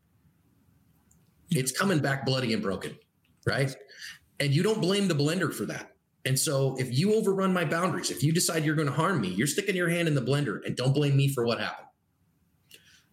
It's 1.50 1.72
coming 1.72 1.98
back 1.98 2.24
bloody 2.24 2.52
and 2.52 2.62
broken, 2.62 2.96
right? 3.46 3.74
And 4.38 4.54
you 4.54 4.62
don't 4.62 4.80
blame 4.80 5.08
the 5.08 5.14
blender 5.14 5.52
for 5.52 5.66
that. 5.66 5.94
And 6.24 6.38
so 6.38 6.76
if 6.78 6.96
you 6.96 7.14
overrun 7.14 7.52
my 7.52 7.64
boundaries, 7.64 8.10
if 8.10 8.22
you 8.22 8.32
decide 8.32 8.64
you're 8.64 8.76
going 8.76 8.88
to 8.88 8.94
harm 8.94 9.20
me, 9.20 9.28
you're 9.28 9.46
sticking 9.46 9.74
your 9.74 9.88
hand 9.88 10.06
in 10.06 10.14
the 10.14 10.22
blender 10.22 10.60
and 10.64 10.76
don't 10.76 10.92
blame 10.92 11.16
me 11.16 11.28
for 11.28 11.44
what 11.44 11.58
happened. 11.58 11.88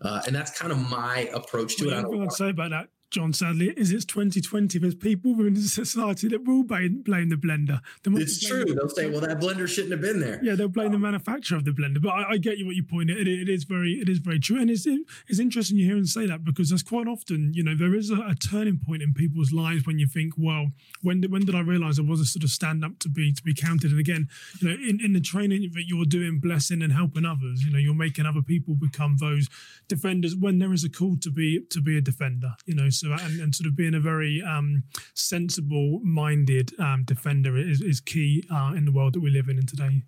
Uh, 0.02 0.22
and 0.28 0.36
that's 0.36 0.58
kind 0.58 0.72
of 0.72 0.90
my 0.90 1.30
approach 1.34 1.78
to 1.78 1.90
it. 1.90 1.94
I 1.94 2.06
would 2.06 2.32
say 2.32 2.50
about 2.50 2.70
that 2.72 2.90
John, 3.10 3.32
sadly, 3.32 3.74
is 3.78 3.92
it's 3.92 4.04
2020. 4.04 4.80
There's 4.80 4.94
people 4.94 5.34
within 5.34 5.56
society 5.56 6.28
that 6.28 6.46
will 6.46 6.64
blame, 6.64 7.04
blame 7.04 7.30
the 7.30 7.38
blender. 7.38 7.80
It's 8.06 8.46
true. 8.46 8.66
The, 8.66 8.74
they'll 8.74 8.90
say, 8.90 9.10
"Well, 9.10 9.22
that 9.22 9.40
blender 9.40 9.68
shouldn't 9.68 9.94
have 9.94 10.02
been 10.02 10.20
there." 10.20 10.42
Yeah, 10.44 10.56
they'll 10.56 10.68
blame 10.68 10.88
um, 10.88 10.94
the 10.94 11.00
manufacturer 11.00 11.58
of 11.58 11.64
the 11.64 11.72
blender. 11.72 12.02
But 12.02 12.10
I, 12.10 12.32
I 12.32 12.38
get 12.38 12.58
you 12.58 12.66
what 12.66 12.76
you 12.76 12.84
point. 12.84 13.10
It, 13.10 13.28
it 13.28 13.48
is 13.48 13.64
very, 13.64 13.94
it 13.94 14.10
is 14.10 14.20
very 14.20 14.40
true, 14.40 14.60
and 14.60 14.70
it's 14.70 14.86
it's 14.86 15.40
interesting 15.40 15.78
you 15.78 15.86
hear 15.86 15.96
and 15.96 16.08
say 16.08 16.26
that 16.26 16.44
because 16.44 16.70
that's 16.70 16.84
quite 16.84 17.08
often, 17.08 17.54
you 17.54 17.64
know, 17.64 17.76
there 17.76 17.96
is 17.96 18.12
a, 18.12 18.16
a, 18.16 18.36
turning 18.36 18.78
point 18.78 19.02
in 19.02 19.14
people's 19.14 19.54
lives 19.54 19.86
when 19.88 20.00
you 20.00 20.08
think, 20.08 20.34
"Well, 20.38 20.72
when 21.02 21.22
did 21.22 21.32
when 21.32 21.46
did 21.46 21.56
I 21.56 21.62
realize 21.62 22.00
I 22.00 22.02
was 22.02 22.20
a 22.20 22.26
sort 22.26 22.44
of 22.44 22.50
stand 22.50 22.84
up 22.84 23.00
to 23.00 23.10
be 23.10 23.32
to 23.32 23.42
be 23.42 23.54
counted?" 23.54 23.92
And 23.92 24.02
again, 24.02 24.28
you 24.60 24.68
know, 24.68 24.76
in, 24.76 25.00
in 25.02 25.14
the 25.14 25.22
training 25.22 25.72
that 25.76 25.86
you're 25.88 26.06
doing, 26.06 26.40
blessing 26.40 26.82
and 26.82 26.92
helping 26.92 27.26
others, 27.26 27.64
you 27.64 27.72
know, 27.72 27.80
you're 27.80 27.94
making 27.94 28.26
other 28.26 28.42
people 28.42 28.76
become 28.76 29.16
those 29.22 29.48
defenders 29.88 30.36
when 30.36 30.60
there 30.60 30.74
is 30.74 30.84
a 30.84 30.90
call 30.90 31.16
to 31.22 31.32
be 31.32 31.62
to 31.70 31.80
be 31.80 31.98
a 31.98 32.02
defender. 32.02 32.56
You 32.66 32.76
know, 32.76 32.90
and, 33.04 33.40
and 33.40 33.56
sort 33.56 33.68
of 33.68 33.76
being 33.76 33.94
a 33.94 34.00
very 34.00 34.42
um, 34.42 34.84
sensible 35.14 36.00
minded 36.04 36.72
um, 36.80 37.04
defender 37.04 37.58
is, 37.58 37.82
is 37.82 38.00
key 38.00 38.44
uh, 38.52 38.74
in 38.76 38.86
the 38.86 38.92
world 38.92 39.14
that 39.14 39.22
we 39.22 39.30
live 39.30 39.50
in, 39.50 39.58
in 39.58 39.66
today. 39.66 40.02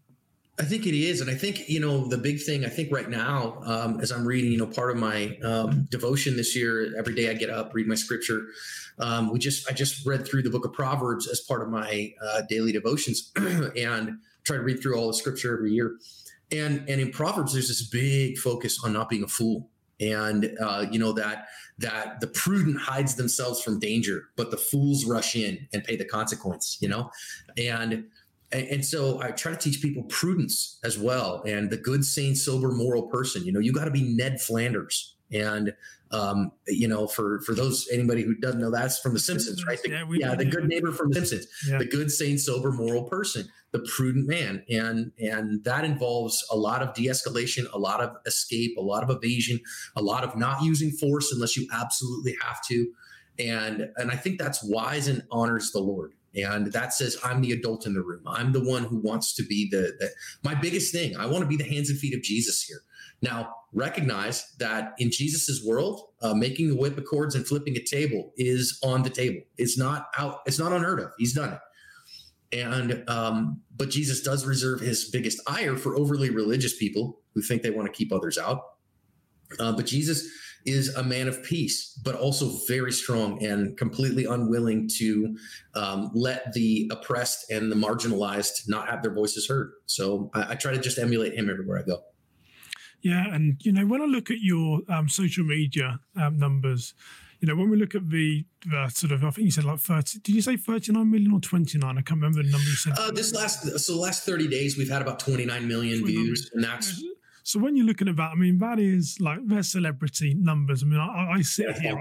I 0.60 0.64
think 0.64 0.86
it 0.86 0.94
is, 0.94 1.22
and 1.22 1.30
I 1.30 1.36
think 1.36 1.70
you 1.70 1.80
know 1.80 2.06
the 2.06 2.18
big 2.18 2.42
thing. 2.42 2.66
I 2.66 2.70
think 2.70 2.92
right 2.92 3.10
now, 3.10 3.62
um, 3.64 4.02
as 4.02 4.12
I'm 4.12 4.28
reading, 4.28 4.52
you 4.52 4.58
know, 4.58 4.68
part 4.68 4.92
of 4.92 4.98
my 4.98 5.38
um, 5.42 5.88
devotion 5.90 6.36
this 6.36 6.54
year, 6.54 6.94
every 6.98 7.16
day 7.16 7.30
I 7.30 7.34
get 7.34 7.50
up, 7.50 7.74
read 7.74 7.88
my 7.88 7.96
scripture. 7.96 8.48
Um, 9.00 9.32
we 9.32 9.40
just 9.40 9.70
I 9.70 9.74
just 9.74 10.06
read 10.06 10.28
through 10.28 10.44
the 10.44 10.50
book 10.50 10.66
of 10.66 10.74
Proverbs 10.74 11.30
as 11.30 11.40
part 11.40 11.62
of 11.62 11.70
my 11.70 12.12
uh, 12.22 12.42
daily 12.50 12.74
devotions, 12.74 13.32
and 13.38 14.20
try 14.44 14.58
to 14.58 14.62
read 14.62 14.82
through 14.82 14.98
all 14.98 15.08
the 15.08 15.14
scripture 15.14 15.56
every 15.56 15.72
year. 15.72 15.96
And 16.52 16.84
and 16.90 17.00
in 17.00 17.12
Proverbs, 17.12 17.54
there's 17.54 17.70
this 17.70 17.88
big 17.88 18.38
focus 18.38 18.84
on 18.84 18.92
not 18.92 19.08
being 19.08 19.24
a 19.24 19.28
fool, 19.28 19.70
and 20.00 20.56
uh, 20.62 20.86
you 20.90 21.00
know 21.00 21.14
that 21.14 21.48
that 21.80 22.20
the 22.20 22.28
prudent 22.28 22.78
hides 22.78 23.16
themselves 23.16 23.62
from 23.62 23.80
danger, 23.80 24.26
but 24.36 24.52
the 24.52 24.58
fools 24.58 25.06
rush 25.06 25.36
in 25.36 25.68
and 25.74 25.84
pay 25.84 25.96
the 25.96 26.06
consequence, 26.06 26.78
you 26.82 26.90
know? 26.90 27.10
And 27.58 28.06
and 28.52 28.84
so 28.84 29.22
I 29.22 29.30
try 29.32 29.52
to 29.52 29.58
teach 29.58 29.82
people 29.82 30.04
prudence 30.04 30.80
as 30.84 30.98
well, 30.98 31.44
and 31.46 31.70
the 31.70 31.78
good, 31.78 32.04
sane, 32.04 32.36
sober, 32.36 32.72
moral 32.72 33.04
person. 33.04 33.46
You 33.46 33.52
know, 33.52 33.60
you 33.60 33.72
got 33.72 33.86
to 33.86 33.92
be 33.92 34.02
Ned 34.02 34.42
Flanders, 34.42 35.16
and 35.32 35.74
um, 36.12 36.52
you 36.68 36.88
know, 36.88 37.06
for 37.06 37.42
for 37.42 37.54
those 37.54 37.88
anybody 37.92 38.24
who 38.24 38.34
doesn't 38.34 38.60
know, 38.60 38.72
that's 38.72 38.98
from 39.00 39.14
The 39.14 39.20
Simpsons, 39.20 39.64
right? 39.66 39.80
The, 39.84 39.90
yeah, 39.90 40.06
yeah 40.14 40.36
the 40.36 40.46
good 40.46 40.68
neighbor 40.68 40.92
from 40.92 41.12
The 41.12 41.26
Simpsons, 41.26 41.48
yeah. 41.68 41.78
the 41.78 41.86
good, 41.86 42.12
sane, 42.12 42.40
sober, 42.40 42.72
moral 42.72 43.04
person, 43.04 43.48
the 43.72 43.80
prudent 43.96 44.28
man, 44.28 44.64
and 44.70 45.12
and 45.20 45.64
that 45.64 45.86
involves 45.86 46.44
a 46.52 46.58
lot 46.58 46.82
of 46.82 46.94
de-escalation, 46.94 47.72
a 47.74 47.78
lot 47.78 48.02
of 48.02 48.16
escape, 48.26 48.76
a 48.78 48.82
lot 48.82 49.04
of 49.04 49.10
evasion, 49.10 49.60
a 49.96 50.02
lot 50.02 50.24
of 50.24 50.36
not 50.36 50.64
using 50.64 50.92
force 50.92 51.32
unless 51.32 51.56
you 51.56 51.68
absolutely 51.74 52.36
have 52.42 52.60
to, 52.68 52.92
and 53.38 53.90
and 53.98 54.12
I 54.12 54.16
think 54.16 54.40
that's 54.40 54.64
wise 54.64 55.08
and 55.08 55.24
honors 55.32 55.72
the 55.72 55.80
Lord. 55.80 56.14
And 56.36 56.72
that 56.74 56.94
says 56.94 57.18
I'm 57.24 57.42
the 57.42 57.52
adult 57.52 57.88
in 57.88 57.94
the 57.94 58.04
room. 58.04 58.22
I'm 58.28 58.52
the 58.52 58.64
one 58.64 58.84
who 58.84 58.98
wants 58.98 59.34
to 59.36 59.44
be 59.44 59.68
the, 59.72 59.94
the 60.00 60.10
my 60.44 60.54
biggest 60.54 60.94
thing. 60.94 61.18
I 61.18 61.26
want 61.26 61.42
to 61.42 61.48
be 61.48 61.58
the 61.58 61.64
hands 61.64 61.90
and 61.90 61.98
feet 61.98 62.14
of 62.14 62.22
Jesus 62.22 62.62
here. 62.64 62.82
Now, 63.22 63.54
recognize 63.74 64.46
that 64.60 64.94
in 64.98 65.12
Jesus's 65.12 65.66
world, 65.66 66.02
uh, 66.22 66.34
making 66.34 66.70
the 66.70 66.76
whip 66.76 66.98
of 66.98 67.06
cords 67.06 67.36
and 67.36 67.46
flipping 67.46 67.76
a 67.76 67.84
table 67.84 68.32
is 68.38 68.80
on 68.84 69.04
the 69.04 69.10
table. 69.10 69.42
It's 69.58 69.78
not 69.78 70.08
out. 70.18 70.40
It's 70.46 70.60
not 70.60 70.72
unheard 70.72 71.00
of. 71.00 71.12
He's 71.18 71.34
done 71.34 71.54
it. 71.54 71.60
And 72.52 73.04
um, 73.08 73.62
but 73.76 73.90
Jesus 73.90 74.22
does 74.22 74.46
reserve 74.46 74.80
his 74.80 75.10
biggest 75.10 75.40
ire 75.48 75.78
for 75.78 75.96
overly 75.96 76.30
religious 76.30 76.76
people 76.76 77.20
who 77.36 77.42
think 77.42 77.62
they 77.62 77.70
want 77.70 77.88
to 77.88 77.94
keep 77.94 78.12
others 78.12 78.38
out. 78.38 78.62
Uh, 79.60 79.72
but 79.72 79.86
Jesus 79.86 80.28
is 80.66 80.94
a 80.96 81.04
man 81.04 81.28
of 81.28 81.42
peace, 81.44 81.98
but 82.04 82.16
also 82.16 82.52
very 82.68 82.92
strong 82.92 83.44
and 83.44 83.78
completely 83.78 84.26
unwilling 84.26 84.90
to 84.98 85.36
um, 85.76 86.12
let 86.14 86.54
the 86.54 86.90
oppressed 86.92 87.50
and 87.50 87.72
the 87.72 87.76
marginalized 87.76 88.68
not 88.68 88.90
have 88.90 89.02
their 89.02 89.14
voices 89.14 89.48
heard. 89.48 89.72
So 89.86 90.30
I, 90.34 90.52
I 90.52 90.56
try 90.56 90.72
to 90.74 90.80
just 90.80 91.00
emulate 91.00 91.34
him 91.34 91.50
everywhere 91.50 91.80
I 91.80 91.84
go. 91.84 92.02
Yeah, 93.02 93.34
and 93.34 93.62
you 93.64 93.72
know 93.72 93.86
when 93.86 94.02
I 94.02 94.06
look 94.06 94.30
at 94.30 94.42
your 94.42 94.82
um, 94.90 95.08
social 95.08 95.46
media 95.46 96.00
um, 96.18 96.38
numbers, 96.38 96.94
you 97.40 97.48
know 97.48 97.56
when 97.56 97.70
we 97.70 97.78
look 97.78 97.96
at 97.96 98.10
the, 98.10 98.46
the, 98.66 98.90
sort 98.90 99.12
of 99.12 99.24
I 99.24 99.32
think 99.32 99.46
you 99.46 99.52
said 99.52 99.64
like 99.64 99.80
thirty. 99.80 100.20
Did 100.20 100.36
you 100.36 100.42
say 100.42 100.58
thirty 100.58 100.92
nine 100.92 101.10
million 101.10 101.32
or 101.32 101.40
twenty 101.40 101.78
nine? 101.78 101.98
I 101.98 102.02
can't 102.02 102.22
remember 102.22 102.44
the 102.44 102.50
number 102.50 102.66
you 102.66 102.76
said. 102.76 102.94
Uh, 102.98 103.12
this 103.12 103.34
last 103.34 103.80
so 103.80 103.94
the 103.94 104.00
last 104.00 104.26
thirty 104.26 104.48
days 104.48 104.78
we've 104.78 104.90
had 104.90 105.02
about 105.02 105.20
twenty 105.20 105.46
nine 105.46 105.68
million 105.68 106.06
views, 106.06 106.52
and 106.54 106.64
that's 106.64 107.02
so 107.44 107.60
when 107.60 107.76
you're 107.76 107.86
looking 107.86 108.08
at 108.08 108.16
that, 108.18 108.32
I 108.32 108.36
mean, 108.36 108.58
that 108.60 108.80
is 108.80 109.20
like 109.20 109.40
their 109.48 109.64
celebrity 109.64 110.34
numbers. 110.34 110.84
I 110.84 110.86
mean, 110.86 111.00
I, 111.00 111.32
I 111.34 111.42
sit 111.42 111.68
yeah, 111.68 111.80
here, 111.80 112.00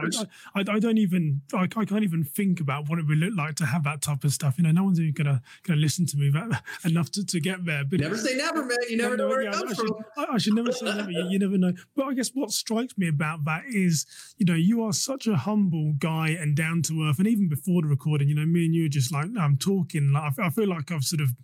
I, 0.54 0.60
I, 0.60 0.64
I, 0.74 0.78
don't 0.78 0.98
even, 0.98 1.42
I, 1.54 1.62
I, 1.76 1.84
can't 1.84 2.02
even 2.02 2.24
think 2.24 2.60
about 2.60 2.88
what 2.88 2.98
it 2.98 3.06
would 3.06 3.18
look 3.18 3.34
like 3.36 3.56
to 3.56 3.66
have 3.66 3.84
that 3.84 4.02
type 4.02 4.24
of 4.24 4.32
stuff. 4.32 4.58
You 4.58 4.64
know, 4.64 4.70
no 4.70 4.84
one's 4.84 5.00
even 5.00 5.12
gonna 5.12 5.42
gonna 5.64 5.80
listen 5.80 6.06
to 6.06 6.16
me 6.16 6.30
that 6.30 6.62
enough 6.84 7.10
to, 7.12 7.24
to 7.24 7.40
get 7.40 7.64
there. 7.64 7.84
But 7.84 8.00
never 8.00 8.16
say 8.16 8.36
never, 8.36 8.64
man. 8.64 8.78
You 8.88 8.96
never 8.96 9.16
know 9.16 9.28
where 9.28 9.42
yeah, 9.42 9.50
it 9.50 9.54
comes 9.54 9.76
from. 9.76 9.94
I, 10.16 10.38
should 10.38 10.54
never 10.54 10.72
say 10.72 10.86
never. 10.86 11.10
You, 11.10 11.28
you 11.30 11.38
never 11.38 11.58
know. 11.58 11.72
But 11.96 12.06
I 12.06 12.14
guess 12.14 12.30
what 12.30 12.50
strikes 12.50 12.96
me 12.98 13.08
about 13.08 13.44
that 13.44 13.64
is, 13.66 14.06
you 14.38 14.46
know, 14.46 14.54
you 14.54 14.82
are 14.82 14.92
such 14.92 15.26
a 15.26 15.36
humble 15.36 15.94
guy 15.98 16.30
and 16.30 16.56
down 16.56 16.82
to 16.82 17.08
earth. 17.08 17.18
And 17.18 17.28
even 17.28 17.48
before 17.48 17.82
the 17.82 17.88
recording, 17.88 18.28
you 18.28 18.34
know, 18.34 18.46
me 18.46 18.66
and 18.66 18.74
you 18.74 18.86
are 18.86 18.90
just 18.90 19.12
like 19.12 19.28
I'm 19.38 19.56
talking. 19.56 20.12
Like 20.12 20.38
I 20.38 20.50
feel 20.50 20.68
like 20.68 20.90
I've 20.90 21.04
sort 21.04 21.20
of 21.20 21.34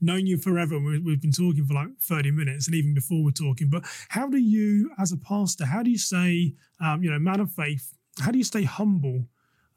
known 0.00 0.26
you 0.26 0.36
forever. 0.36 0.78
We've 0.78 1.20
been 1.20 1.32
talking 1.32 1.64
for 1.64 1.74
like 1.74 1.88
30 2.00 2.30
minutes 2.30 2.66
and 2.66 2.74
even 2.74 2.94
before 2.94 3.24
we're 3.24 3.30
talking. 3.30 3.68
But 3.68 3.84
how 4.08 4.28
do 4.28 4.38
you, 4.38 4.90
as 4.98 5.12
a 5.12 5.16
pastor, 5.16 5.66
how 5.66 5.82
do 5.82 5.90
you 5.90 5.98
say, 5.98 6.54
um, 6.80 7.02
you 7.02 7.10
know, 7.10 7.18
man 7.18 7.40
of 7.40 7.52
faith, 7.52 7.94
how 8.20 8.30
do 8.30 8.38
you 8.38 8.44
stay 8.44 8.64
humble? 8.64 9.26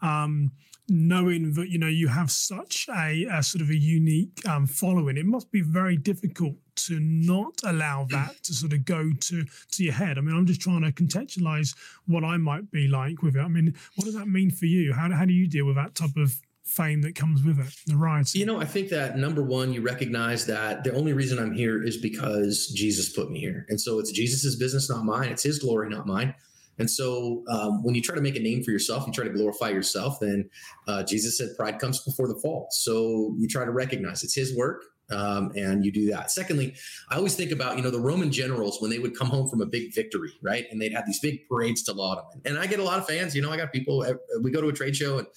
Um, 0.02 0.52
knowing 0.90 1.54
that 1.54 1.70
you 1.70 1.78
know 1.78 1.88
you 1.88 2.10
have 2.10 2.30
such 2.30 2.88
a, 2.90 3.26
a 3.32 3.42
sort 3.42 3.62
of 3.62 3.70
a 3.70 3.76
unique 3.76 4.46
um, 4.48 4.68
following 4.68 5.18
it 5.18 5.26
must 5.26 5.50
be 5.50 5.62
very 5.62 5.96
difficult 5.96 6.56
to 6.76 7.00
not 7.00 7.54
allow 7.64 8.06
that 8.10 8.36
to 8.44 8.54
sort 8.54 8.74
of 8.74 8.84
go 8.84 9.12
to 9.22 9.46
to 9.72 9.84
your 9.84 9.94
head 9.94 10.18
i 10.18 10.22
mean 10.22 10.36
i'm 10.36 10.46
just 10.46 10.60
trying 10.60 10.82
to 10.82 10.92
contextualize 10.92 11.74
what 12.08 12.24
i 12.24 12.36
might 12.36 12.70
be 12.70 12.88
like 12.88 13.22
with 13.22 13.36
it 13.36 13.40
i 13.40 13.48
mean 13.48 13.74
what 13.96 14.04
does 14.04 14.16
that 14.16 14.28
mean 14.28 14.52
for 14.52 14.66
you 14.66 14.92
how, 14.92 15.10
how 15.10 15.24
do 15.24 15.34
you 15.34 15.48
deal 15.48 15.66
with 15.66 15.76
that 15.76 15.96
type 15.96 16.16
of 16.18 16.36
fame 16.66 17.02
that 17.02 17.16
comes 17.16 17.44
with 17.44 17.60
it, 17.60 17.74
the 17.88 17.96
riots. 17.96 18.36
You 18.36 18.46
know, 18.46 18.60
I 18.60 18.66
think 18.66 18.90
that 18.90 19.18
number 19.18 19.44
one, 19.44 19.74
you 19.74 19.82
recognize 19.82 20.46
that 20.48 20.84
the 20.84 20.94
only 20.94 21.14
reason 21.14 21.40
I'm 21.40 21.54
here 21.54 21.84
is 21.84 21.98
because 21.98 22.68
Jesus 22.76 23.10
put 23.10 23.30
me 23.30 23.40
here. 23.40 23.66
And 23.70 23.80
so 23.80 24.00
it's 24.00 24.12
Jesus's 24.12 24.56
business, 24.56 24.90
not 24.90 25.04
mine. 25.04 25.30
It's 25.30 25.44
his 25.44 25.60
glory, 25.60 25.90
not 25.90 26.08
mine. 26.08 26.34
And 26.80 26.90
so 26.90 27.44
um, 27.50 27.84
when 27.84 27.96
you 27.96 28.02
try 28.02 28.16
to 28.16 28.22
make 28.22 28.36
a 28.36 28.40
name 28.40 28.64
for 28.64 28.72
yourself, 28.72 29.06
you 29.06 29.14
try 29.14 29.26
to 29.26 29.34
glorify 29.34 29.70
yourself, 29.70 30.20
then 30.20 30.50
uh, 30.88 31.04
Jesus 31.04 31.38
said 31.38 31.50
pride 31.56 31.80
comes 31.80 32.04
before 32.04 32.28
the 32.28 32.36
fall. 32.36 32.68
So 32.72 33.36
you 33.38 33.48
try 33.48 33.66
to 33.66 33.72
recognize 33.72 34.24
it's 34.24 34.36
his 34.36 34.56
work. 34.56 34.84
Um, 35.12 35.52
and 35.56 35.84
you 35.84 35.92
do 35.92 36.10
that. 36.12 36.32
Secondly, 36.32 36.76
I 37.12 37.18
always 37.18 37.36
think 37.36 37.52
about 37.52 37.76
you 37.76 37.84
know 37.84 37.92
the 37.92 38.00
Roman 38.00 38.32
generals 38.32 38.82
when 38.82 38.90
they 38.90 39.00
would 39.00 39.16
come 39.16 39.28
home 39.28 39.50
from 39.50 39.62
a 39.62 39.66
big 39.66 39.94
victory, 39.94 40.32
right? 40.42 40.66
And 40.72 40.82
they'd 40.82 40.94
have 40.94 41.06
these 41.06 41.20
big 41.20 41.48
parades 41.50 41.84
to 41.84 41.94
laud 41.94 42.20
them. 42.20 42.42
And 42.46 42.58
I 42.58 42.68
get 42.68 42.80
a 42.80 42.84
lot 42.84 43.00
of 43.00 43.06
fans. 43.06 43.36
You 43.36 43.42
know, 43.42 43.52
I 43.52 43.58
got 43.58 43.74
people. 43.74 44.04
We 44.42 44.50
go 44.50 44.62
to 44.62 44.70
a 44.70 44.74
trade 44.74 44.96
show 44.96 45.20
and 45.20 45.28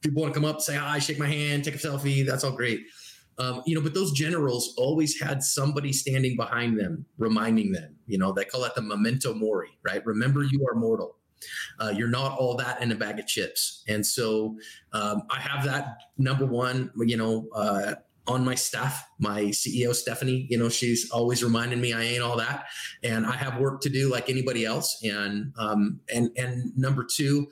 people 0.00 0.22
want 0.22 0.34
to 0.34 0.40
come 0.40 0.48
up, 0.48 0.60
say 0.60 0.76
hi, 0.76 0.98
shake 0.98 1.18
my 1.18 1.26
hand, 1.26 1.64
take 1.64 1.74
a 1.74 1.78
selfie. 1.78 2.26
That's 2.26 2.44
all 2.44 2.52
great. 2.52 2.86
Um, 3.38 3.62
you 3.66 3.74
know, 3.74 3.80
but 3.80 3.94
those 3.94 4.12
generals 4.12 4.74
always 4.76 5.20
had 5.20 5.42
somebody 5.42 5.92
standing 5.92 6.36
behind 6.36 6.78
them, 6.78 7.06
reminding 7.18 7.70
them. 7.72 7.94
You 8.06 8.18
know, 8.18 8.32
they 8.32 8.44
call 8.44 8.62
that 8.62 8.74
the 8.74 8.82
memento 8.82 9.32
mori, 9.32 9.70
right? 9.84 10.04
Remember, 10.04 10.42
you 10.42 10.66
are 10.66 10.74
mortal. 10.74 11.16
Uh, 11.78 11.92
you're 11.96 12.08
not 12.08 12.36
all 12.36 12.56
that 12.56 12.82
in 12.82 12.90
a 12.90 12.96
bag 12.96 13.20
of 13.20 13.26
chips. 13.28 13.84
And 13.86 14.04
so 14.04 14.56
um, 14.92 15.22
I 15.30 15.38
have 15.38 15.64
that 15.66 15.98
number 16.16 16.46
one, 16.46 16.90
you 16.96 17.16
know, 17.16 17.46
uh, 17.54 17.94
on 18.26 18.44
my 18.44 18.54
staff, 18.54 19.08
my 19.18 19.44
CEO, 19.44 19.94
Stephanie, 19.94 20.46
you 20.50 20.58
know, 20.58 20.68
she's 20.68 21.10
always 21.10 21.42
reminding 21.42 21.80
me 21.80 21.94
I 21.94 22.02
ain't 22.02 22.22
all 22.22 22.36
that. 22.36 22.66
And 23.02 23.24
I 23.24 23.32
have 23.32 23.58
work 23.58 23.80
to 23.82 23.88
do 23.88 24.10
like 24.10 24.28
anybody 24.28 24.66
else. 24.66 24.98
And, 25.02 25.52
um, 25.56 26.00
and, 26.12 26.30
and 26.36 26.76
number 26.76 27.04
two, 27.04 27.48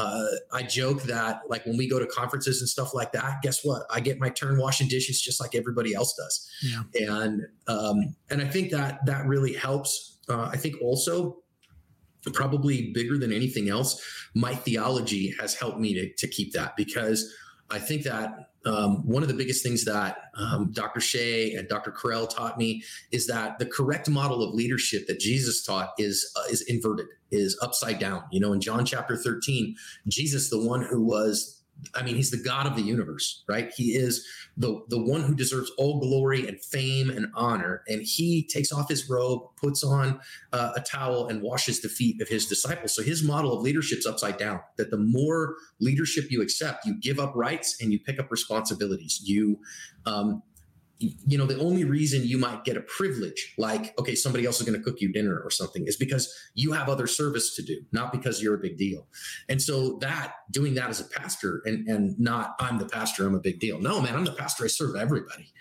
uh, 0.00 0.26
I 0.52 0.62
joke 0.62 1.02
that 1.02 1.42
like 1.48 1.66
when 1.66 1.76
we 1.76 1.88
go 1.88 1.98
to 1.98 2.06
conferences 2.06 2.60
and 2.60 2.68
stuff 2.68 2.94
like 2.94 3.12
that, 3.12 3.42
guess 3.42 3.62
what? 3.62 3.82
I 3.90 4.00
get 4.00 4.18
my 4.18 4.30
turn 4.30 4.58
washing 4.58 4.88
dishes 4.88 5.20
just 5.20 5.40
like 5.40 5.54
everybody 5.54 5.94
else 5.94 6.14
does. 6.14 6.50
Yeah. 6.62 6.82
And, 7.08 7.42
um, 7.68 8.16
and 8.30 8.40
I 8.40 8.46
think 8.46 8.70
that 8.70 9.00
that 9.06 9.26
really 9.26 9.52
helps. 9.52 10.18
Uh, 10.28 10.48
I 10.52 10.56
think 10.56 10.76
also 10.80 11.36
probably 12.32 12.92
bigger 12.92 13.18
than 13.18 13.32
anything 13.32 13.68
else, 13.68 14.02
my 14.34 14.54
theology 14.54 15.34
has 15.38 15.54
helped 15.54 15.78
me 15.78 15.92
to, 15.94 16.14
to 16.14 16.28
keep 16.28 16.52
that 16.54 16.76
because 16.76 17.30
I 17.70 17.78
think 17.78 18.02
that 18.04 18.50
um, 18.66 19.06
one 19.06 19.22
of 19.22 19.28
the 19.28 19.34
biggest 19.34 19.62
things 19.62 19.84
that 19.84 20.16
um, 20.34 20.70
Dr. 20.72 21.00
Chay 21.00 21.54
and 21.54 21.68
Dr. 21.68 21.92
Carell 21.92 22.28
taught 22.28 22.58
me 22.58 22.82
is 23.10 23.26
that 23.26 23.58
the 23.58 23.66
correct 23.66 24.08
model 24.08 24.42
of 24.42 24.54
leadership 24.54 25.06
that 25.06 25.18
Jesus 25.18 25.62
taught 25.64 25.92
is 25.98 26.30
uh, 26.36 26.48
is 26.50 26.62
inverted, 26.62 27.06
is 27.30 27.58
upside 27.62 27.98
down. 27.98 28.24
You 28.30 28.40
know, 28.40 28.52
in 28.52 28.60
John 28.60 28.84
chapter 28.84 29.16
13, 29.16 29.76
Jesus, 30.08 30.50
the 30.50 30.62
one 30.62 30.82
who 30.82 31.02
was 31.02 31.59
I 31.94 32.02
mean, 32.02 32.16
he's 32.16 32.30
the 32.30 32.42
God 32.42 32.66
of 32.66 32.76
the 32.76 32.82
universe, 32.82 33.42
right? 33.48 33.72
He 33.74 33.94
is 33.94 34.26
the 34.56 34.80
the 34.88 35.00
one 35.00 35.22
who 35.22 35.34
deserves 35.34 35.70
all 35.78 36.00
glory 36.00 36.46
and 36.46 36.62
fame 36.62 37.10
and 37.10 37.26
honor. 37.34 37.82
And 37.88 38.02
he 38.02 38.46
takes 38.46 38.72
off 38.72 38.88
his 38.88 39.08
robe, 39.08 39.42
puts 39.56 39.82
on 39.82 40.20
uh, 40.52 40.72
a 40.76 40.80
towel, 40.80 41.28
and 41.28 41.42
washes 41.42 41.80
the 41.80 41.88
feet 41.88 42.20
of 42.20 42.28
his 42.28 42.46
disciples. 42.46 42.94
So 42.94 43.02
his 43.02 43.22
model 43.22 43.56
of 43.56 43.62
leadership's 43.62 44.06
upside 44.06 44.36
down. 44.36 44.60
That 44.76 44.90
the 44.90 44.98
more 44.98 45.56
leadership 45.80 46.30
you 46.30 46.42
accept, 46.42 46.86
you 46.86 46.98
give 47.00 47.18
up 47.18 47.32
rights 47.34 47.76
and 47.80 47.92
you 47.92 47.98
pick 47.98 48.18
up 48.18 48.30
responsibilities. 48.30 49.20
You 49.24 49.58
um, 50.06 50.42
you 51.00 51.38
know 51.38 51.46
the 51.46 51.58
only 51.58 51.84
reason 51.84 52.22
you 52.24 52.36
might 52.36 52.62
get 52.64 52.76
a 52.76 52.82
privilege 52.82 53.54
like 53.56 53.98
okay 53.98 54.14
somebody 54.14 54.44
else 54.44 54.60
is 54.60 54.68
going 54.68 54.78
to 54.78 54.84
cook 54.84 55.00
you 55.00 55.10
dinner 55.10 55.40
or 55.42 55.50
something 55.50 55.86
is 55.86 55.96
because 55.96 56.32
you 56.54 56.72
have 56.72 56.88
other 56.88 57.06
service 57.06 57.56
to 57.56 57.62
do 57.62 57.80
not 57.90 58.12
because 58.12 58.42
you're 58.42 58.54
a 58.54 58.58
big 58.58 58.76
deal. 58.76 59.06
And 59.48 59.60
so 59.62 59.98
that 60.00 60.34
doing 60.50 60.74
that 60.74 60.90
as 60.90 61.00
a 61.00 61.04
pastor 61.04 61.62
and 61.64 61.88
and 61.88 62.18
not 62.20 62.54
i'm 62.60 62.78
the 62.78 62.86
pastor 62.86 63.26
i'm 63.26 63.34
a 63.34 63.40
big 63.40 63.60
deal. 63.60 63.80
No 63.80 64.00
man 64.00 64.14
i'm 64.14 64.24
the 64.24 64.32
pastor 64.32 64.64
i 64.64 64.68
serve 64.68 64.94
everybody. 64.94 65.52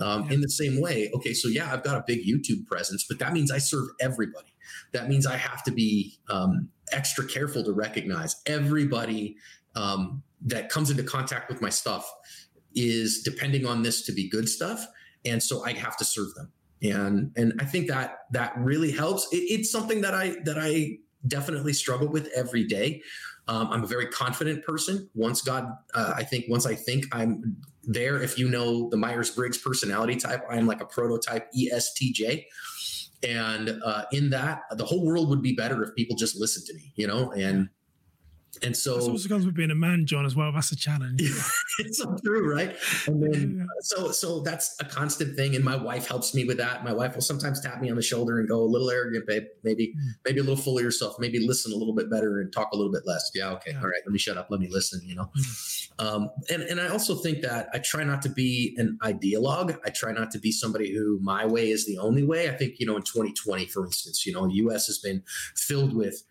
Um, 0.00 0.26
yeah. 0.26 0.34
in 0.34 0.40
the 0.42 0.50
same 0.50 0.80
way 0.80 1.10
okay 1.14 1.32
so 1.32 1.48
yeah 1.48 1.72
i've 1.72 1.82
got 1.82 1.96
a 1.96 2.04
big 2.06 2.24
youtube 2.24 2.66
presence 2.66 3.04
but 3.08 3.18
that 3.18 3.32
means 3.32 3.50
i 3.50 3.58
serve 3.58 3.88
everybody. 4.00 4.54
That 4.92 5.08
means 5.08 5.26
i 5.26 5.36
have 5.36 5.62
to 5.64 5.70
be 5.70 6.18
um, 6.28 6.68
extra 6.92 7.26
careful 7.26 7.64
to 7.64 7.72
recognize 7.72 8.36
everybody 8.46 9.36
um, 9.74 10.22
that 10.42 10.68
comes 10.68 10.90
into 10.90 11.02
contact 11.02 11.48
with 11.48 11.60
my 11.60 11.68
stuff 11.68 12.10
is 12.74 13.22
depending 13.22 13.66
on 13.66 13.82
this 13.82 14.02
to 14.02 14.12
be 14.12 14.28
good 14.28 14.48
stuff. 14.48 14.86
And 15.24 15.42
so 15.42 15.64
i 15.64 15.72
have 15.72 15.96
to 15.98 16.04
serve 16.04 16.34
them. 16.34 16.52
And 16.82 17.32
and 17.36 17.52
i 17.60 17.64
think 17.64 17.88
that 17.88 18.18
that 18.32 18.52
really 18.56 18.92
helps. 18.92 19.28
It, 19.32 19.36
it's 19.36 19.70
something 19.70 20.00
that 20.02 20.14
i 20.14 20.36
that 20.44 20.58
i 20.58 20.98
definitely 21.26 21.72
struggle 21.72 22.08
with 22.08 22.28
every 22.34 22.64
day. 22.64 23.02
Um, 23.48 23.68
i'm 23.70 23.84
a 23.84 23.86
very 23.86 24.06
confident 24.06 24.64
person. 24.64 25.08
Once 25.14 25.42
god 25.42 25.64
uh, 25.94 26.14
i 26.16 26.22
think 26.22 26.46
once 26.48 26.66
i 26.66 26.74
think 26.74 27.04
i'm 27.12 27.56
there 27.84 28.22
if 28.22 28.38
you 28.38 28.48
know 28.48 28.90
the 28.90 28.96
myers-briggs 28.96 29.58
personality 29.58 30.14
type 30.16 30.42
i'm 30.50 30.66
like 30.66 30.82
a 30.82 30.84
prototype 30.84 31.50
estj 31.54 32.44
and 33.22 33.80
uh, 33.82 34.04
in 34.12 34.28
that 34.28 34.60
the 34.76 34.84
whole 34.84 35.04
world 35.06 35.30
would 35.30 35.40
be 35.40 35.54
better 35.54 35.82
if 35.82 35.94
people 35.94 36.14
just 36.14 36.38
listened 36.38 36.66
to 36.66 36.74
me 36.74 36.92
you 36.96 37.06
know? 37.06 37.32
And 37.32 37.70
and 38.62 38.76
so 38.76 38.96
it 38.96 39.02
also 39.02 39.28
comes 39.28 39.46
with 39.46 39.54
being 39.54 39.70
a 39.70 39.74
man, 39.74 40.06
John, 40.06 40.26
as 40.26 40.34
well. 40.34 40.50
That's 40.52 40.72
a 40.72 40.76
challenge. 40.76 41.20
it's 41.78 41.98
so 41.98 42.16
true, 42.24 42.52
right? 42.52 42.76
And 43.06 43.22
then 43.22 43.56
yeah. 43.58 43.64
so 43.80 44.10
so 44.10 44.40
that's 44.40 44.74
a 44.80 44.84
constant 44.84 45.36
thing. 45.36 45.54
And 45.54 45.64
my 45.64 45.76
wife 45.76 46.08
helps 46.08 46.34
me 46.34 46.44
with 46.44 46.56
that. 46.58 46.84
My 46.84 46.92
wife 46.92 47.14
will 47.14 47.22
sometimes 47.22 47.60
tap 47.60 47.80
me 47.80 47.90
on 47.90 47.96
the 47.96 48.02
shoulder 48.02 48.38
and 48.38 48.48
go, 48.48 48.60
a 48.60 48.64
little 48.64 48.90
arrogant, 48.90 49.26
babe. 49.26 49.44
Maybe, 49.62 49.88
mm. 49.88 50.12
maybe 50.24 50.40
a 50.40 50.42
little 50.42 50.56
full 50.56 50.78
of 50.78 50.84
yourself. 50.84 51.16
Maybe 51.18 51.38
listen 51.38 51.72
a 51.72 51.76
little 51.76 51.94
bit 51.94 52.10
better 52.10 52.40
and 52.40 52.52
talk 52.52 52.70
a 52.72 52.76
little 52.76 52.92
bit 52.92 53.02
less. 53.06 53.30
Yeah, 53.34 53.50
okay. 53.50 53.72
Yeah. 53.72 53.80
All 53.80 53.88
right, 53.88 54.00
let 54.04 54.12
me 54.12 54.18
shut 54.18 54.36
up. 54.36 54.48
Let 54.50 54.60
me 54.60 54.68
listen, 54.70 55.00
you 55.04 55.14
know. 55.14 55.30
Mm. 55.36 55.88
Um, 56.00 56.30
and, 56.50 56.62
and 56.62 56.80
I 56.80 56.88
also 56.88 57.16
think 57.16 57.42
that 57.42 57.68
I 57.74 57.78
try 57.78 58.04
not 58.04 58.22
to 58.22 58.28
be 58.28 58.74
an 58.78 58.98
ideologue. 59.02 59.78
I 59.84 59.90
try 59.90 60.12
not 60.12 60.30
to 60.32 60.38
be 60.38 60.52
somebody 60.52 60.94
who 60.94 61.18
my 61.22 61.44
way 61.44 61.70
is 61.70 61.86
the 61.86 61.98
only 61.98 62.24
way. 62.24 62.48
I 62.48 62.52
think, 62.52 62.78
you 62.78 62.86
know, 62.86 62.96
in 62.96 63.02
2020, 63.02 63.66
for 63.66 63.84
instance, 63.84 64.24
you 64.24 64.32
know, 64.32 64.46
the 64.46 64.54
US 64.54 64.86
has 64.86 64.98
been 64.98 65.22
filled 65.56 65.94
with 65.94 66.22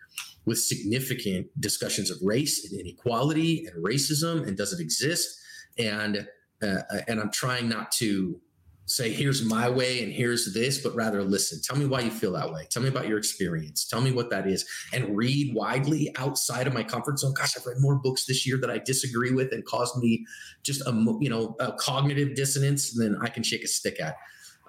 with 0.48 0.58
significant 0.58 1.48
discussions 1.62 2.10
of 2.10 2.18
race 2.24 2.66
and 2.66 2.80
inequality 2.80 3.68
and 3.68 3.84
racism 3.84 4.48
and 4.48 4.58
does 4.58 4.74
it 4.74 4.82
exist? 4.82 5.38
And 5.78 6.28
uh, 6.64 6.82
and 7.08 7.20
i'm 7.20 7.32
trying 7.32 7.70
not 7.70 7.92
to 7.92 8.42
say 8.88 9.12
here's 9.12 9.44
my 9.44 9.70
way 9.70 10.02
and 10.02 10.14
here's 10.14 10.54
this 10.54 10.82
but 10.82 10.96
rather 10.96 11.22
listen. 11.22 11.60
Tell 11.62 11.76
me 11.76 11.86
why 11.86 12.00
you 12.00 12.10
feel 12.10 12.32
that 12.32 12.54
way. 12.54 12.66
Tell 12.70 12.82
me 12.82 12.88
about 12.88 13.06
your 13.10 13.18
experience. 13.18 13.86
Tell 13.86 14.00
me 14.00 14.14
what 14.14 14.30
that 14.30 14.48
is. 14.48 14.66
And 14.94 15.16
read 15.16 15.54
widely 15.54 16.10
outside 16.18 16.68
of 16.68 16.74
my 16.74 16.84
comfort 16.84 17.20
zone. 17.20 17.34
Gosh 17.34 17.58
i've 17.58 17.66
read 17.66 17.78
more 17.80 17.96
books 17.96 18.26
this 18.26 18.48
year 18.48 18.58
that 18.58 18.72
i 18.72 18.78
disagree 18.78 19.32
with 19.32 19.52
and 19.52 19.66
caused 19.66 19.98
me 19.98 20.26
just 20.64 20.82
a 20.88 20.92
you 21.20 21.30
know 21.30 21.56
a 21.60 21.74
cognitive 21.74 22.36
dissonance 22.36 22.94
than 22.94 23.18
i 23.22 23.28
can 23.28 23.44
shake 23.44 23.64
a 23.64 23.68
stick 23.68 24.00
at. 24.02 24.16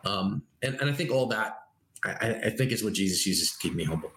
Um, 0.05 0.43
and, 0.63 0.75
and 0.81 0.91
i 0.91 0.93
think 0.93 1.11
all 1.11 1.27
that 1.27 1.57
I, 2.05 2.41
I 2.47 2.51
think 2.51 2.73
is 2.73 2.83
what 2.85 2.95
jesus 2.95 3.27
uses 3.27 3.53
to 3.53 3.59
keep 3.59 3.75
me 3.75 3.85
humble 3.85 4.11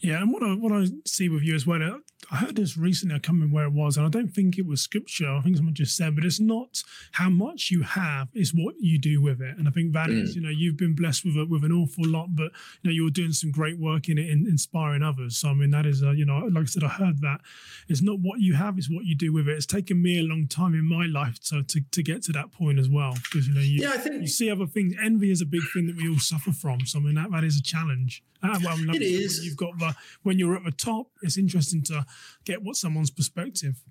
yeah, 0.00 0.20
and 0.20 0.32
what 0.32 0.42
I 0.42 0.54
what 0.54 0.72
I 0.72 0.86
see 1.06 1.28
with 1.28 1.42
you 1.42 1.54
as 1.54 1.66
well, 1.66 2.00
I 2.30 2.36
heard 2.36 2.56
this 2.56 2.76
recently. 2.76 3.14
I 3.14 3.18
can't 3.18 3.34
remember 3.34 3.54
where 3.54 3.66
it 3.66 3.72
was, 3.72 3.96
and 3.96 4.06
I 4.06 4.08
don't 4.08 4.28
think 4.28 4.58
it 4.58 4.66
was 4.66 4.80
scripture. 4.80 5.30
I 5.30 5.40
think 5.40 5.56
someone 5.56 5.74
just 5.74 5.96
said, 5.96 6.14
but 6.14 6.24
it's 6.24 6.40
not 6.40 6.82
how 7.12 7.28
much 7.28 7.70
you 7.70 7.82
have; 7.82 8.28
it's 8.34 8.52
what 8.52 8.74
you 8.78 8.98
do 8.98 9.20
with 9.20 9.40
it. 9.40 9.56
And 9.58 9.68
I 9.68 9.70
think 9.70 9.92
that 9.92 10.08
mm. 10.08 10.22
is, 10.22 10.34
you 10.34 10.42
know, 10.42 10.48
you've 10.48 10.76
been 10.76 10.94
blessed 10.94 11.24
with 11.24 11.36
a, 11.36 11.46
with 11.46 11.64
an 11.64 11.72
awful 11.72 12.06
lot, 12.06 12.34
but 12.34 12.52
you 12.82 12.90
know, 12.90 12.90
you're 12.90 13.10
doing 13.10 13.32
some 13.32 13.50
great 13.50 13.78
work 13.78 14.08
in 14.08 14.18
it, 14.18 14.28
in 14.28 14.46
inspiring 14.46 15.02
others. 15.02 15.36
So 15.36 15.48
I 15.48 15.54
mean, 15.54 15.70
that 15.70 15.86
is, 15.86 16.02
uh, 16.02 16.12
you 16.12 16.24
know, 16.24 16.38
like 16.38 16.62
I 16.62 16.66
said, 16.66 16.84
I 16.84 16.88
heard 16.88 17.20
that 17.20 17.40
it's 17.88 18.02
not 18.02 18.20
what 18.20 18.40
you 18.40 18.54
have; 18.54 18.78
it's 18.78 18.90
what 18.90 19.04
you 19.04 19.14
do 19.14 19.32
with 19.32 19.48
it. 19.48 19.52
It's 19.52 19.66
taken 19.66 20.02
me 20.02 20.18
a 20.18 20.22
long 20.22 20.46
time 20.48 20.74
in 20.74 20.84
my 20.84 21.06
life 21.06 21.40
to 21.48 21.62
to, 21.62 21.80
to 21.80 22.02
get 22.02 22.22
to 22.24 22.32
that 22.32 22.52
point 22.52 22.78
as 22.78 22.88
well, 22.88 23.14
because 23.14 23.48
you 23.48 23.54
know, 23.54 23.60
you, 23.60 23.82
yeah, 23.82 23.90
I 23.90 23.98
think 23.98 24.20
you 24.20 24.28
see 24.28 24.50
other 24.50 24.66
things. 24.66 24.94
Envy 25.02 25.30
is 25.30 25.40
a 25.40 25.46
big 25.46 25.62
thing 25.72 25.86
that 25.86 25.96
we 25.96 26.08
all 26.08 26.18
suffer 26.18 26.52
from. 26.52 26.86
So 26.86 26.98
I 26.98 27.02
mean, 27.02 27.14
that 27.14 27.30
that 27.32 27.44
is 27.44 27.56
a 27.58 27.62
challenge. 27.62 28.22
Uh, 28.42 28.58
well, 28.62 28.76
it 28.94 29.02
is. 29.02 29.44
You've 29.44 29.56
got 29.56 29.78
the 29.78 29.96
when 30.22 30.38
you're 30.38 30.54
at 30.54 30.64
the 30.64 30.70
top. 30.70 31.08
It's 31.22 31.38
interesting 31.38 31.82
to 31.84 32.04
get 32.44 32.62
what 32.62 32.76
someone's 32.76 33.10
perspective. 33.10 33.82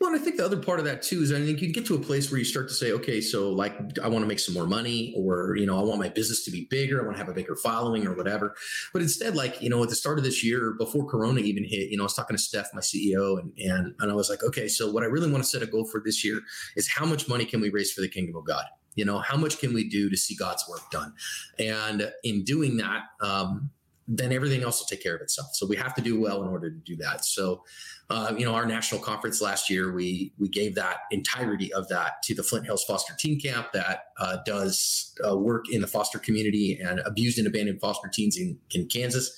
Well, 0.00 0.10
and 0.10 0.20
I 0.20 0.22
think 0.22 0.36
the 0.36 0.44
other 0.44 0.56
part 0.56 0.78
of 0.78 0.86
that 0.86 1.02
too 1.02 1.20
is 1.20 1.32
I 1.32 1.36
think 1.36 1.60
you 1.60 1.72
get 1.72 1.84
to 1.86 1.94
a 1.94 1.98
place 1.98 2.30
where 2.30 2.38
you 2.38 2.44
start 2.44 2.68
to 2.68 2.74
say, 2.74 2.92
okay, 2.92 3.20
so 3.20 3.50
like 3.50 3.98
I 3.98 4.08
want 4.08 4.22
to 4.22 4.26
make 4.26 4.38
some 4.38 4.54
more 4.54 4.66
money, 4.66 5.14
or 5.16 5.54
you 5.56 5.66
know, 5.66 5.78
I 5.78 5.82
want 5.82 6.00
my 6.00 6.08
business 6.08 6.44
to 6.44 6.50
be 6.50 6.66
bigger, 6.70 7.00
I 7.00 7.04
want 7.04 7.16
to 7.16 7.22
have 7.22 7.30
a 7.30 7.34
bigger 7.34 7.54
following, 7.56 8.06
or 8.06 8.14
whatever. 8.14 8.54
But 8.92 9.02
instead, 9.02 9.36
like 9.36 9.60
you 9.60 9.68
know, 9.68 9.82
at 9.82 9.90
the 9.90 9.96
start 9.96 10.18
of 10.18 10.24
this 10.24 10.42
year, 10.42 10.74
before 10.78 11.06
Corona 11.06 11.40
even 11.40 11.64
hit, 11.64 11.90
you 11.90 11.96
know, 11.96 12.04
I 12.04 12.06
was 12.06 12.14
talking 12.14 12.36
to 12.36 12.42
Steph, 12.42 12.68
my 12.72 12.80
CEO, 12.80 13.38
and 13.38 13.52
and 13.58 13.94
and 14.00 14.10
I 14.10 14.14
was 14.14 14.30
like, 14.30 14.42
okay, 14.42 14.68
so 14.68 14.90
what 14.90 15.02
I 15.02 15.06
really 15.06 15.30
want 15.30 15.44
to 15.44 15.48
set 15.48 15.62
a 15.62 15.66
goal 15.66 15.84
for 15.84 16.00
this 16.04 16.24
year 16.24 16.40
is 16.76 16.88
how 16.88 17.04
much 17.04 17.28
money 17.28 17.44
can 17.44 17.60
we 17.60 17.70
raise 17.70 17.92
for 17.92 18.00
the 18.00 18.08
kingdom 18.08 18.36
of 18.36 18.46
God? 18.46 18.64
You 18.94 19.04
know, 19.04 19.18
how 19.18 19.36
much 19.36 19.58
can 19.58 19.72
we 19.72 19.88
do 19.88 20.10
to 20.10 20.16
see 20.16 20.34
God's 20.34 20.64
work 20.68 20.90
done? 20.90 21.12
And 21.58 22.10
in 22.24 22.44
doing 22.44 22.78
that, 22.78 23.02
um, 23.20 23.70
then 24.12 24.32
everything 24.32 24.62
else 24.62 24.80
will 24.80 24.86
take 24.86 25.02
care 25.02 25.14
of 25.14 25.20
itself. 25.20 25.54
So 25.54 25.66
we 25.66 25.76
have 25.76 25.94
to 25.94 26.02
do 26.02 26.20
well 26.20 26.42
in 26.42 26.48
order 26.48 26.68
to 26.68 26.76
do 26.76 26.96
that. 26.96 27.24
So, 27.24 27.62
uh, 28.10 28.34
you 28.36 28.44
know, 28.44 28.54
our 28.54 28.66
national 28.66 29.00
conference 29.00 29.40
last 29.40 29.70
year, 29.70 29.92
we 29.92 30.32
we 30.36 30.48
gave 30.48 30.74
that 30.74 30.98
entirety 31.12 31.72
of 31.72 31.88
that 31.88 32.22
to 32.24 32.34
the 32.34 32.42
Flint 32.42 32.66
Hills 32.66 32.84
Foster 32.84 33.14
Teen 33.16 33.40
Camp 33.40 33.68
that 33.72 34.06
uh, 34.18 34.38
does 34.44 35.14
uh, 35.26 35.36
work 35.38 35.66
in 35.70 35.80
the 35.80 35.86
foster 35.86 36.18
community 36.18 36.78
and 36.82 36.98
abused 37.06 37.38
and 37.38 37.46
abandoned 37.46 37.80
foster 37.80 38.08
teens 38.12 38.36
in, 38.36 38.58
in 38.72 38.88
Kansas 38.88 39.30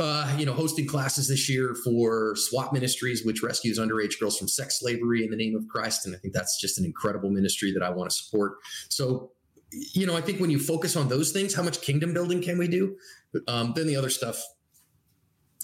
uh, 0.00 0.32
you 0.38 0.46
know, 0.46 0.52
hosting 0.52 0.86
classes 0.86 1.28
this 1.28 1.48
year 1.48 1.74
for 1.74 2.36
SWAT 2.36 2.72
Ministries, 2.72 3.24
which 3.24 3.42
rescues 3.42 3.78
underage 3.78 4.20
girls 4.20 4.38
from 4.38 4.46
sex 4.46 4.78
slavery 4.78 5.24
in 5.24 5.30
the 5.30 5.36
name 5.36 5.56
of 5.56 5.66
Christ. 5.66 6.06
And 6.06 6.14
I 6.14 6.18
think 6.18 6.34
that's 6.34 6.60
just 6.60 6.78
an 6.78 6.84
incredible 6.84 7.30
ministry 7.30 7.72
that 7.72 7.82
I 7.82 7.90
want 7.90 8.08
to 8.10 8.16
support. 8.16 8.58
So, 8.90 9.32
you 9.72 10.06
know, 10.06 10.16
I 10.16 10.20
think 10.20 10.40
when 10.40 10.50
you 10.50 10.58
focus 10.58 10.96
on 10.96 11.08
those 11.08 11.32
things, 11.32 11.54
how 11.54 11.62
much 11.62 11.80
kingdom 11.82 12.14
building 12.14 12.42
can 12.42 12.58
we 12.58 12.68
do? 12.68 12.96
Um, 13.46 13.72
then 13.76 13.86
the 13.86 13.96
other 13.96 14.10
stuff, 14.10 14.42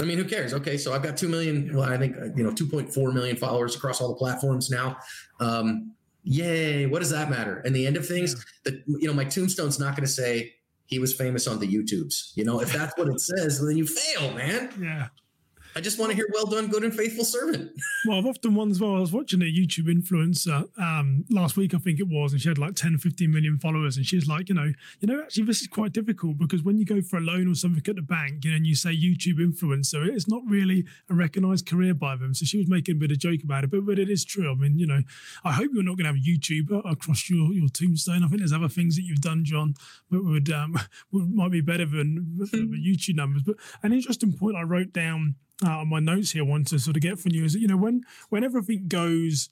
I 0.00 0.04
mean, 0.04 0.18
who 0.18 0.24
cares? 0.24 0.52
Okay, 0.52 0.76
so 0.76 0.92
I've 0.92 1.02
got 1.02 1.16
2 1.16 1.28
million, 1.28 1.74
well, 1.74 1.90
I 1.90 1.96
think, 1.96 2.16
you 2.36 2.42
know, 2.42 2.50
2.4 2.50 3.14
million 3.14 3.36
followers 3.36 3.76
across 3.76 4.00
all 4.00 4.08
the 4.08 4.16
platforms 4.16 4.68
now. 4.68 4.98
Um, 5.40 5.92
yay, 6.24 6.86
what 6.86 6.98
does 6.98 7.10
that 7.10 7.30
matter? 7.30 7.58
And 7.64 7.74
the 7.74 7.86
end 7.86 7.96
of 7.96 8.06
things, 8.06 8.34
yeah. 8.34 8.72
that, 8.72 8.82
you 8.86 9.06
know, 9.06 9.14
my 9.14 9.24
tombstone's 9.24 9.78
not 9.78 9.94
going 9.94 10.06
to 10.06 10.12
say, 10.12 10.54
he 10.86 10.98
was 10.98 11.14
famous 11.14 11.46
on 11.46 11.60
the 11.60 11.66
YouTubes. 11.66 12.32
You 12.34 12.44
know, 12.44 12.60
if 12.60 12.72
that's 12.72 12.96
what 12.98 13.08
it 13.08 13.20
says, 13.20 13.64
then 13.64 13.76
you 13.76 13.86
fail, 13.86 14.34
man. 14.34 14.70
Yeah. 14.80 15.08
I 15.76 15.80
just 15.80 15.98
want 15.98 16.10
to 16.10 16.16
hear 16.16 16.26
"Well 16.32 16.46
done, 16.46 16.68
good 16.68 16.84
and 16.84 16.94
faithful 16.94 17.24
servant." 17.24 17.72
Well, 18.06 18.18
I've 18.18 18.26
often 18.26 18.54
wondered 18.54 18.72
as 18.72 18.80
well. 18.82 18.96
I 18.96 19.00
was 19.00 19.12
watching 19.12 19.40
a 19.40 19.46
YouTube 19.46 19.86
influencer 19.86 20.68
um, 20.78 21.24
last 21.30 21.56
week, 21.56 21.72
I 21.72 21.78
think 21.78 22.00
it 22.00 22.06
was, 22.06 22.32
and 22.32 22.40
she 22.40 22.50
had 22.50 22.58
like 22.58 22.74
10, 22.74 22.98
15 22.98 23.32
million 23.32 23.58
followers, 23.58 23.96
and 23.96 24.04
she's 24.04 24.28
like, 24.28 24.50
you 24.50 24.54
know, 24.54 24.70
you 25.00 25.08
know, 25.08 25.22
actually, 25.22 25.44
this 25.44 25.62
is 25.62 25.68
quite 25.68 25.92
difficult 25.92 26.36
because 26.36 26.62
when 26.62 26.76
you 26.76 26.84
go 26.84 27.00
for 27.00 27.16
a 27.16 27.20
loan 27.20 27.50
or 27.50 27.54
something 27.54 27.82
at 27.88 27.96
the 27.96 28.02
bank, 28.02 28.44
you 28.44 28.50
know, 28.50 28.56
and 28.56 28.66
you 28.66 28.74
say 28.74 28.90
YouTube 28.94 29.38
influencer, 29.38 30.06
it's 30.06 30.28
not 30.28 30.42
really 30.46 30.84
a 31.08 31.14
recognized 31.14 31.66
career 31.66 31.94
by 31.94 32.14
them. 32.14 32.34
So 32.34 32.44
she 32.44 32.58
was 32.58 32.68
making 32.68 32.96
a 32.96 32.98
bit 32.98 33.10
of 33.10 33.18
joke 33.18 33.42
about 33.42 33.64
it, 33.64 33.70
but 33.70 33.86
but 33.86 33.98
it 33.98 34.10
is 34.10 34.22
true. 34.22 34.52
I 34.52 34.54
mean, 34.54 34.78
you 34.78 34.86
know, 34.86 35.00
I 35.44 35.52
hope 35.52 35.70
you're 35.72 35.82
not 35.82 35.96
going 35.96 36.04
to 36.04 36.12
have 36.12 36.16
a 36.16 36.18
YouTuber 36.18 36.90
across 36.90 37.30
your 37.30 37.54
your 37.54 37.68
tombstone. 37.68 38.22
I 38.22 38.28
think 38.28 38.40
there's 38.40 38.52
other 38.52 38.68
things 38.68 38.96
that 38.96 39.02
you've 39.02 39.22
done, 39.22 39.44
John, 39.44 39.74
that 40.10 40.22
would 40.22 40.50
um, 40.52 40.78
would 41.10 41.34
might 41.34 41.52
be 41.52 41.62
better 41.62 41.86
than 41.86 42.36
the 42.36 42.46
YouTube 42.58 43.16
numbers. 43.16 43.42
But 43.42 43.56
an 43.82 43.94
interesting 43.94 44.32
point 44.34 44.56
I 44.56 44.62
wrote 44.62 44.92
down 44.92 45.36
uh, 45.64 45.82
of 45.82 45.88
my 45.88 46.00
notes 46.00 46.32
here, 46.32 46.42
I 46.42 46.46
want 46.46 46.68
to 46.68 46.78
sort 46.78 46.96
of 46.96 47.02
get 47.02 47.18
from 47.18 47.32
you 47.32 47.44
is 47.44 47.52
that 47.52 47.60
you 47.60 47.68
know 47.68 47.76
when 47.76 48.02
when 48.30 48.44
everything 48.44 48.88
goes 48.88 49.50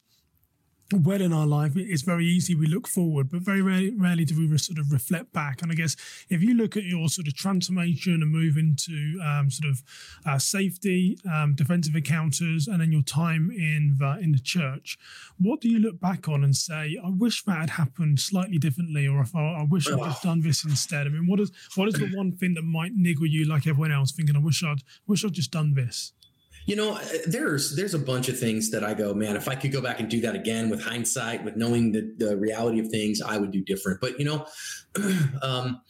well 0.93 1.20
in 1.20 1.32
our 1.32 1.47
life, 1.47 1.72
it's 1.76 2.03
very 2.03 2.26
easy. 2.26 2.55
We 2.55 2.66
look 2.66 2.86
forward, 2.86 3.30
but 3.30 3.40
very 3.40 3.62
rarely, 3.62 3.95
rarely 3.97 4.24
do 4.24 4.36
we 4.36 4.59
sort 4.59 4.78
of 4.78 4.93
reflect 4.93 5.32
back. 5.32 5.62
And 5.62 5.70
I 5.70 5.74
guess 5.74 5.97
if 6.28 6.43
you 6.43 6.55
look 6.55 6.76
at 6.76 6.84
your 6.84 7.09
sort 7.09 7.28
of 7.28 7.34
transformation 7.34 8.22
and 8.22 8.30
move 8.30 8.57
into 8.57 9.20
um, 9.24 9.51
sort 9.51 9.70
of 9.70 9.82
uh, 10.26 10.38
safety, 10.38 11.18
um, 11.32 11.55
defensive 11.55 11.95
encounters, 11.95 12.68
and 12.68 12.80
then 12.80 12.93
your 12.93 13.03
time 13.03 13.51
in 13.51 13.97
the, 13.99 14.18
in 14.20 14.32
the 14.32 14.38
church, 14.38 14.99
what 15.38 15.61
do 15.61 15.68
you 15.68 15.78
look 15.78 16.01
back 16.01 16.28
on 16.28 16.45
and 16.45 16.55
say, 16.55 16.99
"I 17.03 17.09
wish 17.11 17.43
that 17.45 17.59
had 17.59 17.70
happened 17.70 18.20
slightly 18.20 18.59
differently," 18.59 19.07
or 19.07 19.20
"If 19.20 19.34
I, 19.34 19.61
I 19.61 19.66
wish 19.68 19.88
I'd 19.88 19.99
just 19.99 20.22
done 20.22 20.43
this 20.43 20.64
instead"? 20.64 21.07
I 21.07 21.11
mean, 21.11 21.26
what 21.26 21.40
is 21.40 21.51
what 21.74 21.88
is 21.88 21.95
the 21.95 22.11
one 22.16 22.32
thing 22.32 22.55
that 22.55 22.62
might 22.62 22.93
niggle 22.95 23.26
you, 23.26 23.47
like 23.47 23.66
everyone 23.66 23.93
else, 23.93 24.12
thinking, 24.12 24.36
"I 24.36 24.40
wish 24.40 24.62
I'd 24.62 24.82
wish 25.07 25.24
I'd 25.24 25.32
just 25.32 25.51
done 25.51 25.74
this"? 25.74 26.12
You 26.67 26.77
know, 26.77 26.95
uh, 26.95 27.05
there's 27.27 27.75
there's 27.77 27.95
a 27.95 27.99
bunch 27.99 28.29
of 28.29 28.39
things 28.39 28.71
that 28.71 28.85
I 28.85 28.95
go, 28.95 29.15
man, 29.15 29.37
if 29.37 29.49
I 29.49 29.55
could 29.55 29.73
go 29.73 29.81
back 29.81 30.01
and 30.01 30.09
do 30.09 30.21
that 30.21 30.35
again 30.35 30.71
with 30.71 30.83
hindsight, 30.83 31.45
with 31.45 31.57
knowing 31.57 31.93
the, 31.93 32.15
the 32.17 32.37
reality 32.37 32.79
of 32.79 32.89
things, 32.89 33.21
I 33.21 33.37
would 33.37 33.51
do 33.51 33.63
different. 33.63 34.01
But 34.01 34.19
you 34.19 34.25
know, 34.25 34.47
um, 35.43 35.83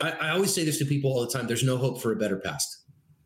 I, 0.00 0.12
I 0.12 0.30
always 0.30 0.54
say 0.54 0.64
this 0.64 0.78
to 0.78 0.84
people 0.84 1.12
all 1.12 1.20
the 1.20 1.30
time: 1.30 1.46
there's 1.46 1.64
no 1.64 1.76
hope 1.76 2.00
for 2.00 2.12
a 2.12 2.16
better 2.16 2.36
past 2.36 2.77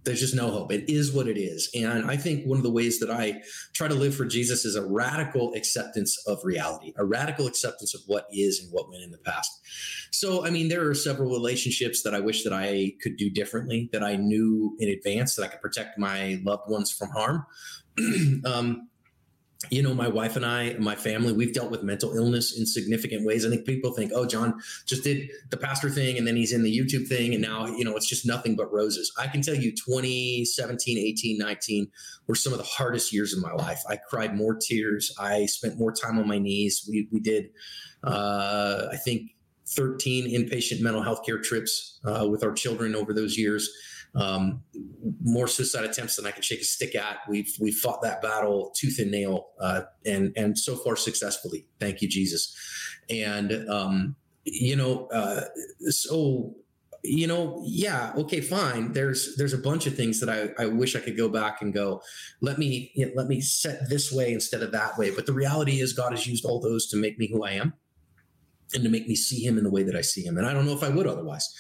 there's 0.05 0.21
just 0.21 0.35
no 0.35 0.51
hope. 0.51 0.73
It 0.73 0.91
is 0.91 1.13
what 1.13 1.29
it 1.29 1.39
is. 1.39 1.71
And 1.75 2.11
I 2.11 2.17
think 2.17 2.45
one 2.45 2.59
of 2.59 2.65
the 2.65 2.71
ways 2.71 2.99
that 2.99 3.11
I 3.11 3.43
try 3.73 3.89
to 3.89 3.95
live 3.95 4.15
for 4.15 4.25
Jesus 4.25 4.65
is 4.65 4.75
a 4.75 4.85
radical 4.85 5.55
acceptance 5.55 6.17
of 6.27 6.41
reality, 6.43 6.93
a 6.97 7.05
radical 7.05 7.47
acceptance 7.47 7.95
of 7.95 8.01
what 8.07 8.27
is 8.33 8.61
and 8.61 8.73
what 8.73 8.91
went 8.91 9.05
in 9.05 9.11
the 9.11 9.19
past. 9.19 9.51
So, 10.11 10.45
I 10.45 10.51
mean, 10.51 10.69
there 10.69 10.89
are 10.89 10.95
several 10.95 11.31
relationships 11.31 12.03
that 12.03 12.15
I 12.15 12.21
wish 12.21 12.43
that 12.45 12.53
I 12.53 12.93
could 13.01 13.17
do 13.17 13.31
differently, 13.31 13.89
that 13.93 14.03
I 14.03 14.17
knew 14.17 14.77
in 14.79 14.89
advance 14.89 15.37
that 15.37 15.45
I 15.45 15.49
could 15.49 15.61
protect 15.61 15.99
my 15.99 16.41
loved 16.45 16.69
ones 16.69 16.91
from 16.91 17.11
harm. 17.11 17.47
um, 18.45 18.89
you 19.71 19.83
know, 19.83 19.95
my 19.95 20.09
wife 20.09 20.37
and 20.37 20.45
I, 20.45 20.75
my 20.75 20.95
family, 20.95 21.33
we've 21.33 21.53
dealt 21.53 21.71
with 21.71 21.83
mental 21.83 22.17
illness 22.17 22.59
in 22.59 22.67
significant 22.67 23.25
ways. 23.25 23.47
I 23.47 23.51
think 23.51 23.65
people 23.65 23.93
think, 23.93 24.13
oh, 24.15 24.27
John 24.27 24.61
just 24.87 25.05
did 25.05 25.31
the 25.51 25.57
pastor 25.57 25.89
thing 25.89 26.19
and 26.19 26.27
then 26.27 26.37
he's 26.37 26.53
in 26.53 26.63
the 26.63 26.77
YouTube 26.77 27.07
thing. 27.07 27.33
And 27.33 27.43
now, 27.43 27.67
you 27.67 27.85
know, 27.85 27.97
it's 27.97 28.09
just 28.09 28.27
nothing 28.27 28.57
but 28.57 28.73
roses. 28.73 29.13
I 29.19 29.29
can 29.29 29.43
tell 29.43 29.55
you 29.55 29.71
2017, 29.71 30.99
18, 30.99 31.39
19 31.39 31.91
were 32.27 32.35
some 32.35 32.53
of 32.53 32.59
the 32.59 32.65
hardest 32.65 33.13
years 33.13 33.33
of 33.33 33.43
my 33.43 33.53
life. 33.53 33.83
I 33.89 33.97
cried 33.97 34.37
more 34.37 34.55
tears. 34.55 35.15
I 35.19 35.47
spent 35.47 35.79
more 35.79 35.93
time 35.93 36.19
on 36.19 36.27
my 36.27 36.39
knees. 36.39 36.87
We, 36.89 37.09
we 37.13 37.21
did, 37.21 37.51
uh, 38.03 38.87
I 38.91 38.97
think, 38.97 39.31
13 39.69 40.29
inpatient 40.29 40.81
mental 40.81 41.03
health 41.03 41.25
care 41.25 41.39
trips 41.39 42.01
uh, 42.05 42.27
with 42.29 42.43
our 42.45 42.53
children 42.53 42.95
over 42.95 43.15
those 43.15 43.39
years 43.39 43.71
um, 44.15 44.63
more 45.23 45.49
suicide 45.49 45.85
attempts 45.85 46.17
than 46.17 46.27
I 46.27 46.31
can 46.31 46.43
shake 46.43 46.61
a 46.61 46.65
stick 46.65 46.95
at. 46.95 47.19
We've 47.29 47.53
we've 47.61 47.75
fought 47.77 48.03
that 48.03 48.21
battle 48.23 48.73
tooth 48.77 48.99
and 48.99 49.11
nail, 49.11 49.49
uh, 49.61 49.83
and 50.05 50.33
and 50.37 50.59
so 50.59 50.77
far 50.77 50.97
successfully. 50.97 51.67
Thank 51.81 52.03
you, 52.03 52.09
Jesus. 52.09 52.55
And 53.09 53.69
um, 53.69 54.17
you 54.45 54.77
know, 54.77 55.07
uh, 55.07 55.45
so 55.89 56.55
you 57.05 57.27
know, 57.27 57.61
yeah, 57.65 58.13
okay, 58.17 58.41
fine. 58.41 58.93
There's 58.93 59.35
there's 59.37 59.53
a 59.53 59.59
bunch 59.59 59.87
of 59.87 59.97
things 59.97 60.21
that 60.21 60.29
I, 60.29 60.63
I 60.63 60.67
wish 60.67 60.95
I 60.95 61.01
could 61.01 61.17
go 61.17 61.29
back 61.29 61.61
and 61.61 61.73
go, 61.73 62.03
let 62.41 62.59
me 62.59 62.93
you 62.95 63.07
know, 63.07 63.13
let 63.17 63.27
me 63.29 63.41
set 63.41 63.89
this 63.89 64.13
way 64.13 64.33
instead 64.33 64.63
of 64.63 64.73
that 64.73 64.99
way. 64.99 65.11
But 65.11 65.27
the 65.27 65.33
reality 65.33 65.81
is, 65.81 65.93
God 65.93 66.13
has 66.13 66.27
used 66.27 66.45
all 66.45 66.61
those 66.61 66.87
to 66.89 66.97
make 66.97 67.19
me 67.19 67.29
who 67.29 67.45
I 67.45 67.53
am, 67.53 67.73
and 68.75 68.85
to 68.85 68.91
make 68.91 69.09
me 69.09 69.17
see 69.17 69.45
Him 69.45 69.59
in 69.59 69.65
the 69.65 69.71
way 69.71 69.83
that 69.83 69.97
I 69.97 70.03
see 70.03 70.23
Him. 70.23 70.39
And 70.39 70.47
I 70.47 70.53
don't 70.53 70.67
know 70.67 70.75
if 70.75 70.85
I 70.85 70.91
would 70.91 71.07
otherwise. 71.07 71.53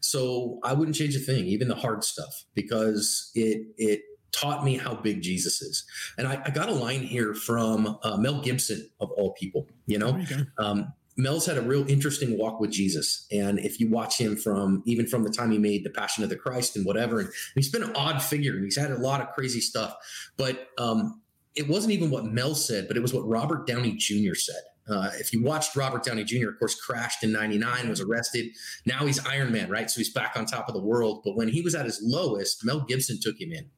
So 0.00 0.58
I 0.62 0.72
wouldn't 0.72 0.96
change 0.96 1.16
a 1.16 1.20
thing, 1.20 1.46
even 1.46 1.68
the 1.68 1.74
hard 1.74 2.04
stuff, 2.04 2.44
because 2.54 3.30
it 3.34 3.66
it 3.76 4.02
taught 4.32 4.64
me 4.64 4.76
how 4.76 4.94
big 4.94 5.22
Jesus 5.22 5.62
is. 5.62 5.84
And 6.18 6.28
I, 6.28 6.42
I 6.44 6.50
got 6.50 6.68
a 6.68 6.74
line 6.74 7.00
here 7.00 7.34
from 7.34 7.98
uh, 8.02 8.16
Mel 8.18 8.40
Gibson 8.40 8.88
of 9.00 9.10
all 9.12 9.32
people. 9.32 9.66
You 9.86 9.98
know, 9.98 10.16
you 10.16 10.46
um, 10.58 10.92
Mel's 11.16 11.46
had 11.46 11.56
a 11.56 11.62
real 11.62 11.88
interesting 11.88 12.36
walk 12.36 12.60
with 12.60 12.70
Jesus, 12.70 13.26
and 13.32 13.58
if 13.58 13.80
you 13.80 13.88
watch 13.88 14.18
him 14.18 14.36
from 14.36 14.82
even 14.84 15.06
from 15.06 15.22
the 15.22 15.30
time 15.30 15.50
he 15.50 15.58
made 15.58 15.84
the 15.84 15.90
Passion 15.90 16.22
of 16.22 16.30
the 16.30 16.36
Christ 16.36 16.76
and 16.76 16.84
whatever, 16.84 17.20
and 17.20 17.30
he's 17.54 17.70
been 17.70 17.82
an 17.82 17.96
odd 17.96 18.22
figure, 18.22 18.54
and 18.54 18.64
he's 18.64 18.76
had 18.76 18.90
a 18.90 18.98
lot 18.98 19.20
of 19.20 19.32
crazy 19.32 19.60
stuff. 19.60 19.96
But 20.36 20.68
um, 20.78 21.22
it 21.54 21.68
wasn't 21.68 21.94
even 21.94 22.10
what 22.10 22.26
Mel 22.26 22.54
said, 22.54 22.86
but 22.86 22.96
it 22.96 23.00
was 23.00 23.14
what 23.14 23.26
Robert 23.26 23.66
Downey 23.66 23.92
Jr. 23.92 24.34
said. 24.34 24.62
Uh, 24.88 25.10
if 25.14 25.32
you 25.32 25.42
watched 25.42 25.74
Robert 25.74 26.04
Downey 26.04 26.24
Jr., 26.24 26.48
of 26.48 26.58
course, 26.58 26.80
crashed 26.80 27.24
in 27.24 27.32
99, 27.32 27.88
was 27.88 28.00
arrested. 28.00 28.50
Now 28.84 29.04
he's 29.06 29.24
Iron 29.26 29.50
Man, 29.52 29.68
right? 29.68 29.90
So 29.90 29.98
he's 29.98 30.12
back 30.12 30.36
on 30.36 30.46
top 30.46 30.68
of 30.68 30.74
the 30.74 30.82
world. 30.82 31.22
But 31.24 31.36
when 31.36 31.48
he 31.48 31.60
was 31.60 31.74
at 31.74 31.86
his 31.86 32.00
lowest, 32.02 32.64
Mel 32.64 32.80
Gibson 32.80 33.18
took 33.20 33.40
him 33.40 33.52
in 33.52 33.70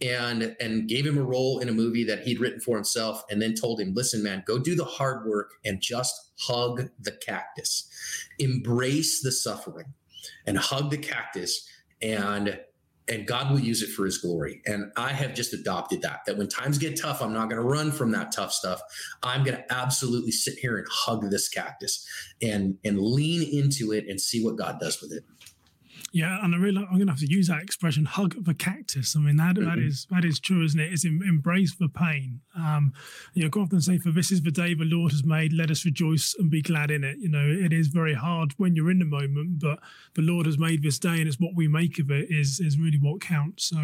and 0.00 0.54
and 0.60 0.88
gave 0.88 1.06
him 1.06 1.16
a 1.16 1.22
role 1.22 1.58
in 1.58 1.68
a 1.68 1.72
movie 1.72 2.04
that 2.04 2.20
he'd 2.20 2.38
written 2.38 2.60
for 2.60 2.76
himself 2.76 3.22
and 3.30 3.40
then 3.40 3.54
told 3.54 3.80
him 3.80 3.94
listen 3.94 4.22
man 4.22 4.42
go 4.46 4.58
do 4.58 4.74
the 4.74 4.84
hard 4.84 5.26
work 5.26 5.52
and 5.64 5.80
just 5.80 6.32
hug 6.38 6.90
the 7.00 7.12
cactus 7.12 7.88
embrace 8.38 9.22
the 9.22 9.32
suffering 9.32 9.94
and 10.46 10.58
hug 10.58 10.90
the 10.90 10.98
cactus 10.98 11.66
and 12.02 12.60
and 13.08 13.26
God 13.26 13.50
will 13.50 13.60
use 13.60 13.82
it 13.82 13.90
for 13.90 14.04
his 14.04 14.18
glory. 14.18 14.62
And 14.66 14.90
I 14.96 15.12
have 15.12 15.34
just 15.34 15.52
adopted 15.52 16.02
that, 16.02 16.20
that 16.26 16.36
when 16.36 16.48
times 16.48 16.78
get 16.78 17.00
tough, 17.00 17.22
I'm 17.22 17.32
not 17.32 17.48
going 17.48 17.60
to 17.62 17.68
run 17.68 17.92
from 17.92 18.10
that 18.12 18.32
tough 18.32 18.52
stuff. 18.52 18.80
I'm 19.22 19.44
going 19.44 19.56
to 19.56 19.72
absolutely 19.72 20.32
sit 20.32 20.58
here 20.58 20.76
and 20.76 20.86
hug 20.90 21.30
this 21.30 21.48
cactus 21.48 22.06
and, 22.42 22.78
and 22.84 22.98
lean 22.98 23.42
into 23.42 23.92
it 23.92 24.06
and 24.08 24.20
see 24.20 24.44
what 24.44 24.56
God 24.56 24.80
does 24.80 25.00
with 25.00 25.12
it. 25.12 25.24
Yeah, 26.12 26.38
and 26.42 26.54
I 26.54 26.58
really 26.58 26.78
I'm 26.78 26.96
going 26.96 27.06
to 27.06 27.12
have 27.12 27.20
to 27.20 27.30
use 27.30 27.48
that 27.48 27.62
expression, 27.62 28.04
"hug 28.04 28.36
the 28.44 28.54
cactus." 28.54 29.16
I 29.16 29.20
mean, 29.20 29.36
that, 29.36 29.56
mm-hmm. 29.56 29.68
that 29.68 29.78
is 29.78 30.06
that 30.10 30.24
is 30.24 30.38
true, 30.38 30.64
isn't 30.64 30.78
it? 30.78 30.92
It's 30.92 31.04
embrace 31.04 31.74
the 31.76 31.88
pain. 31.88 32.40
Um, 32.56 32.92
you 33.34 33.42
know, 33.42 33.50
I 33.54 33.58
often 33.58 33.80
say, 33.80 33.98
"For 33.98 34.10
this 34.10 34.30
is 34.30 34.42
the 34.42 34.50
day 34.50 34.74
the 34.74 34.84
Lord 34.84 35.12
has 35.12 35.24
made; 35.24 35.52
let 35.52 35.70
us 35.70 35.84
rejoice 35.84 36.34
and 36.38 36.50
be 36.50 36.62
glad 36.62 36.90
in 36.90 37.02
it." 37.02 37.18
You 37.18 37.28
know, 37.28 37.46
it 37.46 37.72
is 37.72 37.88
very 37.88 38.14
hard 38.14 38.52
when 38.56 38.76
you're 38.76 38.90
in 38.90 39.00
the 39.00 39.04
moment, 39.04 39.58
but 39.58 39.80
the 40.14 40.22
Lord 40.22 40.46
has 40.46 40.58
made 40.58 40.82
this 40.82 40.98
day, 40.98 41.18
and 41.18 41.26
it's 41.28 41.40
what 41.40 41.56
we 41.56 41.66
make 41.68 41.98
of 41.98 42.10
it 42.10 42.30
is 42.30 42.60
is 42.60 42.78
really 42.78 42.98
what 43.00 43.20
counts. 43.20 43.66
So, 43.66 43.76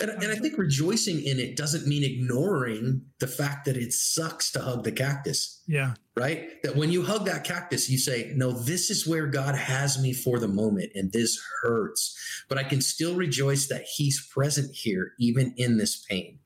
and, 0.00 0.10
and 0.10 0.32
I 0.32 0.36
think 0.36 0.56
rejoicing 0.56 1.22
in 1.22 1.38
it 1.38 1.56
doesn't 1.56 1.86
mean 1.86 2.04
ignoring 2.04 3.02
the 3.20 3.28
fact 3.28 3.66
that 3.66 3.76
it 3.76 3.92
sucks 3.92 4.50
to 4.52 4.60
hug 4.60 4.84
the 4.84 4.92
cactus. 4.92 5.55
Yeah, 5.68 5.94
right? 6.16 6.62
That 6.62 6.76
when 6.76 6.92
you 6.92 7.02
hug 7.02 7.26
that 7.26 7.44
cactus, 7.44 7.90
you 7.90 7.98
say, 7.98 8.32
No, 8.36 8.52
this 8.52 8.88
is 8.88 9.06
where 9.06 9.26
God 9.26 9.56
has 9.56 10.00
me 10.00 10.12
for 10.12 10.38
the 10.38 10.48
moment, 10.48 10.92
and 10.94 11.12
this 11.12 11.40
hurts. 11.62 12.44
But 12.48 12.58
I 12.58 12.64
can 12.64 12.80
still 12.80 13.16
rejoice 13.16 13.66
that 13.68 13.84
He's 13.96 14.24
present 14.28 14.74
here, 14.74 15.12
even 15.18 15.54
in 15.56 15.78
this 15.78 15.96
pain. 15.96 16.38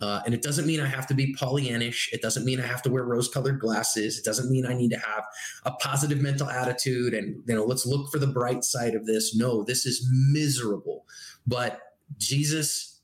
Uh, 0.00 0.20
and 0.26 0.34
it 0.34 0.42
doesn't 0.42 0.66
mean 0.66 0.80
I 0.80 0.86
have 0.86 1.06
to 1.06 1.14
be 1.14 1.34
Pollyannish. 1.34 2.12
It 2.12 2.20
doesn't 2.20 2.44
mean 2.44 2.60
I 2.60 2.66
have 2.66 2.82
to 2.82 2.90
wear 2.90 3.04
rose-colored 3.04 3.58
glasses. 3.58 4.18
It 4.18 4.24
doesn't 4.24 4.50
mean 4.50 4.66
I 4.66 4.74
need 4.74 4.90
to 4.90 4.98
have 4.98 5.24
a 5.64 5.72
positive 5.72 6.20
mental 6.20 6.50
attitude 6.50 7.14
and 7.14 7.42
you 7.46 7.54
know 7.54 7.64
let's 7.64 7.86
look 7.86 8.10
for 8.12 8.18
the 8.18 8.26
bright 8.26 8.64
side 8.64 8.94
of 8.94 9.06
this. 9.06 9.34
No, 9.34 9.62
this 9.62 9.86
is 9.86 10.06
miserable. 10.30 11.06
But 11.46 11.80
Jesus, 12.18 13.00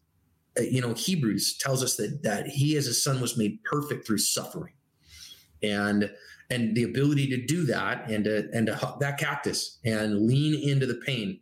uh, 0.58 0.62
you 0.62 0.80
know, 0.80 0.92
Hebrews 0.92 1.56
tells 1.56 1.82
us 1.82 1.96
that 1.96 2.22
that 2.24 2.48
He 2.48 2.76
as 2.76 2.86
a 2.86 2.94
Son 2.94 3.20
was 3.20 3.38
made 3.38 3.62
perfect 3.64 4.06
through 4.06 4.18
suffering 4.18 4.74
and 5.62 6.10
and 6.50 6.74
the 6.76 6.82
ability 6.82 7.28
to 7.28 7.46
do 7.46 7.64
that 7.66 8.10
and 8.10 8.24
to 8.24 8.48
and 8.52 8.66
to 8.66 8.74
hug 8.74 9.00
that 9.00 9.18
cactus 9.18 9.78
and 9.84 10.26
lean 10.26 10.68
into 10.68 10.86
the 10.86 11.00
pain, 11.06 11.40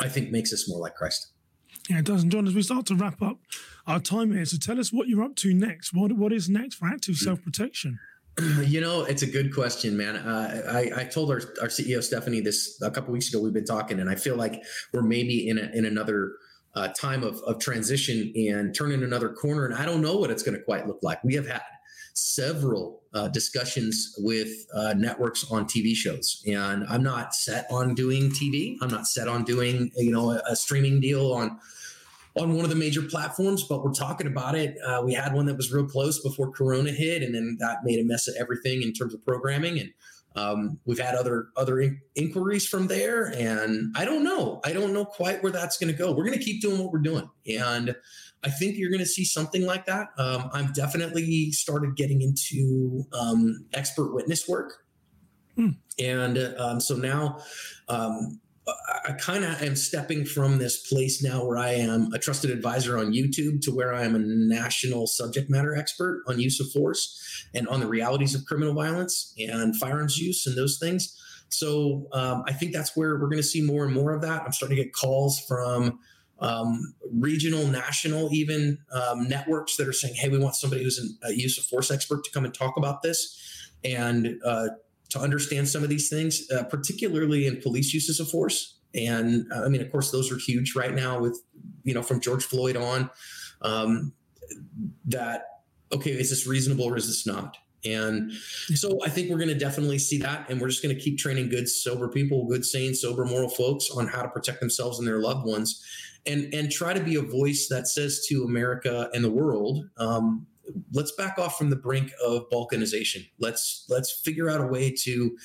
I 0.00 0.08
think 0.08 0.30
makes 0.30 0.52
us 0.52 0.68
more 0.68 0.80
like 0.80 0.94
Christ. 0.94 1.32
Yeah, 1.88 2.00
it 2.00 2.04
does. 2.04 2.22
And 2.22 2.32
John, 2.32 2.46
as 2.46 2.54
we 2.54 2.62
start 2.62 2.86
to 2.86 2.94
wrap 2.94 3.22
up 3.22 3.38
our 3.86 4.00
time 4.00 4.32
here, 4.32 4.44
so 4.44 4.58
tell 4.58 4.78
us 4.78 4.92
what 4.92 5.08
you're 5.08 5.22
up 5.22 5.36
to 5.36 5.54
next. 5.54 5.94
What 5.94 6.12
what 6.12 6.32
is 6.32 6.48
next 6.48 6.76
for 6.76 6.88
active 6.88 7.16
hmm. 7.16 7.24
self 7.24 7.42
protection? 7.42 7.98
You 8.64 8.80
know, 8.80 9.02
it's 9.02 9.22
a 9.22 9.26
good 9.26 9.52
question, 9.52 9.96
man. 9.96 10.14
Uh, 10.14 10.62
I, 10.70 11.00
I 11.00 11.04
told 11.04 11.28
our, 11.30 11.40
our 11.60 11.66
CEO 11.66 12.00
Stephanie 12.00 12.40
this 12.40 12.80
a 12.80 12.88
couple 12.88 13.12
weeks 13.12 13.28
ago. 13.34 13.42
We've 13.42 13.52
been 13.52 13.64
talking, 13.64 13.98
and 13.98 14.08
I 14.08 14.14
feel 14.14 14.36
like 14.36 14.62
we're 14.92 15.02
maybe 15.02 15.48
in 15.48 15.58
a, 15.58 15.68
in 15.74 15.84
another 15.84 16.34
uh, 16.76 16.86
time 16.88 17.24
of, 17.24 17.40
of 17.48 17.58
transition 17.58 18.32
and 18.36 18.72
turning 18.74 19.02
another 19.02 19.30
corner. 19.30 19.66
And 19.66 19.74
I 19.74 19.84
don't 19.84 20.00
know 20.00 20.16
what 20.16 20.30
it's 20.30 20.44
going 20.44 20.56
to 20.56 20.62
quite 20.62 20.86
look 20.86 21.00
like. 21.02 21.22
We 21.24 21.34
have 21.34 21.48
had 21.48 21.62
several 22.18 23.02
uh, 23.14 23.28
discussions 23.28 24.14
with 24.18 24.50
uh, 24.74 24.94
networks 24.96 25.50
on 25.50 25.64
TV 25.64 25.94
shows, 25.94 26.42
and 26.46 26.84
I'm 26.88 27.02
not 27.02 27.34
set 27.34 27.66
on 27.70 27.94
doing 27.94 28.30
TV. 28.30 28.76
I'm 28.80 28.90
not 28.90 29.06
set 29.06 29.28
on 29.28 29.44
doing 29.44 29.90
you 29.96 30.10
know 30.10 30.32
a, 30.32 30.42
a 30.50 30.56
streaming 30.56 31.00
deal 31.00 31.32
on 31.32 31.58
on 32.36 32.54
one 32.54 32.64
of 32.64 32.70
the 32.70 32.76
major 32.76 33.02
platforms, 33.02 33.64
but 33.64 33.82
we're 33.82 33.92
talking 33.92 34.26
about 34.26 34.54
it. 34.54 34.76
Uh, 34.84 35.02
we 35.04 35.12
had 35.12 35.32
one 35.32 35.46
that 35.46 35.56
was 35.56 35.72
real 35.72 35.86
close 35.86 36.20
before 36.20 36.50
Corona 36.50 36.90
hit, 36.90 37.22
and 37.22 37.34
then 37.34 37.56
that 37.60 37.78
made 37.84 37.98
a 37.98 38.04
mess 38.04 38.28
of 38.28 38.34
everything 38.38 38.82
in 38.82 38.92
terms 38.92 39.14
of 39.14 39.24
programming. 39.24 39.78
And 39.78 39.92
um, 40.36 40.78
we've 40.84 41.00
had 41.00 41.14
other 41.14 41.48
other 41.56 41.80
in- 41.80 42.00
inquiries 42.14 42.66
from 42.66 42.86
there, 42.86 43.32
and 43.36 43.94
I 43.96 44.04
don't 44.04 44.24
know. 44.24 44.60
I 44.64 44.72
don't 44.72 44.92
know 44.92 45.04
quite 45.04 45.42
where 45.42 45.52
that's 45.52 45.78
going 45.78 45.92
to 45.92 45.98
go. 45.98 46.12
We're 46.12 46.24
going 46.24 46.38
to 46.38 46.44
keep 46.44 46.62
doing 46.62 46.78
what 46.78 46.92
we're 46.92 47.00
doing, 47.00 47.28
and 47.46 47.96
I 48.44 48.50
think 48.50 48.76
you're 48.76 48.90
going 48.90 49.00
to 49.00 49.06
see 49.06 49.24
something 49.24 49.66
like 49.66 49.86
that. 49.86 50.08
Um, 50.16 50.50
I've 50.52 50.74
definitely 50.74 51.50
started 51.50 51.96
getting 51.96 52.22
into 52.22 53.04
um, 53.12 53.66
expert 53.72 54.14
witness 54.14 54.48
work, 54.48 54.84
hmm. 55.56 55.70
and 55.98 56.38
um, 56.58 56.80
so 56.80 56.96
now 56.96 57.40
um, 57.88 58.40
I 59.06 59.12
kind 59.12 59.44
of 59.44 59.62
am 59.62 59.76
stepping 59.76 60.24
from 60.24 60.58
this 60.58 60.86
place 60.86 61.22
now 61.22 61.44
where 61.44 61.58
I 61.58 61.70
am 61.72 62.12
a 62.12 62.18
trusted 62.18 62.50
advisor 62.50 62.98
on 62.98 63.12
YouTube 63.12 63.60
to 63.62 63.70
where 63.74 63.94
I 63.94 64.04
am 64.04 64.14
a 64.14 64.18
national 64.18 65.06
subject 65.06 65.50
matter 65.50 65.74
expert 65.74 66.22
on 66.26 66.38
use 66.38 66.60
of 66.60 66.70
force 66.70 67.46
and 67.54 67.66
on 67.68 67.80
the 67.80 67.86
realities 67.86 68.34
of 68.34 68.44
criminal 68.44 68.74
violence 68.74 69.34
and 69.38 69.76
firearms 69.76 70.18
use 70.18 70.46
and 70.46 70.56
those 70.56 70.78
things. 70.78 71.16
So 71.48 72.08
um, 72.12 72.44
I 72.46 72.52
think 72.52 72.72
that's 72.72 72.96
where 72.96 73.14
we're 73.14 73.28
going 73.28 73.38
to 73.38 73.42
see 73.42 73.62
more 73.62 73.84
and 73.84 73.94
more 73.94 74.12
of 74.12 74.22
that. 74.22 74.42
I'm 74.42 74.52
starting 74.52 74.76
to 74.76 74.84
get 74.84 74.92
calls 74.92 75.40
from 75.40 75.98
um, 76.40 76.94
regional, 77.12 77.66
national, 77.66 78.32
even 78.32 78.78
um, 78.92 79.28
networks 79.28 79.76
that 79.76 79.88
are 79.88 79.92
saying, 79.92 80.14
"Hey, 80.14 80.28
we 80.28 80.38
want 80.38 80.54
somebody 80.54 80.82
who's 80.82 80.98
an, 80.98 81.18
a 81.24 81.32
use 81.32 81.58
of 81.58 81.64
force 81.64 81.90
expert 81.90 82.24
to 82.24 82.30
come 82.30 82.44
and 82.44 82.54
talk 82.54 82.76
about 82.76 83.02
this." 83.02 83.44
And 83.84 84.40
uh, 84.44 84.68
to 85.10 85.20
understand 85.20 85.68
some 85.68 85.82
of 85.82 85.88
these 85.88 86.08
things, 86.08 86.50
uh, 86.50 86.64
particularly 86.64 87.46
in 87.46 87.60
police 87.60 87.94
uses 87.94 88.20
of 88.20 88.28
force. 88.28 88.78
And 88.94 89.46
uh, 89.52 89.64
I 89.64 89.68
mean, 89.68 89.80
of 89.80 89.90
course, 89.90 90.10
those 90.10 90.30
are 90.32 90.38
huge 90.38 90.74
right 90.74 90.94
now 90.94 91.20
with, 91.20 91.40
you 91.84 91.94
know, 91.94 92.02
from 92.02 92.20
George 92.20 92.44
Floyd 92.44 92.76
on. 92.76 93.10
Um, 93.62 94.12
that, 95.06 95.44
okay, 95.92 96.10
is 96.10 96.30
this 96.30 96.46
reasonable 96.46 96.84
or 96.84 96.96
is 96.96 97.06
this 97.06 97.26
not? 97.26 97.56
And 97.84 98.32
so 98.32 98.98
I 99.04 99.08
think 99.08 99.30
we're 99.30 99.38
going 99.38 99.48
to 99.48 99.54
definitely 99.54 99.98
see 99.98 100.18
that. 100.18 100.50
And 100.50 100.60
we're 100.60 100.68
just 100.68 100.82
going 100.82 100.94
to 100.94 101.00
keep 101.00 101.18
training 101.18 101.48
good, 101.48 101.68
sober 101.68 102.08
people, 102.08 102.46
good, 102.46 102.64
sane, 102.64 102.94
sober, 102.94 103.24
moral 103.24 103.48
folks 103.48 103.90
on 103.90 104.08
how 104.08 104.22
to 104.22 104.28
protect 104.28 104.60
themselves 104.60 104.98
and 104.98 105.06
their 105.06 105.20
loved 105.20 105.46
ones. 105.46 105.84
And, 106.28 106.52
and 106.52 106.70
try 106.70 106.92
to 106.92 107.00
be 107.00 107.16
a 107.16 107.22
voice 107.22 107.68
that 107.70 107.88
says 107.88 108.26
to 108.28 108.44
America 108.44 109.08
and 109.14 109.24
the 109.24 109.30
world, 109.30 109.88
um, 109.96 110.46
let's 110.92 111.12
back 111.12 111.38
off 111.38 111.56
from 111.56 111.70
the 111.70 111.76
brink 111.76 112.12
of 112.22 112.50
balkanization. 112.50 113.26
Let's 113.38 113.86
let's 113.88 114.20
figure 114.20 114.50
out 114.50 114.60
a 114.60 114.66
way 114.66 114.94
to 115.04 115.36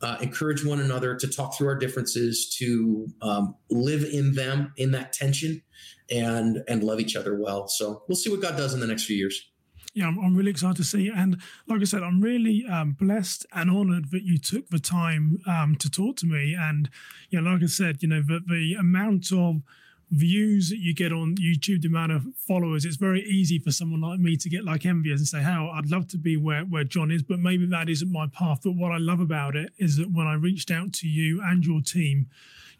uh, 0.00 0.16
encourage 0.20 0.64
one 0.64 0.80
another 0.80 1.16
to 1.16 1.26
talk 1.26 1.56
through 1.56 1.66
our 1.66 1.74
differences, 1.74 2.48
to 2.58 3.08
um, 3.20 3.56
live 3.68 4.04
in 4.04 4.34
them 4.34 4.72
in 4.76 4.92
that 4.92 5.12
tension, 5.12 5.60
and 6.08 6.62
and 6.68 6.84
love 6.84 7.00
each 7.00 7.16
other 7.16 7.34
well. 7.36 7.66
So 7.66 8.04
we'll 8.06 8.16
see 8.16 8.30
what 8.30 8.40
God 8.40 8.56
does 8.56 8.74
in 8.74 8.80
the 8.80 8.86
next 8.86 9.06
few 9.06 9.16
years. 9.16 9.50
Yeah, 9.94 10.06
I'm, 10.06 10.18
I'm 10.20 10.36
really 10.36 10.50
excited 10.50 10.76
to 10.76 10.84
see. 10.84 11.10
And 11.12 11.38
like 11.66 11.80
I 11.80 11.84
said, 11.84 12.04
I'm 12.04 12.20
really 12.20 12.64
um, 12.70 12.92
blessed 12.92 13.46
and 13.52 13.70
honored 13.70 14.12
that 14.12 14.22
you 14.22 14.38
took 14.38 14.68
the 14.68 14.78
time 14.78 15.38
um, 15.46 15.74
to 15.76 15.90
talk 15.90 16.16
to 16.18 16.26
me. 16.26 16.54
And, 16.56 16.88
know, 17.40 17.50
like 17.50 17.62
I 17.64 17.66
said, 17.66 18.02
you 18.02 18.08
know, 18.08 18.22
the, 18.22 18.38
the 18.46 18.76
amount 18.78 19.32
of 19.32 19.62
views 20.10 20.70
that 20.70 20.78
you 20.78 20.94
get 20.94 21.12
on 21.12 21.36
YouTube, 21.36 21.82
the 21.82 21.88
amount 21.88 22.12
of 22.12 22.26
followers, 22.36 22.84
it's 22.84 22.96
very 22.96 23.22
easy 23.24 23.58
for 23.58 23.70
someone 23.70 24.00
like 24.00 24.18
me 24.18 24.36
to 24.36 24.48
get 24.48 24.64
like 24.64 24.86
envious 24.86 25.20
and 25.20 25.28
say, 25.28 25.42
"How 25.42 25.68
I'd 25.68 25.90
love 25.90 26.08
to 26.08 26.18
be 26.18 26.36
where 26.36 26.64
where 26.64 26.84
John 26.84 27.10
is, 27.10 27.22
but 27.22 27.38
maybe 27.38 27.66
that 27.66 27.88
isn't 27.88 28.10
my 28.10 28.26
path." 28.26 28.60
But 28.64 28.72
what 28.72 28.92
I 28.92 28.98
love 28.98 29.20
about 29.20 29.56
it 29.56 29.72
is 29.78 29.96
that 29.96 30.10
when 30.10 30.26
I 30.26 30.34
reached 30.34 30.70
out 30.70 30.92
to 30.94 31.08
you 31.08 31.42
and 31.42 31.64
your 31.64 31.82
team, 31.82 32.26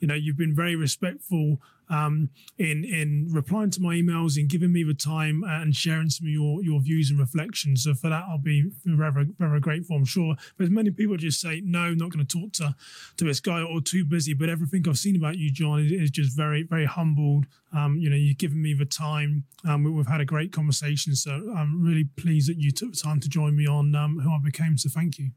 you 0.01 0.09
know, 0.09 0.15
you've 0.15 0.37
been 0.37 0.55
very 0.55 0.77
respectful 0.77 1.61
um, 1.91 2.31
in 2.59 2.85
in 2.85 3.29
replying 3.31 3.71
to 3.71 3.81
my 3.81 3.95
emails 3.95 4.37
and 4.37 4.49
giving 4.49 4.73
me 4.73 4.83
the 4.83 4.95
time 4.95 5.45
and 5.47 5.75
sharing 5.75 6.11
some 6.11 6.27
of 6.27 6.33
your 6.33 6.63
your 6.63 6.81
views 6.81 7.11
and 7.11 7.19
reflections. 7.19 7.85
So 7.85 7.95
for 7.95 8.09
that, 8.09 8.25
I'll 8.29 8.39
be 8.39 8.71
very 8.85 9.27
very 9.39 9.61
grateful. 9.61 9.97
I'm 9.97 10.05
sure 10.05 10.35
there's 10.57 10.71
many 10.71 10.91
people 10.91 11.17
just 11.17 11.41
say 11.41 11.63
no, 11.65 11.95
not 11.95 12.11
going 12.11 12.27
to 12.27 12.39
talk 12.39 12.53
to 12.55 12.75
to 13.17 13.25
this 13.25 13.41
guy 13.41 13.63
or 13.63 13.81
too 13.81 14.05
busy. 14.05 14.35
But 14.35 14.49
everything 14.49 14.85
I've 14.89 14.99
seen 14.99 15.17
about 15.17 15.39
you, 15.39 15.51
John, 15.51 15.81
is, 15.81 15.93
is 15.93 16.11
just 16.11 16.37
very 16.37 16.63
very 16.63 16.87
humbled. 16.87 17.47
Um, 17.73 17.97
you 17.99 18.09
know, 18.09 18.17
you've 18.17 18.39
given 18.39 18.63
me 18.63 18.75
the 18.75 18.87
time. 18.87 19.45
Um, 19.67 19.85
we, 19.85 19.95
have 19.99 20.07
had 20.07 20.21
a 20.21 20.25
great 20.25 20.53
conversation. 20.53 21.15
So 21.15 21.53
I'm 21.57 21.83
really 21.83 22.05
pleased 22.05 22.49
that 22.49 22.59
you 22.59 22.71
took 22.71 22.93
the 22.93 23.01
time 23.01 23.21
to 23.21 23.29
join 23.29 23.57
me 23.57 23.67
on 23.67 23.95
um, 23.95 24.21
who 24.21 24.33
I 24.33 24.39
became. 24.43 24.79
So 24.79 24.89
thank 24.89 25.19
you. 25.19 25.31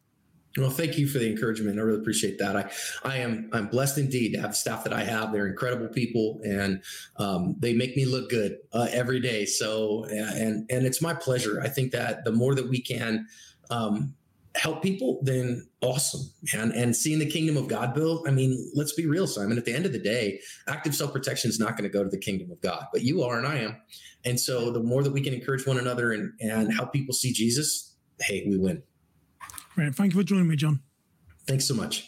Well, 0.57 0.69
thank 0.69 0.97
you 0.97 1.07
for 1.07 1.17
the 1.17 1.29
encouragement. 1.29 1.79
I 1.79 1.81
really 1.81 2.01
appreciate 2.01 2.37
that. 2.39 2.57
I, 2.57 2.71
I 3.07 3.17
am, 3.17 3.49
I'm 3.53 3.67
blessed 3.67 3.97
indeed 3.97 4.33
to 4.33 4.41
have 4.41 4.55
staff 4.55 4.83
that 4.83 4.91
I 4.91 5.03
have. 5.03 5.31
They're 5.31 5.47
incredible 5.47 5.87
people, 5.87 6.41
and 6.43 6.83
um, 7.17 7.55
they 7.59 7.73
make 7.73 7.95
me 7.95 8.03
look 8.05 8.29
good 8.29 8.57
uh, 8.73 8.87
every 8.91 9.21
day. 9.21 9.45
So, 9.45 10.03
and 10.05 10.69
and 10.69 10.85
it's 10.85 11.01
my 11.01 11.13
pleasure. 11.13 11.61
I 11.61 11.69
think 11.69 11.93
that 11.93 12.25
the 12.25 12.33
more 12.33 12.53
that 12.55 12.67
we 12.67 12.81
can 12.81 13.27
um, 13.69 14.13
help 14.55 14.83
people, 14.83 15.19
then 15.23 15.69
awesome, 15.79 16.29
and 16.53 16.73
and 16.73 16.93
seeing 16.93 17.19
the 17.19 17.29
kingdom 17.29 17.55
of 17.55 17.69
God 17.69 17.93
built. 17.93 18.27
I 18.27 18.31
mean, 18.31 18.71
let's 18.75 18.93
be 18.93 19.05
real, 19.05 19.27
Simon. 19.27 19.57
At 19.57 19.63
the 19.63 19.73
end 19.73 19.85
of 19.85 19.93
the 19.93 19.99
day, 19.99 20.41
active 20.67 20.93
self 20.93 21.13
protection 21.13 21.49
is 21.49 21.59
not 21.59 21.77
going 21.77 21.89
to 21.89 21.97
go 21.97 22.03
to 22.03 22.09
the 22.09 22.17
kingdom 22.17 22.51
of 22.51 22.59
God, 22.59 22.87
but 22.91 23.03
you 23.03 23.23
are, 23.23 23.37
and 23.37 23.47
I 23.47 23.59
am. 23.59 23.77
And 24.25 24.37
so, 24.37 24.69
the 24.69 24.83
more 24.83 25.01
that 25.01 25.13
we 25.13 25.21
can 25.21 25.33
encourage 25.33 25.65
one 25.65 25.77
another 25.77 26.11
and 26.11 26.33
and 26.41 26.73
help 26.73 26.91
people 26.91 27.13
see 27.13 27.31
Jesus, 27.31 27.95
hey, 28.19 28.45
we 28.49 28.57
win. 28.57 28.83
Great. 29.75 29.95
Thank 29.95 30.13
you 30.13 30.19
for 30.19 30.25
joining 30.25 30.47
me, 30.47 30.55
John. 30.55 30.81
Thanks 31.47 31.65
so 31.65 31.73
much. 31.73 32.07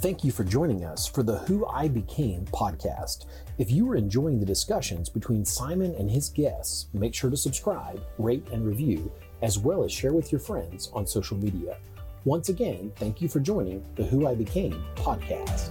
Thank 0.00 0.24
you 0.24 0.32
for 0.32 0.42
joining 0.42 0.84
us 0.84 1.06
for 1.06 1.22
the 1.22 1.38
Who 1.38 1.64
I 1.66 1.86
Became 1.86 2.44
podcast. 2.46 3.26
If 3.58 3.70
you 3.70 3.88
are 3.90 3.94
enjoying 3.94 4.40
the 4.40 4.46
discussions 4.46 5.08
between 5.08 5.44
Simon 5.44 5.94
and 5.94 6.10
his 6.10 6.28
guests, 6.28 6.86
make 6.92 7.14
sure 7.14 7.30
to 7.30 7.36
subscribe, 7.36 8.02
rate, 8.18 8.44
and 8.50 8.66
review, 8.66 9.12
as 9.42 9.60
well 9.60 9.84
as 9.84 9.92
share 9.92 10.12
with 10.12 10.32
your 10.32 10.40
friends 10.40 10.90
on 10.92 11.06
social 11.06 11.36
media. 11.36 11.76
Once 12.24 12.48
again, 12.48 12.90
thank 12.96 13.20
you 13.20 13.28
for 13.28 13.38
joining 13.38 13.84
the 13.94 14.04
Who 14.04 14.26
I 14.26 14.34
Became 14.34 14.82
podcast. 14.96 15.70